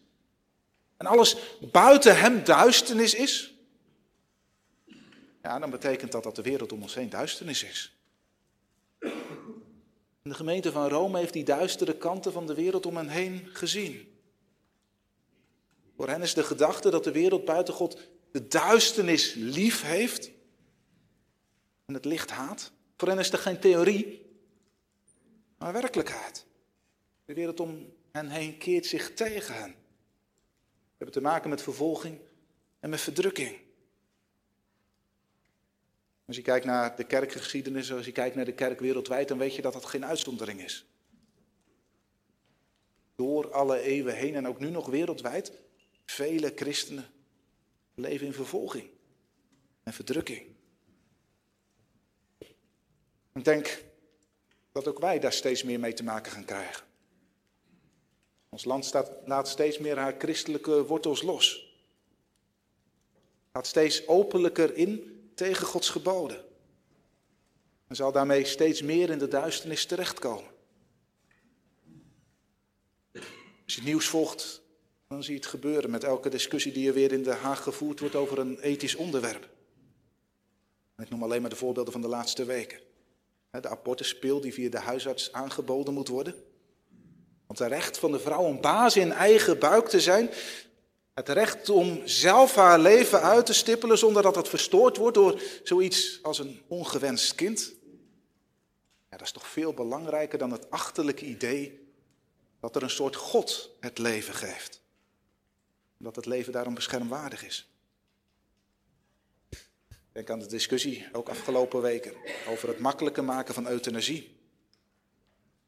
en 1.02 1.08
alles 1.08 1.36
buiten 1.72 2.20
hem 2.20 2.44
duisternis 2.44 3.14
is, 3.14 3.54
ja, 5.42 5.60
dan 5.60 5.70
betekent 5.70 6.12
dat 6.12 6.24
dat 6.24 6.36
de 6.36 6.42
wereld 6.42 6.72
om 6.72 6.82
ons 6.82 6.96
heen 6.96 7.10
duisternis 7.10 7.64
is. 7.64 7.96
De 10.22 10.34
gemeente 10.34 10.72
van 10.72 10.88
Rome 10.88 11.18
heeft 11.18 11.34
die 11.34 11.44
duistere 11.44 11.98
kanten 11.98 12.32
van 12.32 12.48
de 12.48 12.54
wereld 12.54 12.86
om 12.86 12.96
hen 12.96 13.08
heen 13.08 13.50
gezien. 13.54 14.20
Voor 15.96 16.08
hen 16.08 16.22
is 16.22 16.34
de 16.34 16.44
gedachte 16.44 16.90
dat 16.90 17.04
de 17.04 17.12
wereld 17.12 17.46
buiten 17.46 17.74
God 17.74 18.00
de 18.32 18.48
duisternis 18.48 19.34
lief 19.34 19.82
heeft 19.82 20.32
en 21.86 21.94
het 21.94 22.06
licht 22.06 22.32
haat. 22.32 22.72
Voor 22.98 23.08
hen 23.08 23.20
is 23.20 23.32
er 23.32 23.38
geen 23.38 23.60
theorie, 23.60 24.26
maar 25.58 25.74
werkelijkheid. 25.74 26.46
De 27.26 27.34
wereld 27.34 27.60
om 27.60 27.94
hen 28.12 28.30
heen 28.30 28.58
keert 28.58 28.86
zich 28.86 29.14
tegen 29.14 29.56
hen. 29.56 29.81
Hebben 31.02 31.22
te 31.22 31.28
maken 31.28 31.50
met 31.50 31.62
vervolging 31.62 32.20
en 32.80 32.90
met 32.90 33.02
verdrukking. 33.02 33.60
Als 36.26 36.36
je 36.36 36.42
kijkt 36.42 36.66
naar 36.66 36.96
de 36.96 37.04
kerkgeschiedenis, 37.04 37.92
als 37.92 38.06
je 38.06 38.12
kijkt 38.12 38.36
naar 38.36 38.46
de 38.46 38.54
kerk 38.54 38.80
wereldwijd, 38.80 39.28
dan 39.28 39.38
weet 39.38 39.56
je 39.56 39.62
dat 39.62 39.74
dat 39.74 39.86
geen 39.86 40.06
uitzondering 40.06 40.64
is. 40.64 40.86
Door 43.16 43.52
alle 43.52 43.80
eeuwen 43.80 44.16
heen 44.16 44.36
en 44.36 44.48
ook 44.48 44.60
nu 44.60 44.70
nog 44.70 44.88
wereldwijd 44.88 45.52
Vele 46.06 46.52
christenen 46.56 47.06
leven 47.94 48.26
in 48.28 48.34
vervolging 48.34 48.90
en 49.84 49.94
verdrukking. 49.94 50.56
Ik 53.34 53.44
denk 53.44 53.84
dat 54.72 54.88
ook 54.88 55.00
wij 55.00 55.20
daar 55.20 55.34
steeds 55.34 55.64
meer 55.64 55.80
mee 55.80 55.94
te 55.94 56.04
maken 56.04 56.32
gaan 56.32 56.46
krijgen. 56.46 56.90
Ons 58.52 58.66
land 58.66 58.86
staat, 58.86 59.12
laat 59.26 59.48
steeds 59.48 59.78
meer 59.78 59.98
haar 59.98 60.16
christelijke 60.18 60.86
wortels 60.86 61.22
los. 61.22 61.76
Gaat 63.54 63.68
steeds 63.68 64.08
openlijker 64.08 64.76
in 64.76 65.22
tegen 65.36 65.66
Gods 65.66 65.90
geboden. 65.90 66.44
En 67.88 67.96
zal 67.96 68.12
daarmee 68.12 68.46
steeds 68.46 68.82
meer 68.82 69.10
in 69.10 69.18
de 69.18 69.28
duisternis 69.28 69.86
terechtkomen. 69.86 70.52
Als 73.14 73.76
je 73.76 73.82
het 73.82 73.84
nieuws 73.84 74.08
volgt 74.08 74.62
dan 75.12 75.24
zie 75.24 75.34
je 75.34 75.40
het 75.40 75.50
gebeuren 75.50 75.90
met 75.90 76.04
elke 76.04 76.30
discussie 76.30 76.72
die 76.72 76.88
er 76.88 76.94
weer 76.94 77.12
in 77.12 77.24
de 77.24 77.34
Haag 77.34 77.64
gevoerd 77.64 78.00
wordt 78.00 78.16
over 78.16 78.40
een 78.40 78.60
ethisch 78.60 78.96
onderwerp. 78.96 79.50
Ik 80.98 81.10
noem 81.10 81.24
alleen 81.24 81.42
maar 81.42 81.50
de 81.50 81.56
voorbeelden 81.56 81.92
van 81.92 82.02
de 82.02 82.08
laatste 82.08 82.46
weken. 82.46 82.80
De 83.50 83.70
abortuspil 83.70 84.42
die 84.42 84.54
via 84.54 84.70
de 84.70 84.80
huisarts 84.80 85.32
aangeboden 85.32 85.94
moet 85.94 86.08
worden. 86.08 86.36
Want 87.52 87.64
het 87.64 87.72
recht 87.72 87.98
van 87.98 88.12
de 88.12 88.20
vrouw 88.20 88.44
om 88.44 88.62
baas 88.62 88.96
in 88.96 89.12
eigen 89.12 89.60
buik 89.60 89.88
te 89.88 90.02
zijn. 90.02 90.30
Het 91.14 91.30
recht 91.30 91.70
om 91.70 92.02
zelf 92.06 92.56
haar 92.56 92.80
leven 92.80 93.22
uit 93.22 93.46
te 93.46 93.54
stippelen 93.54 93.98
zonder 93.98 94.24
dat 94.24 94.36
het 94.36 94.48
verstoord 94.48 94.98
wordt 94.98 95.16
door 95.16 95.42
zoiets 95.64 96.20
als 96.22 96.40
een 96.40 96.62
ongewenst 96.68 97.36
kind. 97.36 97.74
Ja, 99.10 99.18
dat 99.18 99.22
is 99.22 99.32
toch 99.32 99.48
veel 99.48 99.74
belangrijker 99.74 100.38
dan 100.38 100.52
het 100.52 100.70
achterlijke 100.70 101.26
idee 101.26 101.88
dat 102.60 102.76
er 102.76 102.84
een 102.84 102.90
soort 102.90 103.16
God 103.16 103.70
het 103.80 103.98
leven 103.98 104.34
geeft. 104.34 104.82
Dat 105.98 106.16
het 106.16 106.26
leven 106.26 106.54
daarom 106.54 106.74
beschermwaardig 106.74 107.46
is. 107.46 107.72
Denk 110.12 110.30
aan 110.30 110.40
de 110.40 110.48
discussie, 110.48 111.08
ook 111.12 111.30
afgelopen 111.30 111.82
weken, 111.82 112.14
over 112.48 112.68
het 112.68 112.80
makkelijker 112.80 113.24
maken 113.24 113.54
van 113.54 113.68
euthanasie. 113.68 114.40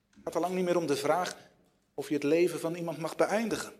Het 0.10 0.20
gaat 0.24 0.36
al 0.36 0.42
lang 0.42 0.56
niet 0.56 0.66
meer 0.66 0.78
om 0.78 0.88
de 0.88 0.98
vraag 0.98 1.52
of 1.94 2.08
je 2.08 2.14
het 2.14 2.24
leven 2.24 2.60
van 2.60 2.76
iemand 2.76 2.98
mag 2.98 3.16
beëindigen. 3.16 3.74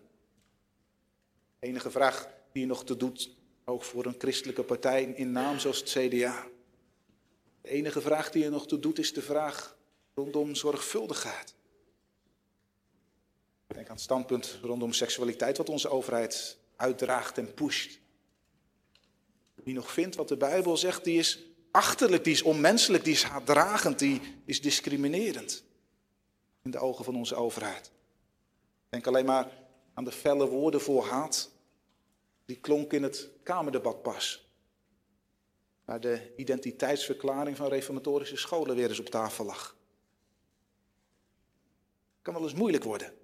De 1.58 1.66
enige 1.66 1.90
vraag 1.90 2.28
die 2.52 2.62
je 2.62 2.68
nog 2.68 2.84
te 2.84 2.96
doet, 2.96 3.30
ook 3.64 3.82
voor 3.82 4.06
een 4.06 4.14
christelijke 4.18 4.62
partij 4.62 5.02
in 5.02 5.32
naam 5.32 5.58
zoals 5.58 5.78
het 5.78 5.88
CDA. 5.88 6.46
De 7.60 7.68
enige 7.68 8.00
vraag 8.00 8.30
die 8.30 8.42
je 8.42 8.50
nog 8.50 8.66
te 8.66 8.78
doet 8.78 8.98
is 8.98 9.12
de 9.12 9.22
vraag 9.22 9.76
rondom 10.14 10.54
zorgvuldigheid. 10.54 11.54
Denk 13.66 13.88
aan 13.88 13.94
het 13.94 14.04
standpunt 14.04 14.58
rondom 14.62 14.92
seksualiteit 14.92 15.56
wat 15.56 15.68
onze 15.68 15.88
overheid 15.88 16.58
uitdraagt 16.76 17.38
en 17.38 17.54
pusht. 17.54 17.98
Wie 19.54 19.74
nog 19.74 19.92
vindt 19.92 20.16
wat 20.16 20.28
de 20.28 20.36
Bijbel 20.36 20.76
zegt, 20.76 21.04
die 21.04 21.18
is 21.18 21.38
achterlijk, 21.70 22.24
die 22.24 22.32
is 22.32 22.42
onmenselijk, 22.42 23.04
die 23.04 23.12
is 23.12 23.22
haatdragend, 23.22 23.98
die 23.98 24.20
is 24.44 24.60
discriminerend. 24.60 25.64
In 26.62 26.70
de 26.70 26.78
ogen 26.78 27.04
van 27.04 27.16
onze 27.16 27.34
overheid. 27.34 27.92
Denk 28.94 29.06
alleen 29.06 29.24
maar 29.24 29.52
aan 29.94 30.04
de 30.04 30.12
felle 30.12 30.48
woorden 30.48 30.80
voor 30.80 31.04
haat. 31.04 31.50
Die 32.44 32.56
klonk 32.56 32.92
in 32.92 33.02
het 33.02 33.30
Kamerdebat 33.42 34.02
pas. 34.02 34.48
Waar 35.84 36.00
de 36.00 36.32
identiteitsverklaring 36.36 37.56
van 37.56 37.68
reformatorische 37.68 38.36
scholen 38.36 38.76
weer 38.76 38.88
eens 38.88 38.98
op 38.98 39.08
tafel 39.08 39.44
lag. 39.44 39.76
Het 42.12 42.22
kan 42.22 42.34
wel 42.34 42.42
eens 42.42 42.54
moeilijk 42.54 42.84
worden 42.84 43.14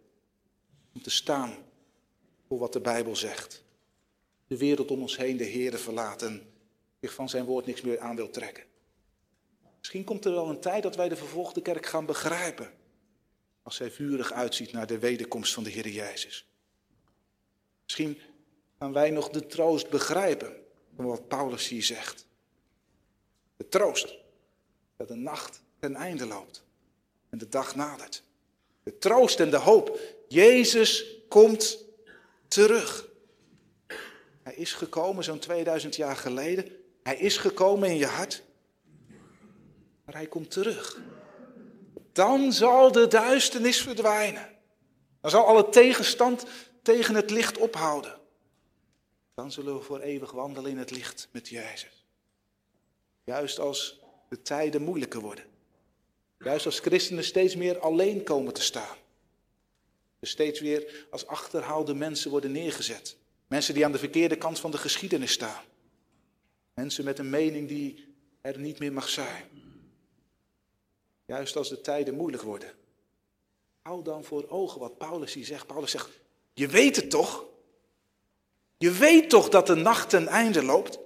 om 0.95 1.03
te 1.03 1.11
staan 1.11 1.57
voor 2.49 2.59
wat 2.59 2.73
de 2.73 2.81
Bijbel 2.81 3.17
zegt 3.17 3.65
de 4.47 4.57
wereld 4.57 4.91
om 4.91 5.01
ons 5.01 5.17
heen 5.17 5.37
de 5.37 5.45
Heer 5.45 5.79
verlaat 5.79 6.23
en 6.23 6.53
zich 7.01 7.15
van 7.15 7.29
zijn 7.29 7.45
woord 7.45 7.67
niks 7.67 7.81
meer 7.81 8.01
aan 8.01 8.17
wil 8.17 8.31
trekken. 8.31 8.65
Misschien 9.79 10.05
komt 10.05 10.25
er 10.25 10.33
wel 10.33 10.49
een 10.49 10.61
tijd 10.61 10.83
dat 10.83 10.97
wij 10.97 11.09
de 11.09 11.17
vervolgde 11.17 11.63
kerk 11.63 11.87
gaan 11.87 12.07
begrijpen. 12.07 12.71
Als 13.63 13.77
zij 13.77 13.91
vurig 13.91 14.33
uitziet 14.33 14.73
naar 14.73 14.87
de 14.87 14.99
wederkomst 14.99 15.55
van 15.55 15.63
de 15.63 15.71
Heer 15.71 15.89
Jezus. 15.89 16.47
Misschien 17.83 18.19
gaan 18.79 18.93
wij 18.93 19.11
nog 19.11 19.29
de 19.29 19.47
troost 19.47 19.91
begrijpen 19.91 20.57
van 20.97 21.07
wat 21.07 21.29
Paulus 21.29 21.69
hier 21.69 21.83
zegt. 21.83 22.27
De 23.57 23.69
troost 23.69 24.19
dat 24.97 25.09
de 25.09 25.15
nacht 25.15 25.63
ten 25.79 25.95
einde 25.95 26.27
loopt 26.27 26.65
en 27.31 27.39
de 27.39 27.49
dag 27.49 27.75
nadert. 27.75 28.23
De 28.83 28.99
troost 28.99 29.41
en 29.41 29.51
de 29.51 29.57
hoop. 29.57 30.01
Jezus 30.29 31.05
komt 31.29 31.85
terug. 32.49 33.09
Hij 34.43 34.55
is 34.55 34.73
gekomen 34.73 35.25
zo'n 35.25 35.39
2000 35.39 35.97
jaar 35.97 36.17
geleden. 36.17 36.77
Hij 37.03 37.17
is 37.17 37.37
gekomen 37.37 37.89
in 37.89 37.97
je 37.97 38.07
hart. 38.07 38.43
Maar 40.05 40.15
hij 40.15 40.27
komt 40.27 40.51
terug. 40.51 41.01
Dan 42.21 42.53
zal 42.53 42.93
de 42.93 43.07
duisternis 43.07 43.83
verdwijnen. 43.83 44.49
Dan 45.21 45.31
zal 45.31 45.47
alle 45.47 45.69
tegenstand 45.69 46.45
tegen 46.83 47.15
het 47.15 47.31
licht 47.31 47.59
ophouden. 47.59 48.19
Dan 49.35 49.53
zullen 49.53 49.75
we 49.75 49.83
voor 49.83 50.01
eeuwig 50.01 50.31
wandelen 50.31 50.71
in 50.71 50.79
het 50.79 50.91
licht 50.91 51.29
met 51.33 51.49
Jezus. 51.49 52.07
Juist 53.25 53.59
als 53.59 54.01
de 54.29 54.43
tijden 54.43 54.83
moeilijker 54.83 55.21
worden. 55.21 55.45
Juist 56.39 56.67
als 56.67 56.79
christenen 56.79 57.25
steeds 57.25 57.57
meer 57.57 57.79
alleen 57.79 58.23
komen 58.23 58.53
te 58.53 58.63
staan. 58.63 58.97
Dus 60.19 60.31
steeds 60.31 60.61
weer 60.61 61.07
als 61.11 61.27
achterhaalde 61.27 61.95
mensen 61.95 62.31
worden 62.31 62.53
neergezet. 62.53 63.17
Mensen 63.47 63.75
die 63.75 63.85
aan 63.85 63.93
de 63.93 63.99
verkeerde 63.99 64.37
kant 64.37 64.59
van 64.59 64.71
de 64.71 64.79
geschiedenis 64.79 65.33
staan. 65.33 65.65
Mensen 66.75 67.05
met 67.05 67.19
een 67.19 67.31
mening 67.31 67.69
die 67.69 68.15
er 68.41 68.59
niet 68.59 68.79
meer 68.79 68.93
mag 68.93 69.09
zijn. 69.09 69.70
Juist 71.31 71.57
als 71.57 71.69
de 71.69 71.81
tijden 71.81 72.15
moeilijk 72.15 72.43
worden. 72.43 72.75
Hou 73.83 74.03
dan 74.03 74.25
voor 74.25 74.49
ogen 74.49 74.81
wat 74.81 74.99
Paulus 74.99 75.33
hier 75.33 75.45
zegt. 75.45 75.67
Paulus 75.67 75.91
zegt, 75.91 76.11
je 76.53 76.67
weet 76.67 76.97
het 76.97 77.11
toch? 77.11 77.47
Je 78.79 78.91
weet 78.91 79.31
toch 79.31 79.49
dat 79.49 79.67
de 79.67 79.75
nacht 79.75 80.11
ten 80.11 80.27
einde 80.27 80.63
loopt 80.63 80.99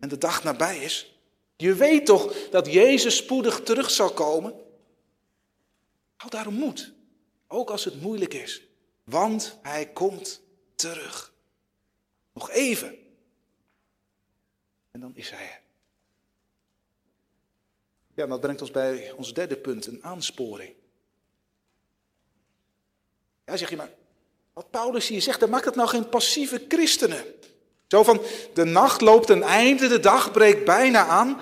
en 0.00 0.08
de 0.08 0.18
dag 0.18 0.44
nabij 0.44 0.78
is? 0.78 1.18
Je 1.56 1.74
weet 1.74 2.06
toch 2.06 2.48
dat 2.50 2.72
Jezus 2.72 3.16
spoedig 3.16 3.60
terug 3.60 3.90
zal 3.90 4.10
komen? 4.10 4.54
Hou 6.16 6.30
daarom 6.30 6.54
moed, 6.54 6.92
ook 7.46 7.70
als 7.70 7.84
het 7.84 8.00
moeilijk 8.00 8.34
is, 8.34 8.62
want 9.04 9.58
hij 9.62 9.88
komt 9.92 10.42
terug. 10.74 11.32
Nog 12.32 12.50
even. 12.50 12.98
En 14.90 15.00
dan 15.00 15.16
is 15.16 15.30
hij 15.30 15.44
er. 15.44 15.65
Ja, 18.16 18.26
dat 18.26 18.40
brengt 18.40 18.60
ons 18.60 18.70
bij 18.70 19.12
ons 19.16 19.34
derde 19.34 19.56
punt, 19.56 19.86
een 19.86 20.04
aansporing. 20.04 20.72
Ja, 23.44 23.56
zeg 23.56 23.70
je 23.70 23.76
maar, 23.76 23.90
wat 24.52 24.70
Paulus 24.70 25.08
hier 25.08 25.22
zegt, 25.22 25.40
dan 25.40 25.50
maakt 25.50 25.64
het 25.64 25.74
nou 25.74 25.88
geen 25.88 26.08
passieve 26.08 26.64
christenen. 26.68 27.24
Zo 27.86 28.02
van, 28.02 28.20
de 28.54 28.64
nacht 28.64 29.00
loopt 29.00 29.28
een 29.28 29.42
einde, 29.42 29.88
de 29.88 30.00
dag 30.00 30.32
breekt 30.32 30.64
bijna 30.64 31.06
aan. 31.06 31.40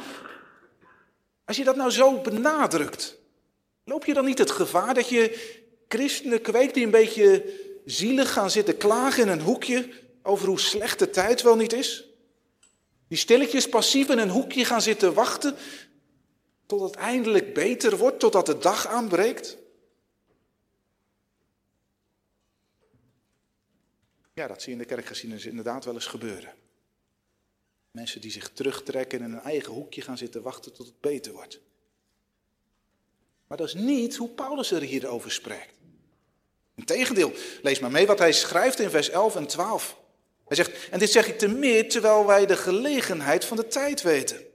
Als 1.44 1.56
je 1.56 1.64
dat 1.64 1.76
nou 1.76 1.90
zo 1.90 2.20
benadrukt, 2.20 3.18
loop 3.84 4.04
je 4.04 4.14
dan 4.14 4.24
niet 4.24 4.38
het 4.38 4.50
gevaar 4.50 4.94
dat 4.94 5.08
je 5.08 5.54
christenen 5.88 6.40
kweekt 6.40 6.74
die 6.74 6.84
een 6.84 6.90
beetje 6.90 7.58
zielig 7.84 8.32
gaan 8.32 8.50
zitten 8.50 8.76
klagen 8.76 9.22
in 9.22 9.28
een 9.28 9.40
hoekje 9.40 9.88
over 10.22 10.48
hoe 10.48 10.60
slecht 10.60 10.98
de 10.98 11.10
tijd 11.10 11.42
wel 11.42 11.56
niet 11.56 11.72
is? 11.72 12.04
Die 13.08 13.18
stilletjes 13.18 13.68
passief 13.68 14.08
in 14.08 14.18
een 14.18 14.30
hoekje 14.30 14.64
gaan 14.64 14.82
zitten 14.82 15.14
wachten 15.14 15.56
tot 16.66 16.81
het 16.81 16.94
eindelijk 16.94 17.55
beter 17.55 17.96
wordt, 17.96 18.20
totdat 18.20 18.46
de 18.46 18.59
dag 18.59 18.87
aanbreekt? 18.87 19.57
Ja, 24.35 24.46
dat 24.46 24.62
zie 24.62 24.74
je 24.74 24.79
in 24.79 24.87
de 24.88 24.94
kerkgeschiedenis 24.94 25.46
inderdaad 25.46 25.85
wel 25.85 25.94
eens 25.94 26.07
gebeuren. 26.07 26.55
Mensen 27.90 28.20
die 28.20 28.31
zich 28.31 28.50
terugtrekken 28.50 29.18
en 29.18 29.24
in 29.24 29.33
een 29.33 29.40
eigen 29.40 29.72
hoekje 29.72 30.03
gaan 30.03 30.18
zitten 30.18 30.42
wachten 30.42 30.72
tot 30.72 30.87
het 30.87 31.00
beter 31.00 31.33
wordt. 31.33 31.61
Maar 33.46 33.59
dat 33.59 33.66
is 33.66 33.74
niet 33.74 34.16
hoe 34.16 34.29
Paulus 34.29 34.70
er 34.70 34.83
hierover 34.83 35.31
spreekt. 35.31 35.74
Integendeel, 36.74 37.33
lees 37.62 37.79
maar 37.79 37.90
mee 37.90 38.07
wat 38.07 38.18
hij 38.18 38.33
schrijft 38.33 38.79
in 38.79 38.90
vers 38.90 39.11
11 39.11 39.37
en 39.37 39.46
12. 39.46 39.98
Hij 40.44 40.57
zegt, 40.57 40.88
en 40.88 40.98
dit 40.98 41.11
zeg 41.11 41.29
ik 41.29 41.38
te 41.38 41.48
meer 41.48 41.88
terwijl 41.88 42.27
wij 42.27 42.46
de 42.46 42.57
gelegenheid 42.57 43.44
van 43.44 43.57
de 43.57 43.66
tijd 43.66 44.03
weten. 44.03 44.54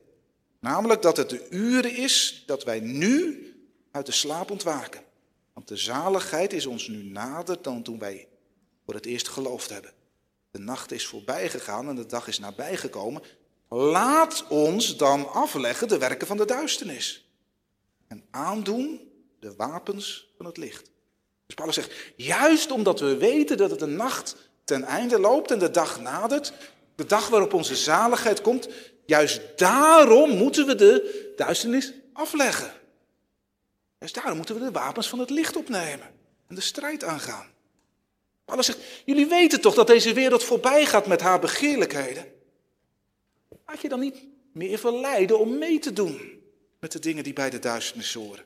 Namelijk 0.60 1.02
dat 1.02 1.18
het 1.18 1.30
de 1.30 1.48
uren 1.50 1.96
is 1.96 2.44
dat 2.46 2.64
wij 2.64 2.80
nu 2.80 3.44
uit 3.92 4.06
de 4.06 4.12
slaap 4.12 4.52
ontwaken. 4.52 5.02
Want 5.54 5.68
de 5.68 5.78
zaligheid 5.78 6.54
is 6.54 6.66
ons 6.66 6.88
nu 6.88 7.04
nader 7.04 7.62
dan 7.62 7.84
toen 7.84 8.00
wij 8.00 8.28
voor 8.86 8.94
het 8.94 9.06
eerst 9.06 9.28
geloofd 9.28 9.70
hebben. 9.70 9.94
De 10.52 10.60
nacht 10.60 10.92
is 10.92 11.06
voorbij 11.06 11.50
gegaan 11.50 11.90
en 11.90 11.96
de 11.96 12.06
dag 12.06 12.28
is 12.28 12.40
nabijgekomen. 12.40 13.22
Laat 13.70 14.48
ons 14.48 14.98
dan 14.98 15.30
afleggen 15.32 15.88
de 15.88 15.98
werken 15.98 16.28
van 16.28 16.38
de 16.38 16.46
duisternis. 16.46 17.30
En 18.08 18.26
aandoen 18.32 19.12
de 19.40 19.56
wapens 19.56 20.34
van 20.38 20.46
het 20.46 20.58
licht. 20.58 20.92
Dus 21.46 21.56
Paulus 21.56 21.76
zegt, 21.76 22.14
juist 22.16 22.72
omdat 22.72 23.00
we 23.00 23.18
weten 23.18 23.58
dat 23.58 23.72
het 23.72 23.82
een 23.82 23.96
nacht 23.96 24.36
ten 24.64 24.84
einde 24.84 25.20
loopt 25.20 25.52
en 25.52 25.60
de 25.60 25.72
dag 25.72 26.02
nadert, 26.02 26.54
de 26.96 27.06
dag 27.06 27.28
waarop 27.28 27.54
onze 27.54 27.76
zaligheid 27.76 28.42
komt, 28.42 28.70
juist 29.10 29.42
daarom 29.56 30.38
moeten 30.38 30.66
we 30.66 30.76
de 30.76 31.34
duisternis 31.36 31.94
afleggen. 32.14 32.74
Juist 34.00 34.16
daarom 34.16 34.38
moeten 34.38 34.56
we 34.56 34.62
de 34.62 34.72
wapens 34.72 35.10
van 35.10 35.20
het 35.20 35.30
licht 35.30 35.56
opnemen 35.56 36.08
en 36.48 36.56
de 36.56 36.62
strijd 36.62 37.04
aangaan. 37.04 37.48
Paulus 38.46 38.66
zegt, 38.66 38.80
jullie 39.06 39.28
weten 39.28 39.62
toch 39.62 39.76
dat 39.76 39.88
deze 39.88 40.14
wereld 40.14 40.44
voorbij 40.44 40.86
gaat 40.86 41.08
met 41.08 41.22
haar 41.22 41.40
begeerlijkheden? 41.40 42.26
Laat 43.66 43.82
je 43.82 43.90
dan 43.90 44.00
niet 44.00 44.26
meer 44.54 44.78
verleiden 44.78 45.40
om 45.40 45.58
mee 45.58 45.80
te 45.80 45.94
doen 45.94 46.42
met 46.80 46.92
de 46.92 47.00
dingen 47.00 47.24
die 47.24 47.34
bij 47.34 47.50
de 47.50 47.60
duisternis 47.60 48.14
horen. 48.14 48.46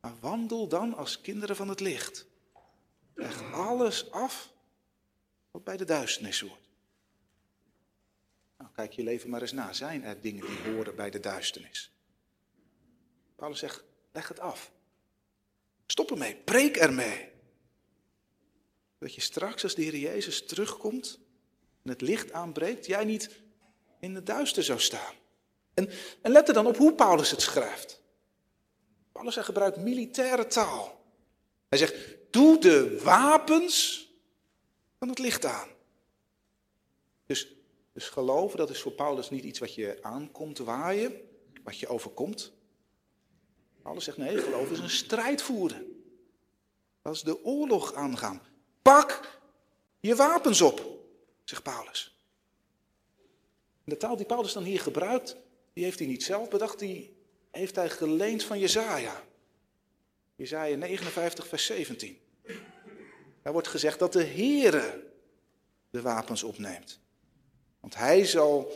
Maar 0.00 0.14
wandel 0.20 0.68
dan 0.68 0.94
als 0.96 1.20
kinderen 1.20 1.56
van 1.56 1.68
het 1.68 1.80
licht. 1.80 2.26
Leg 3.14 3.52
alles 3.52 4.10
af 4.10 4.52
wat 5.50 5.64
bij 5.64 5.76
de 5.76 5.84
duisternis 5.84 6.40
hoort. 6.40 6.69
Nou, 8.60 8.72
kijk 8.72 8.92
je 8.92 9.02
leven 9.02 9.30
maar 9.30 9.40
eens 9.40 9.52
na. 9.52 9.72
Zijn 9.72 10.04
er 10.04 10.20
dingen 10.20 10.46
die 10.46 10.72
horen 10.72 10.96
bij 10.96 11.10
de 11.10 11.20
duisternis? 11.20 11.92
Paulus 13.36 13.58
zegt, 13.58 13.84
leg 14.12 14.28
het 14.28 14.40
af. 14.40 14.72
Stop 15.86 16.10
ermee, 16.10 16.36
preek 16.36 16.76
ermee. 16.76 17.30
Dat 18.98 19.14
je 19.14 19.20
straks 19.20 19.62
als 19.62 19.74
de 19.74 19.82
Heer 19.82 19.96
Jezus 19.96 20.46
terugkomt 20.46 21.20
en 21.82 21.90
het 21.90 22.00
licht 22.00 22.32
aanbreekt, 22.32 22.86
jij 22.86 23.04
niet 23.04 23.42
in 24.00 24.14
het 24.14 24.26
duister 24.26 24.62
zou 24.62 24.80
staan. 24.80 25.14
En, 25.74 25.90
en 26.22 26.32
let 26.32 26.48
er 26.48 26.54
dan 26.54 26.66
op 26.66 26.76
hoe 26.76 26.94
Paulus 26.94 27.30
het 27.30 27.42
schrijft. 27.42 28.02
Paulus 29.12 29.36
gebruikt 29.36 29.76
militaire 29.76 30.46
taal. 30.46 31.04
Hij 31.68 31.78
zegt, 31.78 31.94
doe 32.30 32.58
de 32.58 33.00
wapens 33.02 34.06
van 34.98 35.08
het 35.08 35.18
licht 35.18 35.44
aan. 35.44 35.68
Dus, 37.26 37.59
dus 37.92 38.08
geloven, 38.08 38.58
dat 38.58 38.70
is 38.70 38.80
voor 38.80 38.92
Paulus 38.92 39.30
niet 39.30 39.44
iets 39.44 39.58
wat 39.58 39.74
je 39.74 39.98
aankomt 40.00 40.58
waaien, 40.58 41.20
wat 41.62 41.78
je 41.78 41.88
overkomt. 41.88 42.52
Paulus 43.82 44.04
zegt, 44.04 44.16
nee, 44.16 44.38
geloof 44.38 44.70
is 44.70 44.78
een 44.78 44.90
strijd 44.90 45.42
voeren. 45.42 46.02
Dat 47.02 47.14
is 47.14 47.22
de 47.22 47.44
oorlog 47.44 47.94
aangaan. 47.94 48.42
Pak 48.82 49.40
je 50.00 50.14
wapens 50.14 50.60
op, 50.60 50.98
zegt 51.44 51.62
Paulus. 51.62 52.18
De 53.84 53.96
taal 53.96 54.16
die 54.16 54.26
Paulus 54.26 54.52
dan 54.52 54.62
hier 54.62 54.80
gebruikt, 54.80 55.36
die 55.72 55.84
heeft 55.84 55.98
hij 55.98 56.08
niet 56.08 56.22
zelf 56.22 56.48
bedacht, 56.48 56.78
die 56.78 57.16
heeft 57.50 57.76
hij 57.76 57.90
geleend 57.90 58.42
van 58.42 58.58
Jezaja. 58.58 59.24
Jezaja 60.36 60.76
59, 60.76 61.46
vers 61.46 61.66
17. 61.66 62.18
Er 63.42 63.52
wordt 63.52 63.68
gezegd 63.68 63.98
dat 63.98 64.12
de 64.12 64.24
Heere 64.24 65.12
de 65.90 66.00
wapens 66.02 66.42
opneemt. 66.42 67.00
Want 67.80 67.96
hij, 67.96 68.24
zal, 68.24 68.72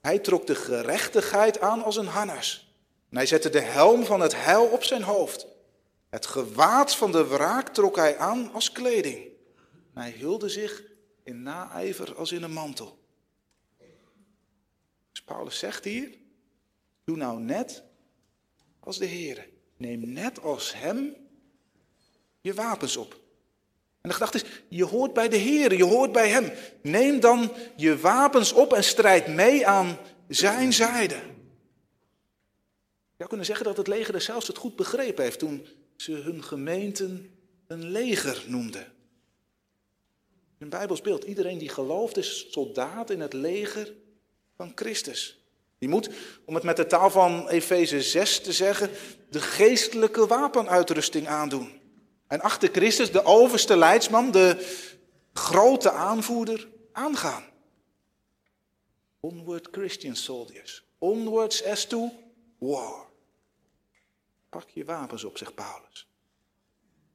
hij 0.00 0.18
trok 0.18 0.46
de 0.46 0.54
gerechtigheid 0.54 1.60
aan 1.60 1.82
als 1.82 1.96
een 1.96 2.06
harnas. 2.06 2.74
En 3.10 3.16
hij 3.16 3.26
zette 3.26 3.50
de 3.50 3.60
helm 3.60 4.04
van 4.04 4.20
het 4.20 4.44
heil 4.44 4.64
op 4.64 4.84
zijn 4.84 5.02
hoofd. 5.02 5.46
Het 6.08 6.26
gewaad 6.26 6.96
van 6.96 7.12
de 7.12 7.26
wraak 7.26 7.68
trok 7.68 7.96
hij 7.96 8.18
aan 8.18 8.52
als 8.52 8.72
kleding. 8.72 9.28
Hij 9.94 10.14
hulde 10.18 10.48
zich 10.48 10.82
in 11.22 11.42
naijver 11.42 12.14
als 12.14 12.32
in 12.32 12.42
een 12.42 12.52
mantel. 12.52 12.98
Dus 15.10 15.22
Paulus 15.22 15.58
zegt 15.58 15.84
hier, 15.84 16.18
doe 17.04 17.16
nou 17.16 17.40
net 17.40 17.82
als 18.80 18.98
de 18.98 19.06
Heer. 19.06 19.48
Neem 19.76 20.12
net 20.12 20.40
als 20.40 20.74
Hem 20.74 21.16
je 22.40 22.54
wapens 22.54 22.96
op. 22.96 23.23
En 24.04 24.10
de 24.10 24.16
gedachte 24.16 24.38
is, 24.38 24.44
je 24.68 24.84
hoort 24.84 25.12
bij 25.12 25.28
de 25.28 25.36
Heer, 25.36 25.74
je 25.74 25.84
hoort 25.84 26.12
bij 26.12 26.28
Hem. 26.28 26.52
Neem 26.82 27.20
dan 27.20 27.52
je 27.76 27.98
wapens 27.98 28.52
op 28.52 28.72
en 28.72 28.84
strijd 28.84 29.26
mee 29.26 29.66
aan 29.66 29.98
Zijn 30.28 30.72
zijde. 30.72 31.14
Je 31.14 31.20
zou 33.16 33.28
kunnen 33.28 33.46
zeggen 33.46 33.64
dat 33.64 33.76
het 33.76 33.86
leger 33.86 34.14
er 34.14 34.20
zelfs 34.20 34.46
het 34.46 34.58
goed 34.58 34.76
begrepen 34.76 35.24
heeft 35.24 35.38
toen 35.38 35.66
ze 35.96 36.12
hun 36.12 36.44
gemeenten 36.44 37.30
een 37.66 37.90
leger 37.90 38.44
noemden. 38.46 38.92
Een 40.58 40.68
Bijbels 40.68 41.00
beeld. 41.00 41.24
Iedereen 41.24 41.58
die 41.58 41.68
gelooft 41.68 42.16
is 42.16 42.46
soldaat 42.50 43.10
in 43.10 43.20
het 43.20 43.32
leger 43.32 43.92
van 44.56 44.72
Christus. 44.74 45.44
Die 45.78 45.88
moet, 45.88 46.10
om 46.44 46.54
het 46.54 46.64
met 46.64 46.76
de 46.76 46.86
taal 46.86 47.10
van 47.10 47.48
Efeze 47.48 48.02
6 48.02 48.40
te 48.40 48.52
zeggen, 48.52 48.90
de 49.30 49.40
geestelijke 49.40 50.26
wapenuitrusting 50.26 51.26
aandoen. 51.26 51.82
En 52.34 52.40
achter 52.40 52.68
Christus, 52.72 53.12
de 53.12 53.24
overste 53.24 53.76
leidsman, 53.76 54.30
de 54.30 54.76
grote 55.32 55.90
aanvoerder, 55.90 56.68
aangaan. 56.92 57.44
Onward 59.20 59.68
Christian 59.70 60.16
soldiers. 60.16 60.84
Onwards 60.98 61.64
as 61.64 61.84
to 61.84 62.12
war. 62.58 63.06
Pak 64.48 64.68
je 64.68 64.84
wapens 64.84 65.24
op, 65.24 65.38
zegt 65.38 65.54
Paulus. 65.54 66.08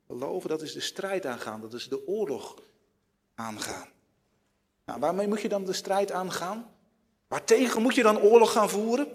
Geloven, 0.08 0.50
dat 0.50 0.62
is 0.62 0.74
de 0.74 0.80
strijd 0.80 1.26
aangaan, 1.26 1.62
dat 1.62 1.74
is 1.74 1.88
de 1.88 2.08
oorlog 2.08 2.62
aangaan. 3.36 3.90
Nou, 4.86 5.00
waarmee 5.00 5.28
moet 5.28 5.42
je 5.42 5.50
dan 5.50 5.66
de 5.66 5.74
strijd 5.74 6.12
aangaan? 6.12 6.76
Waartegen 7.28 7.82
moet 7.82 7.96
je 7.96 8.04
dan 8.04 8.20
oorlog 8.20 8.52
gaan 8.52 8.70
voeren? 8.70 9.08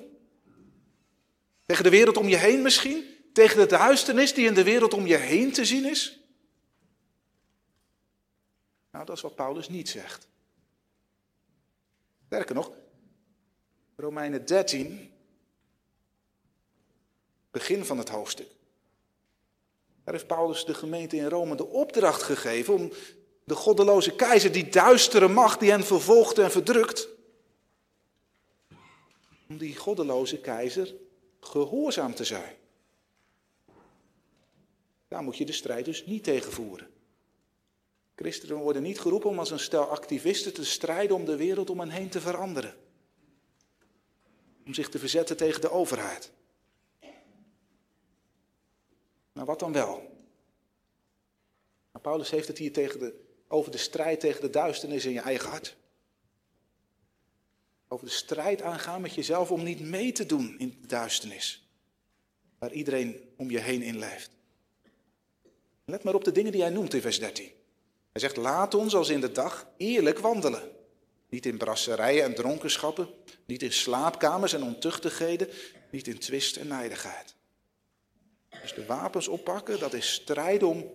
Tegen 1.66 1.84
de 1.84 1.90
wereld 1.90 2.16
om 2.16 2.28
je 2.28 2.36
heen 2.36 2.62
misschien? 2.62 3.04
Tegen 3.34 3.56
de 3.56 3.66
duisternis 3.66 4.34
die 4.34 4.46
in 4.46 4.54
de 4.54 4.62
wereld 4.62 4.94
om 4.94 5.06
je 5.06 5.16
heen 5.16 5.52
te 5.52 5.64
zien 5.64 5.84
is? 5.84 6.20
Nou, 8.90 9.04
dat 9.04 9.16
is 9.16 9.22
wat 9.22 9.34
Paulus 9.34 9.68
niet 9.68 9.88
zegt. 9.88 10.28
Sterker 12.26 12.54
nog, 12.54 12.70
Romeinen 13.96 14.46
13, 14.46 15.12
begin 17.50 17.84
van 17.84 17.98
het 17.98 18.08
hoofdstuk. 18.08 18.48
Daar 20.04 20.14
heeft 20.14 20.26
Paulus 20.26 20.64
de 20.64 20.74
gemeente 20.74 21.16
in 21.16 21.28
Rome 21.28 21.56
de 21.56 21.66
opdracht 21.66 22.22
gegeven 22.22 22.74
om 22.74 22.92
de 23.44 23.54
goddeloze 23.54 24.14
keizer, 24.14 24.52
die 24.52 24.68
duistere 24.68 25.28
macht 25.28 25.60
die 25.60 25.70
hen 25.70 25.84
vervolgt 25.84 26.38
en 26.38 26.50
verdrukt, 26.50 27.08
om 29.48 29.58
die 29.58 29.76
goddeloze 29.76 30.40
keizer 30.40 30.94
gehoorzaam 31.40 32.14
te 32.14 32.24
zijn. 32.24 32.62
Daar 35.14 35.22
moet 35.22 35.36
je 35.36 35.44
de 35.44 35.52
strijd 35.52 35.84
dus 35.84 36.06
niet 36.06 36.24
tegen 36.24 36.52
voeren. 36.52 36.90
Christenen 38.14 38.56
worden 38.56 38.82
niet 38.82 39.00
geroepen 39.00 39.30
om 39.30 39.38
als 39.38 39.50
een 39.50 39.58
stel 39.58 39.84
activisten 39.84 40.54
te 40.54 40.64
strijden 40.64 41.16
om 41.16 41.24
de 41.24 41.36
wereld 41.36 41.70
om 41.70 41.80
hen 41.80 41.88
heen 41.88 42.08
te 42.08 42.20
veranderen. 42.20 42.74
Om 44.66 44.74
zich 44.74 44.88
te 44.88 44.98
verzetten 44.98 45.36
tegen 45.36 45.60
de 45.60 45.70
overheid. 45.70 46.32
Nou, 49.32 49.46
wat 49.46 49.58
dan 49.58 49.72
wel? 49.72 49.96
Nou, 51.92 52.02
Paulus 52.02 52.30
heeft 52.30 52.48
het 52.48 52.58
hier 52.58 52.72
tegen 52.72 52.98
de, 52.98 53.20
over 53.48 53.70
de 53.70 53.78
strijd 53.78 54.20
tegen 54.20 54.40
de 54.40 54.50
duisternis 54.50 55.04
in 55.04 55.12
je 55.12 55.20
eigen 55.20 55.48
hart. 55.48 55.76
Over 57.88 58.06
de 58.06 58.12
strijd 58.12 58.62
aangaan 58.62 59.00
met 59.00 59.14
jezelf 59.14 59.50
om 59.50 59.62
niet 59.62 59.80
mee 59.80 60.12
te 60.12 60.26
doen 60.26 60.58
in 60.58 60.78
de 60.80 60.86
duisternis. 60.86 61.68
Waar 62.58 62.72
iedereen 62.72 63.32
om 63.36 63.50
je 63.50 63.60
heen 63.60 63.82
in 63.82 63.98
leeft. 63.98 64.33
Let 65.84 66.02
maar 66.02 66.14
op 66.14 66.24
de 66.24 66.32
dingen 66.32 66.52
die 66.52 66.60
hij 66.60 66.70
noemt 66.70 66.94
in 66.94 67.00
vers 67.00 67.18
13. 67.18 67.50
Hij 68.12 68.20
zegt, 68.20 68.36
laat 68.36 68.74
ons 68.74 68.94
als 68.94 69.08
in 69.08 69.20
de 69.20 69.32
dag 69.32 69.66
eerlijk 69.76 70.18
wandelen. 70.18 70.70
Niet 71.28 71.46
in 71.46 71.58
brasserijen 71.58 72.24
en 72.24 72.34
dronkenschappen, 72.34 73.08
niet 73.46 73.62
in 73.62 73.72
slaapkamers 73.72 74.52
en 74.52 74.62
ontuchtigheden, 74.62 75.48
niet 75.90 76.06
in 76.06 76.18
twist 76.18 76.56
en 76.56 76.66
nijdigheid. 76.66 77.34
Dus 78.62 78.74
de 78.74 78.86
wapens 78.86 79.28
oppakken, 79.28 79.78
dat 79.78 79.92
is 79.92 80.12
strijden 80.12 80.68
om 80.68 80.90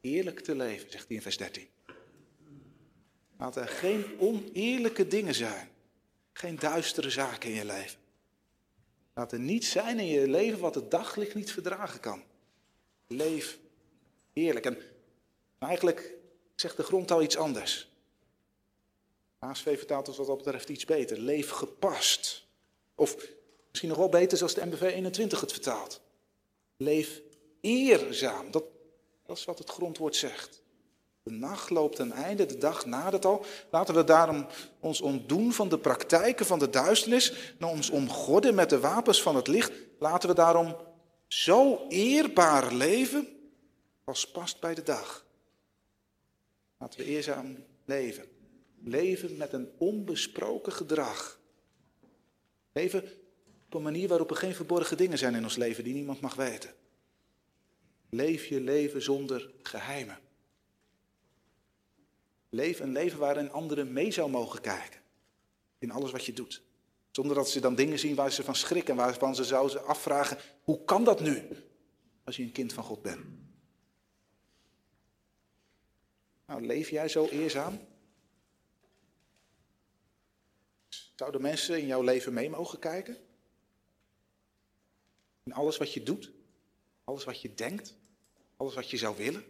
eerlijk 0.00 0.40
te 0.40 0.54
leven, 0.54 0.90
zegt 0.90 1.06
hij 1.06 1.16
in 1.16 1.22
vers 1.22 1.36
13. 1.36 1.68
Laat 3.38 3.56
er 3.56 3.68
geen 3.68 4.04
oneerlijke 4.18 5.06
dingen 5.06 5.34
zijn, 5.34 5.68
geen 6.32 6.58
duistere 6.58 7.10
zaken 7.10 7.48
in 7.50 7.56
je 7.56 7.64
leven. 7.64 7.98
Laat 9.14 9.32
er 9.32 9.40
niets 9.40 9.70
zijn 9.70 9.98
in 9.98 10.06
je 10.06 10.28
leven 10.28 10.58
wat 10.58 10.74
het 10.74 10.90
daglicht 10.90 11.34
niet 11.34 11.52
verdragen 11.52 12.00
kan. 12.00 12.22
Leef 13.06 13.58
Heerlijk. 14.34 14.66
En 14.66 14.78
eigenlijk 15.58 16.14
zegt 16.54 16.76
de 16.76 16.82
grondtaal 16.82 17.22
iets 17.22 17.36
anders. 17.36 17.92
ASV 19.38 19.78
vertaalt 19.78 20.08
ons 20.08 20.16
wat 20.16 20.26
dat 20.26 20.36
betreft 20.36 20.68
iets 20.68 20.84
beter. 20.84 21.18
Leef 21.18 21.50
gepast. 21.50 22.46
Of 22.94 23.16
misschien 23.68 23.88
nog 23.88 23.98
wel 23.98 24.08
beter 24.08 24.38
zoals 24.38 24.54
de 24.54 24.66
MBV 24.66 24.82
21 24.82 25.40
het 25.40 25.52
vertaalt. 25.52 26.00
Leef 26.76 27.20
eerzaam. 27.60 28.50
Dat, 28.50 28.64
dat 29.26 29.36
is 29.36 29.44
wat 29.44 29.58
het 29.58 29.70
grondwoord 29.70 30.16
zegt. 30.16 30.62
De 31.22 31.30
nacht 31.30 31.70
loopt 31.70 31.96
ten 31.96 32.12
einde, 32.12 32.46
de 32.46 32.58
dag 32.58 32.86
nadert 32.86 33.24
al. 33.24 33.44
Laten 33.70 33.94
we 33.94 34.04
daarom 34.04 34.46
ons 34.80 35.00
ontdoen 35.00 35.52
van 35.52 35.68
de 35.68 35.78
praktijken 35.78 36.46
van 36.46 36.58
de 36.58 36.70
duisternis 36.70 37.54
en 37.58 37.66
ons 37.66 37.90
omgorden 37.90 38.54
met 38.54 38.70
de 38.70 38.80
wapens 38.80 39.22
van 39.22 39.36
het 39.36 39.46
licht. 39.46 39.72
Laten 39.98 40.28
we 40.28 40.34
daarom 40.34 40.76
zo 41.26 41.86
eerbaar 41.88 42.72
leven 42.74 43.33
als 44.04 44.30
past 44.30 44.60
bij 44.60 44.74
de 44.74 44.82
dag. 44.82 45.26
Laten 46.78 46.98
we 46.98 47.06
eerzaam 47.06 47.64
leven. 47.84 48.28
Leven 48.84 49.36
met 49.36 49.52
een 49.52 49.72
onbesproken 49.78 50.72
gedrag. 50.72 51.40
Leven 52.72 53.04
op 53.66 53.74
een 53.74 53.82
manier 53.82 54.08
waarop 54.08 54.30
er 54.30 54.36
geen 54.36 54.54
verborgen 54.54 54.96
dingen 54.96 55.18
zijn 55.18 55.34
in 55.34 55.42
ons 55.42 55.56
leven 55.56 55.84
die 55.84 55.94
niemand 55.94 56.20
mag 56.20 56.34
weten. 56.34 56.74
Leef 58.10 58.46
je 58.46 58.60
leven 58.60 59.02
zonder 59.02 59.52
geheimen. 59.62 60.18
Leef 62.48 62.80
een 62.80 62.92
leven 62.92 63.18
waarin 63.18 63.50
anderen 63.50 63.92
mee 63.92 64.10
zou 64.10 64.30
mogen 64.30 64.60
kijken. 64.60 65.00
In 65.78 65.90
alles 65.90 66.10
wat 66.10 66.24
je 66.24 66.32
doet. 66.32 66.62
Zonder 67.10 67.36
dat 67.36 67.48
ze 67.48 67.60
dan 67.60 67.74
dingen 67.74 67.98
zien 67.98 68.14
waar 68.14 68.32
ze 68.32 68.42
van 68.42 68.54
schrikken, 68.54 68.96
waarvan 68.96 69.34
ze 69.34 69.44
zouden 69.44 69.86
afvragen: 69.86 70.38
hoe 70.62 70.84
kan 70.84 71.04
dat 71.04 71.20
nu? 71.20 71.42
Als 72.24 72.36
je 72.36 72.42
een 72.42 72.52
kind 72.52 72.72
van 72.72 72.84
God 72.84 73.02
bent. 73.02 73.24
Nou, 76.46 76.66
leef 76.66 76.90
jij 76.90 77.08
zo 77.08 77.26
eerzaam? 77.26 77.80
Zouden 81.14 81.42
mensen 81.42 81.78
in 81.78 81.86
jouw 81.86 82.02
leven 82.02 82.32
mee 82.32 82.50
mogen 82.50 82.78
kijken? 82.78 83.16
In 85.42 85.52
alles 85.52 85.76
wat 85.76 85.92
je 85.92 86.02
doet, 86.02 86.32
alles 87.04 87.24
wat 87.24 87.40
je 87.40 87.54
denkt, 87.54 87.94
alles 88.56 88.74
wat 88.74 88.90
je 88.90 88.96
zou 88.96 89.16
willen? 89.16 89.44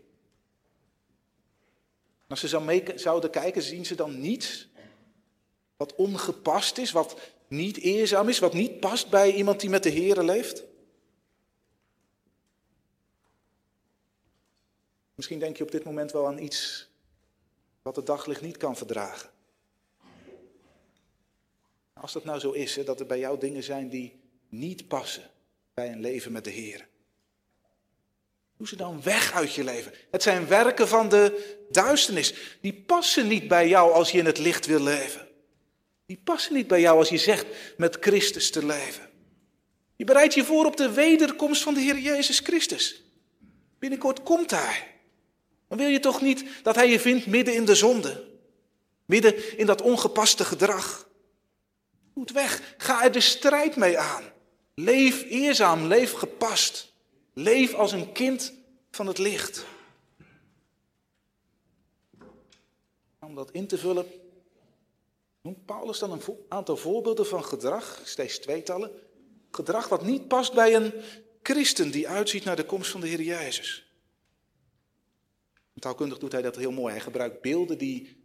Als 2.28 2.40
ze 2.40 2.49
zou 2.49 2.64
mee, 2.64 2.84
zouden 2.95 3.30
kijken, 3.30 3.62
zien 3.62 3.86
ze 3.86 3.95
dan 3.95 4.20
niets 4.20 4.68
wat 5.76 5.95
ongepast 5.95 6.78
is, 6.78 6.92
wat 6.92 7.20
niet 7.49 7.76
eerzaam 7.76 8.28
is, 8.28 8.38
wat 8.38 8.53
niet 8.53 8.80
past 8.80 9.11
bij 9.11 9.32
iemand 9.34 9.61
die 9.61 9.70
met 9.70 9.82
de 9.82 9.92
Here 9.92 10.24
leeft? 10.24 10.64
Misschien 15.14 15.38
denk 15.38 15.56
je 15.56 15.62
op 15.62 15.70
dit 15.70 15.84
moment 15.84 16.12
wel 16.12 16.26
aan 16.26 16.38
iets 16.38 16.88
wat 17.82 17.96
het 17.96 18.06
daglicht 18.06 18.40
niet 18.40 18.56
kan 18.56 18.76
verdragen. 18.76 19.30
Als 21.92 22.12
dat 22.12 22.24
nou 22.24 22.38
zo 22.38 22.50
is, 22.50 22.76
hè, 22.76 22.84
dat 22.84 23.00
er 23.00 23.06
bij 23.06 23.18
jou 23.18 23.38
dingen 23.38 23.62
zijn 23.62 23.88
die 23.88 24.20
niet 24.48 24.88
passen 24.88 25.30
bij 25.74 25.92
een 25.92 26.00
leven 26.00 26.32
met 26.32 26.44
de 26.44 26.50
Heer. 26.50 26.88
Doe 28.56 28.68
ze 28.68 28.76
dan 28.76 29.02
weg 29.02 29.32
uit 29.32 29.54
je 29.54 29.64
leven. 29.64 29.92
Het 30.10 30.22
zijn 30.22 30.46
werken 30.46 30.88
van 30.88 31.08
de 31.08 31.56
duisternis. 31.70 32.58
Die 32.60 32.72
passen 32.72 33.28
niet 33.28 33.48
bij 33.48 33.68
jou 33.68 33.92
als 33.92 34.10
je 34.10 34.18
in 34.18 34.26
het 34.26 34.38
licht 34.38 34.66
wil 34.66 34.80
leven. 34.80 35.28
Die 36.06 36.20
passen 36.24 36.54
niet 36.54 36.66
bij 36.66 36.80
jou 36.80 36.98
als 36.98 37.08
je 37.08 37.18
zegt 37.18 37.46
met 37.76 37.96
Christus 38.00 38.50
te 38.50 38.66
leven. 38.66 39.10
Je 39.96 40.04
bereidt 40.04 40.34
je 40.34 40.44
voor 40.44 40.64
op 40.64 40.76
de 40.76 40.92
wederkomst 40.92 41.62
van 41.62 41.74
de 41.74 41.80
Heer 41.80 41.98
Jezus 41.98 42.38
Christus. 42.38 43.02
Binnenkort 43.78 44.22
komt 44.22 44.50
Hij. 44.50 44.93
Dan 45.75 45.83
wil 45.83 45.93
je 45.93 46.01
toch 46.01 46.20
niet 46.20 46.45
dat 46.62 46.75
Hij 46.75 46.91
je 46.91 47.01
vindt 47.01 47.27
midden 47.27 47.55
in 47.55 47.64
de 47.64 47.75
zonde. 47.75 48.25
Midden 49.05 49.59
in 49.59 49.66
dat 49.66 49.83
ongepaste 49.83 50.45
gedrag. 50.45 51.09
Het 52.14 52.33
weg. 52.33 52.75
Ga 52.77 53.05
er 53.05 53.12
de 53.12 53.20
strijd 53.20 53.77
mee 53.77 53.99
aan. 53.99 54.25
Leef 54.75 55.22
eerzaam, 55.22 55.87
leef 55.87 56.12
gepast. 56.12 56.93
Leef 57.33 57.75
als 57.75 57.93
een 57.93 58.12
kind 58.12 58.53
van 58.91 59.07
het 59.07 59.18
licht. 59.18 59.64
Om 63.20 63.35
dat 63.35 63.51
in 63.51 63.66
te 63.66 63.79
vullen, 63.79 64.07
noemt 65.43 65.64
Paulus 65.64 65.99
dan 65.99 66.12
een 66.12 66.22
aantal 66.49 66.77
voorbeelden 66.77 67.27
van 67.27 67.45
gedrag, 67.45 68.01
steeds 68.05 68.39
tweetallen. 68.39 68.91
Gedrag 69.51 69.89
wat 69.89 70.05
niet 70.05 70.29
past 70.29 70.53
bij 70.53 70.75
een 70.75 70.93
christen 71.43 71.91
die 71.91 72.09
uitziet 72.09 72.45
naar 72.45 72.57
de 72.57 72.64
komst 72.64 72.91
van 72.91 73.01
de 73.01 73.09
Heer 73.09 73.22
Jezus. 73.22 73.85
Taalkundig 75.81 76.18
doet 76.18 76.33
hij 76.33 76.43
dat 76.43 76.57
heel 76.57 76.72
mooi. 76.72 76.93
Hij 76.93 77.03
gebruikt 77.03 77.41
beelden 77.41 77.79
die. 77.79 78.22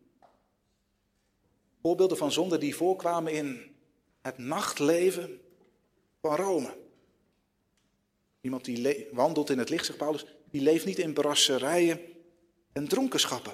Voorbeelden 1.81 2.17
van 2.17 2.31
zonden 2.31 2.59
die 2.59 2.75
voorkwamen 2.75 3.33
in 3.33 3.75
het 4.21 4.37
nachtleven 4.37 5.41
van 6.21 6.35
Rome. 6.35 6.77
Iemand 8.41 8.65
die 8.65 9.07
wandelt 9.11 9.49
in 9.49 9.57
het 9.57 9.69
licht, 9.69 9.85
zegt 9.85 9.97
Paulus, 9.97 10.25
die 10.51 10.61
leeft 10.61 10.85
niet 10.85 10.99
in 10.99 11.13
brasserijen 11.13 11.99
en 12.73 12.87
dronkenschappen. 12.87 13.53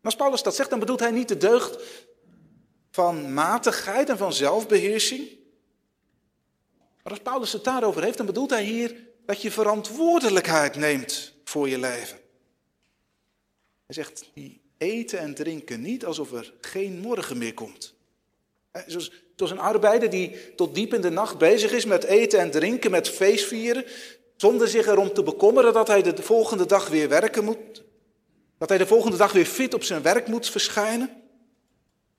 Maar 0.00 0.12
als 0.12 0.16
Paulus 0.16 0.42
dat 0.42 0.54
zegt, 0.54 0.70
dan 0.70 0.78
bedoelt 0.78 1.00
hij 1.00 1.10
niet 1.10 1.28
de 1.28 1.36
deugd 1.36 1.78
van 2.90 3.32
matigheid 3.32 4.08
en 4.08 4.18
van 4.18 4.32
zelfbeheersing. 4.32 5.28
Maar 7.02 7.12
als 7.12 7.22
Paulus 7.22 7.52
het 7.52 7.64
daarover 7.64 8.02
heeft, 8.02 8.16
dan 8.16 8.26
bedoelt 8.26 8.50
hij 8.50 8.64
hier 8.64 8.96
dat 9.26 9.42
je 9.42 9.50
verantwoordelijkheid 9.50 10.76
neemt 10.76 11.34
voor 11.44 11.68
je 11.68 11.78
leven. 11.78 12.21
Hij 13.94 14.04
zegt, 14.04 14.30
die 14.34 14.60
eten 14.78 15.18
en 15.18 15.34
drinken 15.34 15.80
niet 15.80 16.04
alsof 16.04 16.32
er 16.32 16.52
geen 16.60 17.00
morgen 17.00 17.38
meer 17.38 17.54
komt. 17.54 17.94
Zoals, 18.86 19.12
zoals 19.36 19.52
een 19.52 19.58
arbeider 19.58 20.10
die 20.10 20.54
tot 20.54 20.74
diep 20.74 20.94
in 20.94 21.00
de 21.00 21.10
nacht 21.10 21.38
bezig 21.38 21.72
is 21.72 21.84
met 21.84 22.04
eten 22.04 22.38
en 22.40 22.50
drinken, 22.50 22.90
met 22.90 23.08
feestvieren, 23.08 23.84
zonder 24.36 24.68
zich 24.68 24.86
erom 24.86 25.12
te 25.12 25.22
bekommeren 25.22 25.72
dat 25.72 25.88
hij 25.88 26.02
de 26.02 26.22
volgende 26.22 26.66
dag 26.66 26.88
weer 26.88 27.08
werken 27.08 27.44
moet. 27.44 27.82
Dat 28.58 28.68
hij 28.68 28.78
de 28.78 28.86
volgende 28.86 29.16
dag 29.16 29.32
weer 29.32 29.46
fit 29.46 29.74
op 29.74 29.82
zijn 29.82 30.02
werk 30.02 30.26
moet 30.26 30.50
verschijnen. 30.50 31.22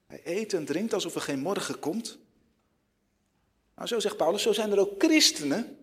Hij 0.08 0.22
eet 0.24 0.54
en 0.54 0.66
drinkt 0.66 0.94
alsof 0.94 1.16
er 1.16 1.22
geen 1.22 1.40
morgen 1.40 1.80
komt. 1.80 2.18
Nou, 3.76 3.88
zo 3.88 4.00
zegt 4.00 4.18
Paulus, 4.18 4.42
zo 4.42 4.54
zijn 4.54 4.72
er 4.72 4.80
ook 4.80 5.04
christenen 5.04 5.78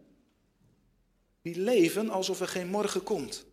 die 1.43 1.59
leven 1.59 2.11
alsof 2.11 2.41
er 2.41 2.49
geen 2.49 2.69
morgen 2.69 3.03
komt. 3.03 3.49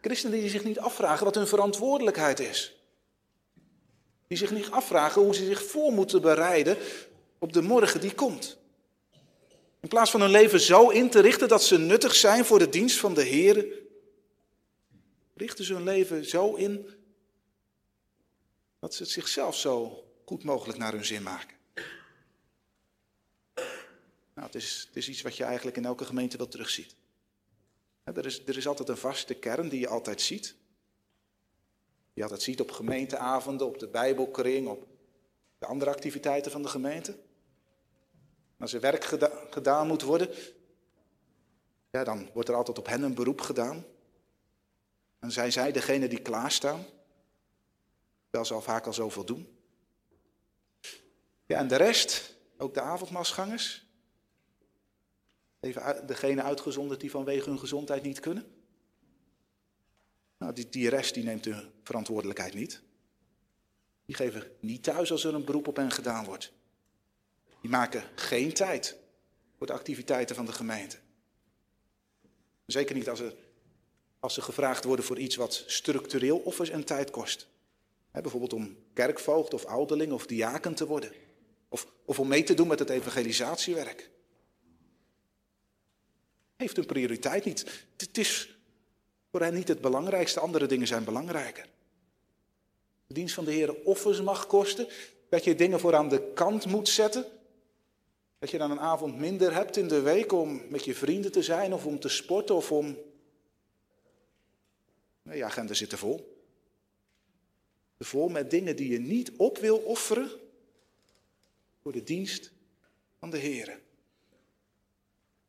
Christenen 0.00 0.40
die 0.40 0.50
zich 0.50 0.64
niet 0.64 0.78
afvragen 0.78 1.24
wat 1.24 1.34
hun 1.34 1.46
verantwoordelijkheid 1.46 2.40
is. 2.40 2.76
Die 4.26 4.38
zich 4.38 4.50
niet 4.50 4.70
afvragen 4.70 5.22
hoe 5.22 5.34
ze 5.34 5.44
zich 5.44 5.64
voor 5.64 5.92
moeten 5.92 6.20
bereiden 6.20 6.76
op 7.38 7.52
de 7.52 7.62
morgen 7.62 8.00
die 8.00 8.14
komt. 8.14 8.58
In 9.80 9.88
plaats 9.88 10.10
van 10.10 10.20
hun 10.20 10.30
leven 10.30 10.60
zo 10.60 10.88
in 10.88 11.10
te 11.10 11.20
richten 11.20 11.48
dat 11.48 11.62
ze 11.62 11.78
nuttig 11.78 12.14
zijn 12.14 12.44
voor 12.44 12.58
de 12.58 12.68
dienst 12.68 12.98
van 12.98 13.14
de 13.14 13.22
Heer, 13.22 13.66
richten 15.34 15.64
ze 15.64 15.74
hun 15.74 15.84
leven 15.84 16.24
zo 16.24 16.54
in 16.54 16.86
dat 18.78 18.94
ze 18.94 19.02
het 19.02 19.12
zichzelf 19.12 19.56
zo 19.56 20.04
goed 20.24 20.44
mogelijk 20.44 20.78
naar 20.78 20.92
hun 20.92 21.04
zin 21.04 21.22
maken. 21.22 21.56
Nou, 24.34 24.46
het, 24.46 24.54
is, 24.54 24.84
het 24.86 24.96
is 24.96 25.08
iets 25.08 25.22
wat 25.22 25.36
je 25.36 25.44
eigenlijk 25.44 25.76
in 25.76 25.84
elke 25.84 26.04
gemeente 26.04 26.36
wel 26.36 26.48
terugziet. 26.48 26.94
Er 28.14 28.26
is, 28.26 28.46
er 28.46 28.56
is 28.56 28.66
altijd 28.66 28.88
een 28.88 28.96
vaste 28.96 29.34
kern 29.34 29.68
die 29.68 29.80
je 29.80 29.88
altijd 29.88 30.20
ziet. 30.20 30.44
Die 30.44 30.56
je 32.12 32.22
altijd 32.22 32.42
ziet 32.42 32.60
op 32.60 32.70
gemeenteavonden, 32.70 33.66
op 33.66 33.78
de 33.78 33.88
Bijbelkring, 33.88 34.68
op 34.68 34.86
de 35.58 35.66
andere 35.66 35.90
activiteiten 35.90 36.52
van 36.52 36.62
de 36.62 36.68
gemeente. 36.68 37.18
Als 38.58 38.72
er 38.72 38.80
werk 38.80 39.04
gedaan 39.50 39.86
moet 39.86 40.02
worden, 40.02 40.30
ja, 41.90 42.04
dan 42.04 42.30
wordt 42.32 42.48
er 42.48 42.54
altijd 42.54 42.78
op 42.78 42.86
hen 42.86 43.02
een 43.02 43.14
beroep 43.14 43.40
gedaan. 43.40 43.84
En 45.18 45.32
zijn 45.32 45.52
zij 45.52 45.72
degene 45.72 46.08
die 46.08 46.22
klaarstaan, 46.22 46.84
wel 48.30 48.44
ze 48.44 48.54
al 48.54 48.62
vaak 48.62 48.86
al 48.86 48.92
zoveel 48.92 49.24
doen. 49.24 49.58
Ja, 51.46 51.58
en 51.58 51.68
de 51.68 51.76
rest, 51.76 52.36
ook 52.56 52.74
de 52.74 52.80
avondmasgangers, 52.80 53.85
Even 55.66 56.06
degene 56.06 56.42
uitgezonderd 56.42 57.00
die 57.00 57.10
vanwege 57.10 57.48
hun 57.48 57.58
gezondheid 57.58 58.02
niet 58.02 58.20
kunnen. 58.20 58.46
Nou, 60.38 60.52
die, 60.52 60.68
die 60.68 60.88
rest 60.88 61.14
die 61.14 61.24
neemt 61.24 61.44
hun 61.44 61.70
verantwoordelijkheid 61.82 62.54
niet. 62.54 62.82
Die 64.06 64.16
geven 64.16 64.50
niet 64.60 64.82
thuis 64.82 65.10
als 65.10 65.24
er 65.24 65.34
een 65.34 65.44
beroep 65.44 65.68
op 65.68 65.76
hen 65.76 65.90
gedaan 65.90 66.24
wordt. 66.24 66.52
Die 67.60 67.70
maken 67.70 68.04
geen 68.14 68.52
tijd 68.52 68.96
voor 69.56 69.66
de 69.66 69.72
activiteiten 69.72 70.36
van 70.36 70.46
de 70.46 70.52
gemeente. 70.52 70.96
Zeker 72.66 72.94
niet 72.94 73.08
als, 73.08 73.20
er, 73.20 73.34
als 74.20 74.34
ze 74.34 74.42
gevraagd 74.42 74.84
worden 74.84 75.04
voor 75.04 75.18
iets 75.18 75.36
wat 75.36 75.64
structureel 75.66 76.38
offers 76.38 76.70
en 76.70 76.84
tijd 76.84 77.10
kost. 77.10 77.48
bijvoorbeeld 78.10 78.52
om 78.52 78.76
kerkvoogd 78.92 79.54
of 79.54 79.64
ouderling 79.64 80.12
of 80.12 80.26
diaken 80.26 80.74
te 80.74 80.86
worden. 80.86 81.12
Of, 81.68 81.86
of 82.04 82.18
om 82.18 82.28
mee 82.28 82.42
te 82.42 82.54
doen 82.54 82.68
met 82.68 82.78
het 82.78 82.90
evangelisatiewerk 82.90 84.10
heeft 86.56 86.78
een 86.78 86.86
prioriteit 86.86 87.44
niet. 87.44 87.86
Het 87.96 88.18
is 88.18 88.58
voor 89.30 89.40
hen 89.40 89.54
niet 89.54 89.68
het 89.68 89.80
belangrijkste, 89.80 90.40
andere 90.40 90.66
dingen 90.66 90.86
zijn 90.86 91.04
belangrijker. 91.04 91.68
De 93.06 93.14
dienst 93.14 93.34
van 93.34 93.44
de 93.44 93.52
Heer 93.52 93.74
offers 93.84 94.22
mag 94.22 94.46
kosten, 94.46 94.88
dat 95.28 95.44
je 95.44 95.54
dingen 95.54 95.80
voor 95.80 95.94
aan 95.94 96.08
de 96.08 96.32
kant 96.34 96.66
moet 96.66 96.88
zetten. 96.88 97.24
Dat 98.38 98.50
je 98.50 98.58
dan 98.58 98.70
een 98.70 98.80
avond 98.80 99.16
minder 99.16 99.54
hebt 99.54 99.76
in 99.76 99.88
de 99.88 100.00
week 100.00 100.32
om 100.32 100.62
met 100.68 100.84
je 100.84 100.94
vrienden 100.94 101.32
te 101.32 101.42
zijn 101.42 101.74
of 101.74 101.86
om 101.86 102.00
te 102.00 102.08
sporten 102.08 102.54
of 102.54 102.72
om. 102.72 102.98
Nee, 105.22 105.36
je 105.36 105.44
agenda 105.44 105.74
zit 105.74 105.92
er 105.92 105.98
vol. 105.98 106.44
Vol 107.98 108.28
met 108.28 108.50
dingen 108.50 108.76
die 108.76 108.88
je 108.88 108.98
niet 108.98 109.32
op 109.36 109.58
wil 109.58 109.76
offeren 109.76 110.30
voor 111.82 111.92
de 111.92 112.02
dienst 112.02 112.52
van 113.18 113.30
de 113.30 113.38
Heer. 113.38 113.80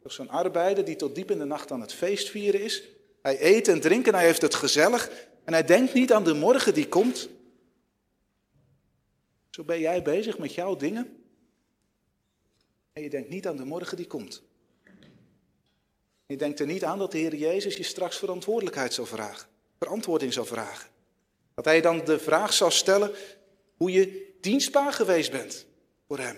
Zo'n 0.07 0.29
arbeider 0.29 0.85
die 0.85 0.95
tot 0.95 1.15
diep 1.15 1.31
in 1.31 1.39
de 1.39 1.45
nacht 1.45 1.71
aan 1.71 1.81
het 1.81 1.93
feest 1.93 2.29
vieren 2.29 2.61
is. 2.61 2.83
Hij 3.21 3.37
eet 3.41 3.67
en 3.67 3.81
drinkt 3.81 4.07
en 4.07 4.13
hij 4.13 4.25
heeft 4.25 4.41
het 4.41 4.55
gezellig. 4.55 5.11
En 5.43 5.53
hij 5.53 5.63
denkt 5.63 5.93
niet 5.93 6.13
aan 6.13 6.23
de 6.23 6.33
morgen 6.33 6.73
die 6.73 6.87
komt. 6.87 7.29
Zo 9.49 9.63
ben 9.63 9.79
jij 9.79 10.01
bezig 10.01 10.37
met 10.37 10.53
jouw 10.53 10.75
dingen. 10.75 11.23
En 12.93 13.01
je 13.03 13.09
denkt 13.09 13.29
niet 13.29 13.47
aan 13.47 13.57
de 13.57 13.65
morgen 13.65 13.97
die 13.97 14.07
komt. 14.07 14.43
Je 16.25 16.37
denkt 16.37 16.59
er 16.59 16.65
niet 16.65 16.83
aan 16.83 16.97
dat 16.97 17.11
de 17.11 17.17
Heer 17.17 17.35
Jezus 17.35 17.77
je 17.77 17.83
straks 17.83 18.17
verantwoordelijkheid 18.17 18.93
zal 18.93 19.05
vragen. 19.05 19.47
Verantwoording 19.79 20.33
zal 20.33 20.45
vragen. 20.45 20.89
Dat 21.53 21.65
hij 21.65 21.81
dan 21.81 22.05
de 22.05 22.19
vraag 22.19 22.53
zal 22.53 22.71
stellen 22.71 23.11
hoe 23.77 23.91
je 23.91 24.35
dienstbaar 24.41 24.93
geweest 24.93 25.31
bent 25.31 25.65
voor 26.07 26.19
hem. 26.19 26.37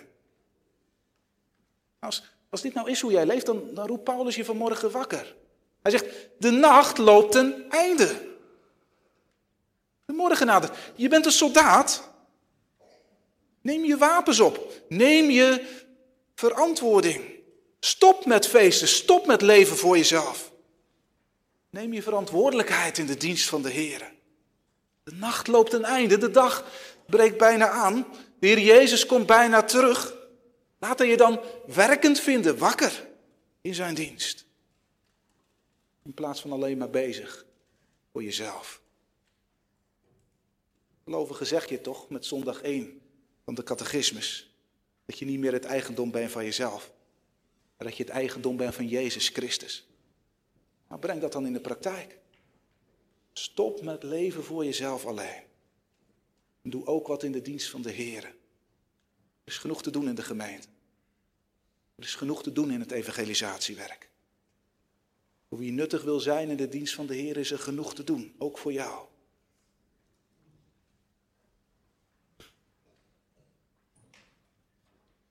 Als, 1.98 2.24
als 2.50 2.60
dit 2.60 2.74
nou 2.74 2.90
is 2.90 3.00
hoe 3.00 3.12
jij 3.12 3.26
leeft, 3.26 3.46
dan, 3.46 3.74
dan 3.74 3.86
roept 3.86 4.04
Paulus 4.04 4.36
je 4.36 4.44
vanmorgen 4.44 4.90
wakker. 4.90 5.34
Hij 5.82 5.90
zegt, 5.90 6.06
de 6.38 6.50
nacht 6.50 6.98
loopt 6.98 7.32
ten 7.32 7.64
einde. 7.68 8.28
De 10.04 10.12
morgen 10.12 10.46
nadert. 10.46 10.78
Je 10.94 11.08
bent 11.08 11.26
een 11.26 11.32
soldaat. 11.32 12.08
Neem 13.60 13.84
je 13.84 13.96
wapens 13.96 14.40
op. 14.40 14.72
Neem 14.88 15.30
je 15.30 15.64
verantwoording. 16.34 17.24
Stop 17.80 18.24
met 18.26 18.46
feesten. 18.46 18.88
Stop 18.88 19.26
met 19.26 19.42
leven 19.42 19.76
voor 19.76 19.96
jezelf. 19.96 20.52
Neem 21.70 21.92
je 21.92 22.02
verantwoordelijkheid 22.02 22.98
in 22.98 23.06
de 23.06 23.16
dienst 23.16 23.48
van 23.48 23.62
de 23.62 23.70
Heer. 23.70 24.12
De 25.04 25.12
nacht 25.12 25.46
loopt 25.46 25.72
een 25.72 25.84
einde. 25.84 26.18
De 26.18 26.30
dag 26.30 26.64
breekt 27.06 27.38
bijna 27.38 27.68
aan. 27.68 28.06
De 28.40 28.46
Heer 28.46 28.58
Jezus 28.58 29.06
komt 29.06 29.26
bijna 29.26 29.62
terug. 29.62 30.18
Laat 30.80 30.98
hij 30.98 31.08
je 31.08 31.16
dan 31.16 31.40
werkend 31.66 32.20
vinden, 32.20 32.58
wakker 32.58 33.08
in 33.60 33.74
zijn 33.74 33.94
dienst. 33.94 34.46
In 36.02 36.14
plaats 36.14 36.40
van 36.40 36.52
alleen 36.52 36.78
maar 36.78 36.90
bezig 36.90 37.46
voor 38.12 38.22
jezelf. 38.22 38.82
Gelovige 41.04 41.44
zeg 41.44 41.68
je 41.68 41.80
toch 41.80 42.08
met 42.08 42.26
zondag 42.26 42.62
1 42.62 43.00
van 43.44 43.54
de 43.54 43.62
catechismus. 43.62 44.54
Dat 45.04 45.18
je 45.18 45.24
niet 45.24 45.38
meer 45.38 45.52
het 45.52 45.64
eigendom 45.64 46.10
bent 46.10 46.30
van 46.30 46.44
jezelf. 46.44 46.92
Maar 47.76 47.88
dat 47.88 47.96
je 47.96 48.02
het 48.02 48.12
eigendom 48.12 48.56
bent 48.56 48.74
van 48.74 48.88
Jezus 48.88 49.28
Christus. 49.28 49.88
Maar 50.86 50.98
breng 50.98 51.20
dat 51.20 51.32
dan 51.32 51.46
in 51.46 51.52
de 51.52 51.60
praktijk. 51.60 52.18
Stop 53.32 53.82
met 53.82 54.02
leven 54.02 54.44
voor 54.44 54.64
jezelf 54.64 55.06
alleen. 55.06 55.42
En 56.62 56.70
doe 56.70 56.86
ook 56.86 57.06
wat 57.06 57.22
in 57.22 57.32
de 57.32 57.42
dienst 57.42 57.70
van 57.70 57.82
de 57.82 57.90
Heer. 57.90 58.34
Er 59.50 59.56
is 59.56 59.62
genoeg 59.62 59.82
te 59.82 59.90
doen 59.90 60.08
in 60.08 60.14
de 60.14 60.22
gemeente. 60.22 60.68
Er 61.94 62.04
is 62.04 62.14
genoeg 62.14 62.42
te 62.42 62.52
doen 62.52 62.70
in 62.70 62.80
het 62.80 62.90
evangelisatiewerk. 62.90 64.10
Voor 65.48 65.58
wie 65.58 65.72
nuttig 65.72 66.02
wil 66.02 66.20
zijn 66.20 66.50
in 66.50 66.56
de 66.56 66.68
dienst 66.68 66.94
van 66.94 67.06
de 67.06 67.14
Heer 67.14 67.36
is 67.36 67.50
er 67.50 67.58
genoeg 67.58 67.94
te 67.94 68.04
doen, 68.04 68.34
ook 68.38 68.58
voor 68.58 68.72
jou. 68.72 69.06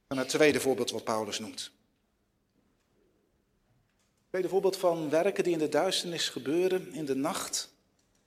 En 0.08 0.18
het 0.18 0.30
tweede 0.30 0.60
voorbeeld 0.60 0.92
wat 0.92 1.04
Paulus 1.04 1.40
noemt. 1.40 1.72
Het 4.18 4.28
tweede 4.30 4.50
voorbeeld 4.50 4.78
van 4.78 5.10
werken 5.10 5.44
die 5.44 5.54
in 5.54 5.60
de 5.60 5.70
duisternis 5.70 6.30
gebeuren, 6.30 6.94
in 6.94 7.06
de 7.06 7.16
nacht. 7.16 7.74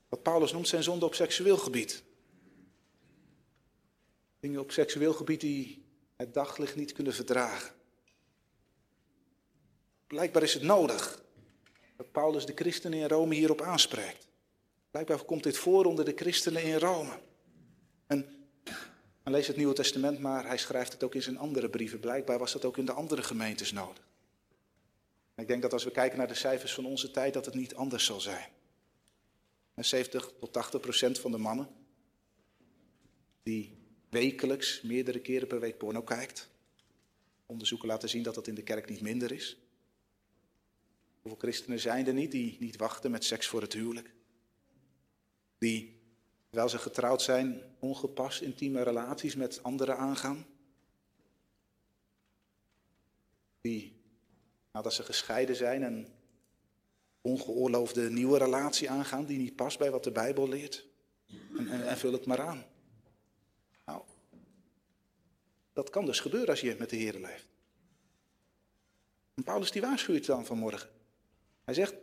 Wat 0.09 0.23
Paulus 0.23 0.53
noemt 0.53 0.69
zijn 0.69 0.83
zonde 0.83 1.05
op 1.05 1.15
seksueel 1.15 1.57
gebied. 1.57 2.03
Dingen 4.41 4.61
op 4.61 4.71
seksueel 4.71 5.13
gebied 5.13 5.41
die 5.41 5.82
het 6.25 6.35
daglicht 6.35 6.77
niet 6.77 6.93
kunnen 6.93 7.15
verdragen. 7.15 7.75
Blijkbaar 10.07 10.43
is 10.43 10.55
het 10.55 10.63
nodig 10.63 11.23
dat 11.97 12.13
Paulus 12.13 12.47
de 12.47 12.53
christenen 12.55 12.99
in 12.99 13.09
Rome 13.09 13.35
hierop 13.35 13.61
aanspreekt. 13.61 14.29
Blijkbaar 14.91 15.25
komt 15.25 15.43
dit 15.43 15.59
voor 15.59 15.85
onder 15.85 16.05
de 16.05 16.13
christenen 16.17 16.63
in 16.63 16.77
Rome. 16.77 17.19
En 18.07 18.49
hij 19.23 19.33
leest 19.33 19.47
het 19.47 19.57
Nieuwe 19.57 19.75
Testament, 19.75 20.19
maar 20.19 20.47
hij 20.47 20.59
schrijft 20.59 20.93
het 20.93 21.03
ook 21.03 21.15
in 21.15 21.23
zijn 21.23 21.39
andere 21.39 21.69
brieven. 21.69 22.01
Blijkbaar 22.01 22.39
was 22.39 22.53
dat 22.53 22.65
ook 22.65 22.77
in 22.77 22.85
de 22.85 22.93
andere 22.93 23.23
gemeentes 23.23 23.73
nodig. 23.73 24.07
ik 25.37 25.47
denk 25.47 25.63
dat 25.63 25.73
als 25.73 25.85
we 25.85 25.91
kijken 25.91 26.19
naar 26.19 26.29
de 26.29 26.35
cijfers 26.35 26.75
van 26.75 26.87
onze 26.87 27.11
tijd, 27.11 27.35
dat 27.35 27.45
het 27.45 27.55
niet 27.55 27.75
anders 27.75 28.05
zal 28.05 28.21
zijn. 28.21 28.49
70 29.75 30.33
tot 30.39 30.53
80 30.53 30.81
procent 30.81 31.19
van 31.19 31.31
de 31.31 31.39
mannen 31.39 31.69
die 33.43 33.82
wekelijks, 34.13 34.81
meerdere 34.83 35.21
keren 35.21 35.49
per 35.49 35.61
week 35.61 35.79
porno 35.79 36.03
kijkt. 36.03 36.49
Onderzoeken 37.47 37.89
laten 37.89 38.09
zien 38.09 38.23
dat 38.23 38.35
dat 38.35 38.47
in 38.47 38.55
de 38.55 38.63
kerk 38.63 38.89
niet 38.89 39.01
minder 39.01 39.33
is. 39.33 39.57
Hoeveel 41.21 41.41
christenen 41.41 41.81
zijn 41.81 42.07
er 42.07 42.13
niet 42.13 42.31
die 42.31 42.57
niet 42.61 42.77
wachten 42.77 43.11
met 43.11 43.25
seks 43.25 43.47
voor 43.47 43.61
het 43.61 43.73
huwelijk? 43.73 44.15
Die, 45.59 46.01
terwijl 46.49 46.69
ze 46.69 46.79
getrouwd 46.79 47.23
zijn, 47.23 47.63
ongepast 47.79 48.41
intieme 48.41 48.83
relaties 48.83 49.37
met 49.37 49.63
anderen 49.63 49.97
aangaan? 49.97 50.47
Die, 53.61 54.01
nadat 54.73 54.95
ze 54.95 55.03
gescheiden 55.03 55.57
zijn, 55.57 55.83
een 55.83 56.09
ongeoorloofde 57.21 58.11
nieuwe 58.11 58.39
relatie 58.39 58.91
aangaan 58.91 59.25
die 59.25 59.39
niet 59.39 59.57
past 59.57 59.79
bij 59.79 59.91
wat 59.91 60.05
de 60.05 60.13
Bijbel 60.13 60.49
leert? 60.49 60.87
En, 61.59 61.69
en, 61.69 61.89
en 61.89 61.99
vul 61.99 62.13
het 62.13 62.27
maar 62.27 62.41
aan. 62.41 62.65
Nou, 63.85 64.03
dat 65.73 65.91
kan 65.91 66.07
dus 66.07 66.21
gebeuren 66.21 66.49
als 66.49 66.61
je 66.61 66.77
met 66.79 66.91
de 66.91 66.97
Heer 66.97 67.19
leeft. 67.19 67.47
En 69.35 69.45
Paulus 69.45 69.71
die 69.71 69.83
waarschuwt 69.83 70.27
dan 70.27 70.47
vanmorgen. 70.47 70.91
Hij 71.65 71.75
zegt, 71.75 71.95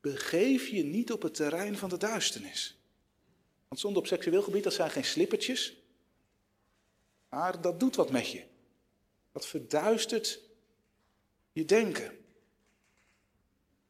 begeef 0.00 0.68
je 0.68 0.82
niet 0.82 1.12
op 1.12 1.22
het 1.22 1.34
terrein 1.34 1.76
van 1.76 1.88
de 1.88 1.96
duisternis. 1.96 2.78
Want 3.68 3.80
zonde 3.80 3.98
op 3.98 4.06
seksueel 4.06 4.42
gebied, 4.42 4.64
dat 4.64 4.72
zijn 4.72 4.90
geen 4.90 5.04
slippertjes. 5.04 5.76
Maar 7.28 7.60
dat 7.60 7.80
doet 7.80 7.96
wat 7.96 8.10
met 8.10 8.30
je. 8.30 8.44
Dat 9.32 9.46
verduistert 9.46 10.40
je 11.52 11.64
denken. 11.64 12.18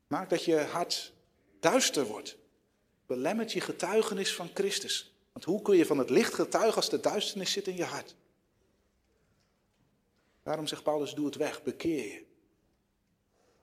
Maakt 0.07 0.31
dat 0.31 0.45
je 0.45 0.57
hart 0.57 1.13
duister 1.61 2.05
wordt. 2.05 2.37
Belemmert 3.07 3.53
je 3.53 3.61
getuigenis 3.61 4.35
van 4.35 4.51
Christus. 4.55 5.15
Want 5.33 5.45
hoe 5.45 5.63
kun 5.63 5.77
je 5.77 5.87
van 5.87 5.99
het 5.99 6.11
licht 6.11 6.35
getuigen 6.35 6.77
als 6.77 6.91
de 6.91 7.01
duisternis 7.01 7.53
zit 7.53 7.69
in 7.69 7.77
je 7.77 7.85
hart? 7.85 8.15
Daarom 10.45 10.67
zegt 10.67 10.83
Paulus, 10.83 11.15
doe 11.15 11.27
het 11.27 11.37
weg, 11.37 11.63
bekeer 11.63 12.05
je. 12.05 12.25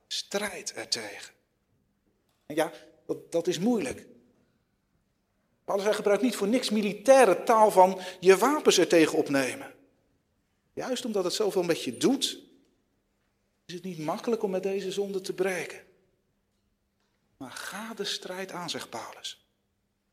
Strijd 0.07 0.73
ertegen. 0.73 1.33
En 2.45 2.55
ja, 2.55 2.71
dat, 3.05 3.31
dat 3.31 3.47
is 3.47 3.59
moeilijk. 3.59 4.07
Paulus 5.63 5.85
hij 5.85 5.93
gebruikt 5.93 6.23
niet 6.23 6.35
voor 6.35 6.47
niks 6.47 6.69
militaire 6.69 7.43
taal 7.43 7.71
van 7.71 7.99
je 8.19 8.37
wapens 8.37 8.77
er 8.77 8.87
tegen 8.87 9.17
opnemen. 9.17 9.73
Juist 10.73 11.05
omdat 11.05 11.23
het 11.23 11.33
zoveel 11.33 11.63
met 11.63 11.83
je 11.83 11.97
doet, 11.97 12.39
is 13.65 13.73
het 13.73 13.83
niet 13.83 13.99
makkelijk 13.99 14.43
om 14.43 14.51
met 14.51 14.63
deze 14.63 14.91
zonde 14.91 15.21
te 15.21 15.33
breken. 15.33 15.83
Maar 17.37 17.51
ga 17.51 17.93
de 17.93 18.03
strijd 18.03 18.51
aan, 18.51 18.69
zegt 18.69 18.89
Paulus. 18.89 19.45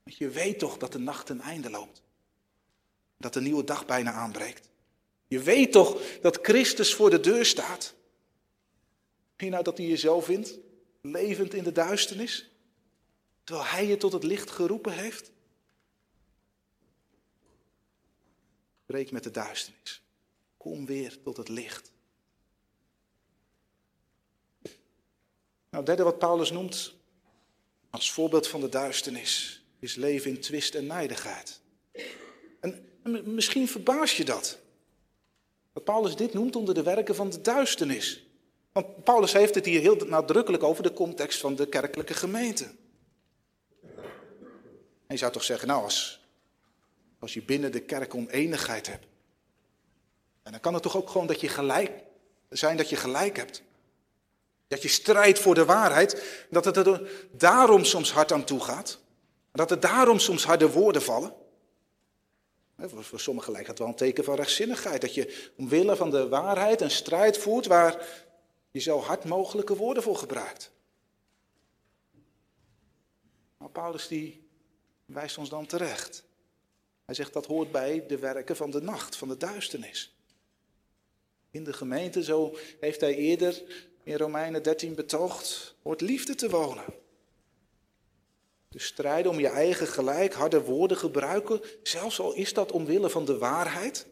Want 0.03 0.17
je 0.17 0.29
weet 0.29 0.59
toch 0.59 0.77
dat 0.77 0.93
de 0.93 0.99
nacht 0.99 1.27
ten 1.27 1.41
einde 1.41 1.71
loopt. 1.71 2.03
Dat 3.17 3.33
de 3.33 3.41
nieuwe 3.41 3.65
dag 3.65 3.87
bijna 3.87 4.13
aanbreekt. 4.13 4.71
Je 5.29 5.41
weet 5.41 5.73
toch 5.73 6.03
dat 6.21 6.39
Christus 6.43 6.95
voor 6.95 7.11
de 7.11 7.21
deur 7.21 7.45
staat. 7.45 7.95
Je 9.37 9.49
nou 9.49 9.65
dat 9.65 9.79
hij 9.79 9.87
je 9.87 9.97
zo 9.97 10.21
vindt? 10.21 10.59
Levend 11.01 11.55
in 11.55 11.65
de 11.65 11.73
duisternis? 11.73 12.51
Terwijl 13.45 13.69
hij 13.69 13.87
je 13.87 13.97
tot 13.97 14.13
het 14.13 14.23
licht 14.23 14.51
geroepen 14.51 14.93
heeft? 14.93 15.31
Breek 18.87 19.11
met 19.11 19.23
de 19.23 19.31
duisternis. 19.31 20.03
Kom 20.57 20.87
weer 20.87 21.23
tot 21.23 21.37
het 21.37 21.49
licht. 21.49 21.93
Nou, 25.71 25.85
het 25.85 25.87
derde 25.87 26.03
wat 26.03 26.19
Paulus 26.19 26.51
noemt 26.51 26.95
als 27.91 28.13
voorbeeld 28.13 28.49
van 28.49 28.61
de 28.61 28.69
duisternis 28.69 29.63
is 29.79 29.95
leven 29.95 30.31
in 30.31 30.41
twist 30.41 30.75
en 30.75 30.87
nijdigheid. 30.87 31.61
En 32.61 32.87
misschien 33.35 33.69
verbaas 33.69 34.17
je 34.17 34.25
dat. 34.25 34.59
Dat 35.79 35.95
Paulus 35.95 36.17
dit 36.17 36.33
noemt 36.33 36.57
onder 36.57 36.75
de 36.75 36.83
werken 36.83 37.15
van 37.15 37.31
de 37.31 37.41
duisternis. 37.41 38.27
Want 38.73 39.05
Paulus 39.05 39.33
heeft 39.33 39.55
het 39.55 39.65
hier 39.65 39.81
heel 39.81 39.97
nadrukkelijk 39.97 40.63
over 40.63 40.83
de 40.83 40.93
context 40.93 41.41
van 41.41 41.55
de 41.55 41.69
kerkelijke 41.69 42.15
gemeente. 42.15 42.65
En 45.07 45.15
je 45.15 45.17
zou 45.17 45.33
toch 45.33 45.45
zeggen, 45.45 45.69
nou, 45.69 45.83
als, 45.83 46.27
als 47.19 47.35
je 47.35 47.43
binnen 47.43 47.73
de 47.73 47.81
kerk 47.81 48.15
oneenigheid 48.15 48.87
hebt, 48.87 49.07
en 50.43 50.53
dan 50.53 50.61
kan 50.61 50.75
het 50.75 50.83
toch 50.83 50.97
ook 50.97 51.11
gewoon 51.11 51.27
dat 51.27 51.41
je 51.41 51.49
gelijk 51.49 52.03
zijn 52.49 52.77
dat 52.77 52.89
je 52.89 52.97
gelijk 52.97 53.37
hebt. 53.37 53.63
Dat 54.69 54.83
je 54.83 54.89
strijdt 54.89 55.39
voor 55.39 55.55
de 55.55 55.65
waarheid, 55.65 56.45
dat 56.51 56.65
het 56.65 56.77
er 56.77 57.11
daarom 57.33 57.85
soms 57.85 58.13
hard 58.13 58.33
aan 58.33 58.45
toe 58.45 58.61
gaat. 58.61 58.99
Dat 59.53 59.71
er 59.71 59.81
daarom 59.81 60.19
soms 60.19 60.45
harde 60.45 60.71
woorden 60.71 61.03
vallen. 61.03 61.35
Voor, 62.81 63.05
voor 63.05 63.21
sommigen 63.21 63.53
lijkt 63.53 63.67
dat 63.67 63.79
wel 63.79 63.89
een 63.89 63.95
teken 63.95 64.25
van 64.25 64.35
rechtzinnigheid. 64.35 65.01
Dat 65.01 65.15
je 65.15 65.51
omwille 65.57 65.97
van 65.97 66.11
de 66.11 66.29
waarheid 66.29 66.81
een 66.81 66.91
strijd 66.91 67.39
voert 67.39 67.67
waar 67.67 68.27
je 68.71 68.81
zo 68.81 68.99
hard 68.99 69.25
mogelijke 69.25 69.77
woorden 69.77 70.03
voor 70.03 70.17
gebruikt. 70.17 70.71
Maar 73.57 73.71
Paulus 73.71 74.09
die 74.09 74.49
wijst 75.05 75.39
ons 75.39 75.49
dan 75.49 75.67
terecht. 75.67 76.25
Hij 77.05 77.15
zegt 77.15 77.33
dat 77.33 77.47
hoort 77.47 77.73
bij 77.73 78.07
de 78.07 78.19
werken 78.19 78.57
van 78.57 78.71
de 78.71 78.83
nacht, 78.83 79.17
van 79.17 79.29
de 79.29 79.37
duisternis. 79.37 80.17
In 81.51 81.65
de 81.65 81.73
gemeente, 81.73 82.25
zo 82.25 82.57
heeft 82.81 83.01
hij 83.01 83.15
eerder 83.15 83.63
in 84.03 84.17
Romeinen 84.17 84.63
13 84.63 84.95
betoogd, 84.95 85.75
hoort 85.83 86.01
liefde 86.01 86.35
te 86.35 86.51
wonen. 86.51 86.85
De 88.69 88.79
strijden 88.79 89.31
om 89.31 89.39
je 89.39 89.49
eigen 89.49 89.87
gelijk, 89.87 90.33
harde 90.33 90.63
woorden 90.63 90.97
gebruiken, 90.97 91.61
zelfs 91.83 92.21
al 92.21 92.35
is 92.35 92.53
dat 92.53 92.73
omwille 92.73 93.11
van 93.11 93.25
de 93.25 93.39
waarheid. 93.39 94.07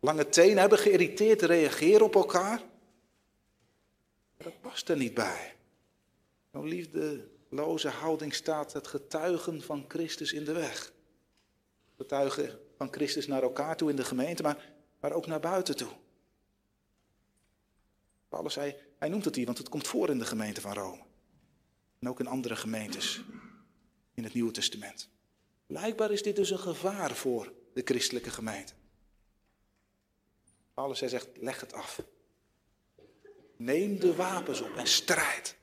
Lange 0.00 0.28
tenen 0.28 0.58
hebben, 0.58 0.78
geïrriteerd 0.78 1.42
reageren 1.42 2.06
op 2.06 2.14
elkaar. 2.14 2.62
Dat 4.36 4.60
past 4.60 4.88
er 4.88 4.96
niet 4.96 5.14
bij. 5.14 5.56
Zo'n 6.52 6.68
liefdeloze 6.68 7.88
houding 7.88 8.34
staat 8.34 8.72
het 8.72 8.86
getuigen 8.86 9.62
van 9.62 9.84
Christus 9.88 10.32
in 10.32 10.44
de 10.44 10.52
weg. 10.52 10.92
Getuigen 11.96 12.58
van 12.76 12.88
Christus 12.90 13.26
naar 13.26 13.42
elkaar 13.42 13.76
toe 13.76 13.90
in 13.90 13.96
de 13.96 14.04
gemeente, 14.04 14.42
maar 14.42 14.78
maar 15.00 15.12
ook 15.12 15.26
naar 15.26 15.40
buiten 15.40 15.76
toe. 15.76 15.90
Paulus 18.28 18.52
zei, 18.52 18.74
hij 18.98 19.08
noemt 19.08 19.24
het 19.24 19.34
hier, 19.34 19.46
want 19.46 19.58
het 19.58 19.68
komt 19.68 19.86
voor 19.86 20.08
in 20.08 20.18
de 20.18 20.24
gemeente 20.24 20.60
van 20.60 20.74
Rome. 20.74 21.02
En 21.98 22.08
ook 22.08 22.20
in 22.20 22.26
andere 22.26 22.56
gemeentes 22.56 23.22
in 24.20 24.26
het 24.26 24.34
Nieuwe 24.34 24.52
Testament. 24.52 25.08
Blijkbaar 25.66 26.10
is 26.10 26.22
dit 26.22 26.36
dus 26.36 26.50
een 26.50 26.58
gevaar 26.58 27.14
voor 27.16 27.52
de 27.74 27.82
christelijke 27.84 28.30
gemeente. 28.30 28.72
Paulus 30.74 30.98
zegt, 30.98 31.28
leg 31.34 31.60
het 31.60 31.72
af. 31.72 32.02
Neem 33.56 33.98
de 33.98 34.14
wapens 34.14 34.60
op 34.60 34.76
en 34.76 34.86
strijd. 34.86 35.56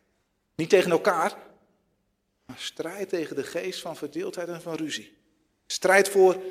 Niet 0.55 0.70
tegen 0.70 0.91
elkaar, 0.91 1.38
maar 2.45 2.60
strijd 2.60 3.10
tegen 3.10 3.36
de 3.36 3.43
geest 3.43 3.82
van 3.82 3.95
verdeeldheid 3.95 4.47
en 4.47 4.62
van 4.62 4.76
ruzie. 4.76 5.18
Strijd 5.66 6.10
voor 6.10 6.43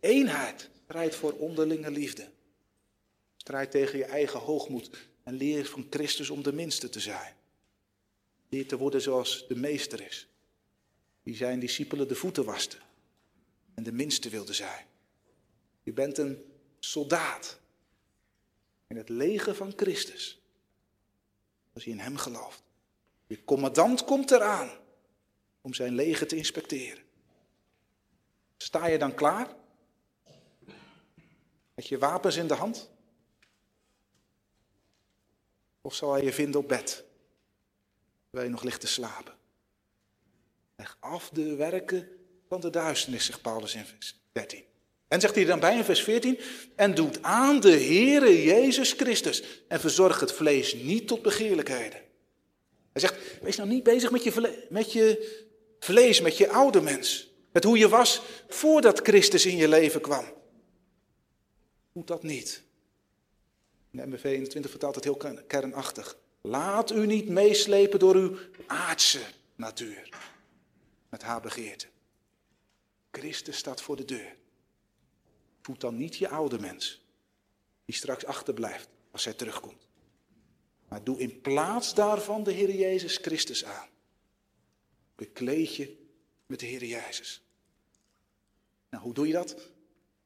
eenheid. 0.00 0.70
Strijd 0.84 1.14
voor 1.14 1.32
onderlinge 1.32 1.90
liefde. 1.90 2.30
Strijd 3.36 3.70
tegen 3.70 3.98
je 3.98 4.04
eigen 4.04 4.40
hoogmoed 4.40 4.90
en 5.22 5.34
leer 5.34 5.66
van 5.66 5.86
Christus 5.90 6.30
om 6.30 6.42
de 6.42 6.52
minste 6.52 6.88
te 6.88 7.00
zijn. 7.00 7.34
Leer 8.48 8.66
te 8.66 8.76
worden 8.76 9.00
zoals 9.00 9.44
de 9.48 9.56
meester 9.56 10.00
is. 10.00 10.28
Die 11.24 11.36
zijn 11.36 11.60
discipelen 11.60 12.08
de 12.08 12.14
voeten 12.14 12.44
waste 12.44 12.78
en 13.74 13.82
de 13.82 13.92
minste 13.92 14.28
wilde 14.28 14.52
zijn. 14.52 14.86
Je 15.82 15.92
bent 15.92 16.18
een 16.18 16.44
soldaat 16.78 17.58
in 18.86 18.96
het 18.96 19.08
leger 19.08 19.54
van 19.54 19.72
Christus. 19.76 20.40
Als 21.72 21.84
je 21.84 21.90
in 21.90 21.98
hem 21.98 22.16
gelooft. 22.16 22.62
Je 23.26 23.44
commandant 23.44 24.04
komt 24.04 24.30
eraan 24.30 24.70
om 25.60 25.74
zijn 25.74 25.94
leger 25.94 26.26
te 26.26 26.36
inspecteren. 26.36 27.04
Sta 28.56 28.86
je 28.86 28.98
dan 28.98 29.14
klaar? 29.14 29.56
Met 31.74 31.88
je 31.88 31.98
wapens 31.98 32.36
in 32.36 32.46
de 32.46 32.54
hand? 32.54 32.90
Of 35.80 35.94
zal 35.94 36.12
hij 36.12 36.24
je 36.24 36.32
vinden 36.32 36.60
op 36.60 36.68
bed, 36.68 37.04
waar 38.30 38.44
je 38.44 38.50
nog 38.50 38.62
ligt 38.62 38.80
te 38.80 38.86
slapen? 38.86 39.34
Leg 40.76 40.96
af 41.00 41.30
de 41.32 41.54
werken 41.54 42.08
van 42.48 42.60
de 42.60 42.70
duisternis, 42.70 43.24
zegt 43.24 43.42
Paulus 43.42 43.74
in 43.74 43.84
vers 43.84 44.20
13. 44.32 44.64
En 45.08 45.20
zegt 45.20 45.34
hij 45.34 45.44
dan 45.44 45.60
bij 45.60 45.76
in 45.76 45.84
vers 45.84 46.02
14, 46.02 46.38
en 46.76 46.94
doet 46.94 47.22
aan 47.22 47.60
de 47.60 47.70
Heere 47.70 48.42
Jezus 48.42 48.92
Christus 48.92 49.42
en 49.68 49.80
verzorg 49.80 50.20
het 50.20 50.32
vlees 50.32 50.74
niet 50.74 51.08
tot 51.08 51.22
begeerlijkheden. 51.22 52.00
Hij 52.92 53.00
zegt, 53.00 53.40
wees 53.42 53.56
nou 53.56 53.68
niet 53.68 53.82
bezig 53.82 54.10
met 54.10 54.24
je, 54.24 54.66
met 54.68 54.92
je 54.92 55.42
vlees, 55.78 56.20
met 56.20 56.36
je 56.36 56.48
oude 56.48 56.80
mens. 56.80 57.32
Met 57.52 57.64
hoe 57.64 57.78
je 57.78 57.88
was 57.88 58.22
voordat 58.48 59.00
Christus 59.00 59.46
in 59.46 59.56
je 59.56 59.68
leven 59.68 60.00
kwam. 60.00 60.24
Doe 61.92 62.04
dat 62.04 62.22
niet. 62.22 62.62
De 63.90 64.06
MBV 64.06 64.24
21 64.24 64.70
vertaalt 64.70 64.94
het 64.94 65.04
heel 65.04 65.42
kernachtig. 65.46 66.16
Laat 66.42 66.92
u 66.92 67.06
niet 67.06 67.28
meeslepen 67.28 67.98
door 67.98 68.14
uw 68.14 68.36
aardse 68.66 69.20
natuur. 69.56 70.08
Met 71.14 71.22
haar 71.22 71.40
begeerte. 71.40 71.86
Christus 73.10 73.56
staat 73.56 73.82
voor 73.82 73.96
de 73.96 74.04
deur. 74.04 74.36
Voed 75.62 75.80
dan 75.80 75.96
niet 75.96 76.16
je 76.16 76.28
oude 76.28 76.58
mens. 76.58 77.04
Die 77.84 77.94
straks 77.94 78.24
achterblijft 78.24 78.88
als 79.10 79.24
hij 79.24 79.34
terugkomt. 79.34 79.86
Maar 80.88 81.04
doe 81.04 81.18
in 81.18 81.40
plaats 81.40 81.94
daarvan 81.94 82.42
de 82.42 82.52
Heer 82.52 82.74
Jezus 82.74 83.16
Christus 83.16 83.64
aan. 83.64 83.88
Bekleed 85.14 85.76
je 85.76 86.06
met 86.46 86.60
de 86.60 86.66
Heer 86.66 86.84
Jezus. 86.84 87.42
Nou, 88.90 89.02
hoe 89.02 89.14
doe 89.14 89.26
je 89.26 89.32
dat? 89.32 89.70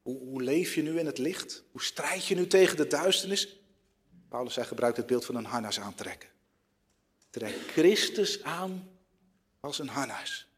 Hoe, 0.01 0.19
hoe, 0.19 0.41
leef 0.43 0.75
je 0.75 0.81
nu 0.81 0.99
in 0.99 1.05
het 1.05 1.17
licht? 1.17 1.63
Hoe 1.71 1.83
strijd 1.83 2.25
je 2.25 2.35
nu 2.35 2.47
tegen 2.47 2.77
de 2.77 2.87
duisternis? 2.87 3.59
Paulus 4.29 4.53
zei, 4.53 4.65
gebruikt 4.65 4.97
het 4.97 5.05
beeld 5.07 5.25
van 5.25 5.35
een 5.35 5.45
harnas 5.45 5.79
aantrekken. 5.79 6.29
Trek 7.29 7.55
Christus 7.55 8.43
aan 8.43 8.89
als 9.59 9.79
een 9.79 9.89
harnas. 9.89 10.48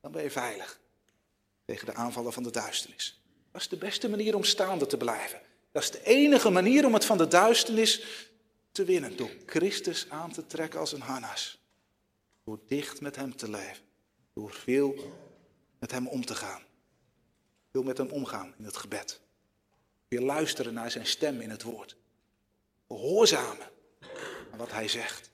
Dan 0.00 0.12
ben 0.12 0.22
je 0.22 0.30
veilig 0.30 0.80
tegen 1.64 1.86
de 1.86 1.94
aanvallen 1.94 2.32
van 2.32 2.42
de 2.42 2.50
duisternis. 2.50 3.20
Dat 3.52 3.60
is 3.60 3.68
de 3.68 3.76
beste 3.76 4.08
manier 4.08 4.34
om 4.34 4.44
staande 4.44 4.86
te 4.86 4.96
blijven. 4.96 5.40
Dat 5.72 5.82
is 5.82 5.90
de 5.90 6.04
enige 6.04 6.50
manier 6.50 6.86
om 6.86 6.94
het 6.94 7.04
van 7.04 7.18
de 7.18 7.28
duisternis 7.28 8.04
te 8.72 8.84
winnen. 8.84 9.16
Door 9.16 9.30
Christus 9.46 10.10
aan 10.10 10.32
te 10.32 10.46
trekken 10.46 10.80
als 10.80 10.92
een 10.92 11.00
harnas. 11.00 11.58
Door 12.44 12.60
dicht 12.66 13.00
met 13.00 13.16
hem 13.16 13.36
te 13.36 13.50
leven. 13.50 13.84
Door 14.34 14.52
veel 14.52 14.94
met 15.78 15.90
hem 15.90 16.08
om 16.08 16.24
te 16.24 16.34
gaan. 16.34 16.62
Veel 17.72 17.82
met 17.82 17.98
hem 17.98 18.08
omgaan 18.08 18.54
in 18.58 18.64
het 18.64 18.76
gebed. 18.76 19.20
Weer 20.08 20.20
luisteren 20.20 20.74
naar 20.74 20.90
zijn 20.90 21.06
stem 21.06 21.40
in 21.40 21.50
het 21.50 21.62
woord. 21.62 21.96
Gehoorzamen 22.88 23.70
aan 24.52 24.58
wat 24.58 24.72
hij 24.72 24.88
zegt. 24.88 25.30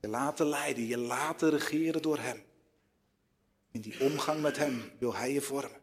Je 0.00 0.08
laten 0.08 0.46
leiden, 0.46 0.86
je 0.86 0.98
laten 0.98 1.50
regeren 1.50 2.02
door 2.02 2.18
hem. 2.18 2.42
In 3.72 3.80
die 3.80 4.00
omgang 4.00 4.40
met 4.40 4.56
hem 4.56 4.92
wil 4.98 5.14
hij 5.14 5.32
je 5.32 5.40
vormen. 5.40 5.80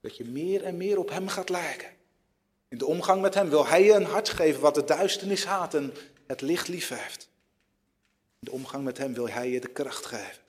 Dat 0.00 0.16
je 0.16 0.24
meer 0.24 0.64
en 0.64 0.76
meer 0.76 0.98
op 0.98 1.08
hem 1.08 1.28
gaat 1.28 1.48
lijken. 1.48 1.90
In 2.68 2.78
de 2.78 2.86
omgang 2.86 3.22
met 3.22 3.34
hem 3.34 3.48
wil 3.48 3.66
hij 3.66 3.84
je 3.84 3.92
een 3.92 4.04
hart 4.04 4.28
geven 4.28 4.60
wat 4.60 4.74
de 4.74 4.84
duisternis 4.84 5.44
haat 5.44 5.74
en 5.74 5.92
het 6.26 6.40
licht 6.40 6.68
lief 6.68 6.88
heeft. 6.88 7.28
In 8.38 8.46
de 8.46 8.50
omgang 8.50 8.84
met 8.84 8.98
hem 8.98 9.14
wil 9.14 9.28
hij 9.28 9.50
je 9.50 9.60
de 9.60 9.72
kracht 9.72 10.06
geven. 10.06 10.42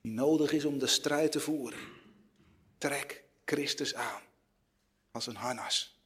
Die 0.00 0.12
nodig 0.12 0.52
is 0.52 0.64
om 0.64 0.78
de 0.78 0.86
strijd 0.86 1.32
te 1.32 1.40
voeren. 1.40 1.80
Trek 2.78 3.24
Christus 3.44 3.94
aan. 3.94 4.22
Als 5.10 5.26
een 5.26 5.36
harnas. 5.36 5.98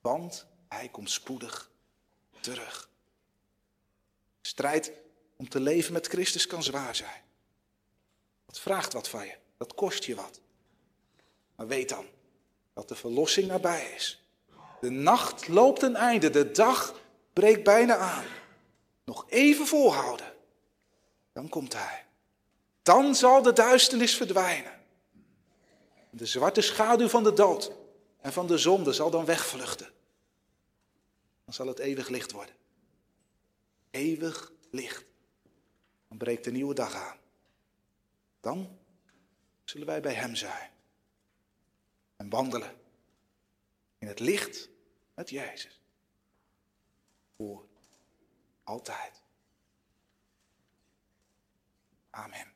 Want 0.00 0.46
hij 0.68 0.88
komt 0.88 1.10
spoedig 1.10 1.70
terug. 2.40 2.90
Strijd 4.40 4.92
om 5.36 5.48
te 5.48 5.60
leven 5.60 5.92
met 5.92 6.06
Christus 6.06 6.46
kan 6.46 6.62
zwaar 6.62 6.96
zijn. 6.96 7.22
Dat 8.56 8.64
vraagt 8.64 8.92
wat 8.92 9.08
van 9.08 9.26
je. 9.26 9.34
Dat 9.56 9.74
kost 9.74 10.04
je 10.04 10.14
wat. 10.14 10.40
Maar 11.56 11.66
weet 11.66 11.88
dan 11.88 12.06
dat 12.74 12.88
de 12.88 12.94
verlossing 12.94 13.46
nabij 13.46 13.92
is. 13.96 14.22
De 14.80 14.90
nacht 14.90 15.48
loopt 15.48 15.82
een 15.82 15.96
einde. 15.96 16.30
De 16.30 16.50
dag 16.50 17.00
breekt 17.32 17.64
bijna 17.64 17.96
aan. 17.96 18.24
Nog 19.04 19.24
even 19.28 19.66
volhouden. 19.66 20.34
Dan 21.32 21.48
komt 21.48 21.72
hij. 21.72 22.04
Dan 22.82 23.14
zal 23.14 23.42
de 23.42 23.52
duisternis 23.52 24.16
verdwijnen. 24.16 24.80
De 26.10 26.26
zwarte 26.26 26.60
schaduw 26.60 27.08
van 27.08 27.24
de 27.24 27.32
dood 27.32 27.72
en 28.20 28.32
van 28.32 28.46
de 28.46 28.58
zonde 28.58 28.92
zal 28.92 29.10
dan 29.10 29.24
wegvluchten. 29.24 29.90
Dan 31.44 31.54
zal 31.54 31.66
het 31.66 31.78
eeuwig 31.78 32.08
licht 32.08 32.32
worden. 32.32 32.54
Eeuwig 33.90 34.52
licht. 34.70 35.04
Dan 36.08 36.18
breekt 36.18 36.44
de 36.44 36.52
nieuwe 36.52 36.74
dag 36.74 36.94
aan. 36.94 37.24
Dan 38.46 38.78
zullen 39.64 39.86
wij 39.86 40.00
bij 40.00 40.14
Hem 40.14 40.34
zijn. 40.34 40.70
En 42.16 42.28
wandelen 42.28 42.80
in 43.98 44.06
het 44.06 44.20
licht 44.20 44.68
met 45.14 45.30
Jezus. 45.30 45.80
Voor 47.36 47.66
altijd. 48.64 49.22
Amen. 52.10 52.55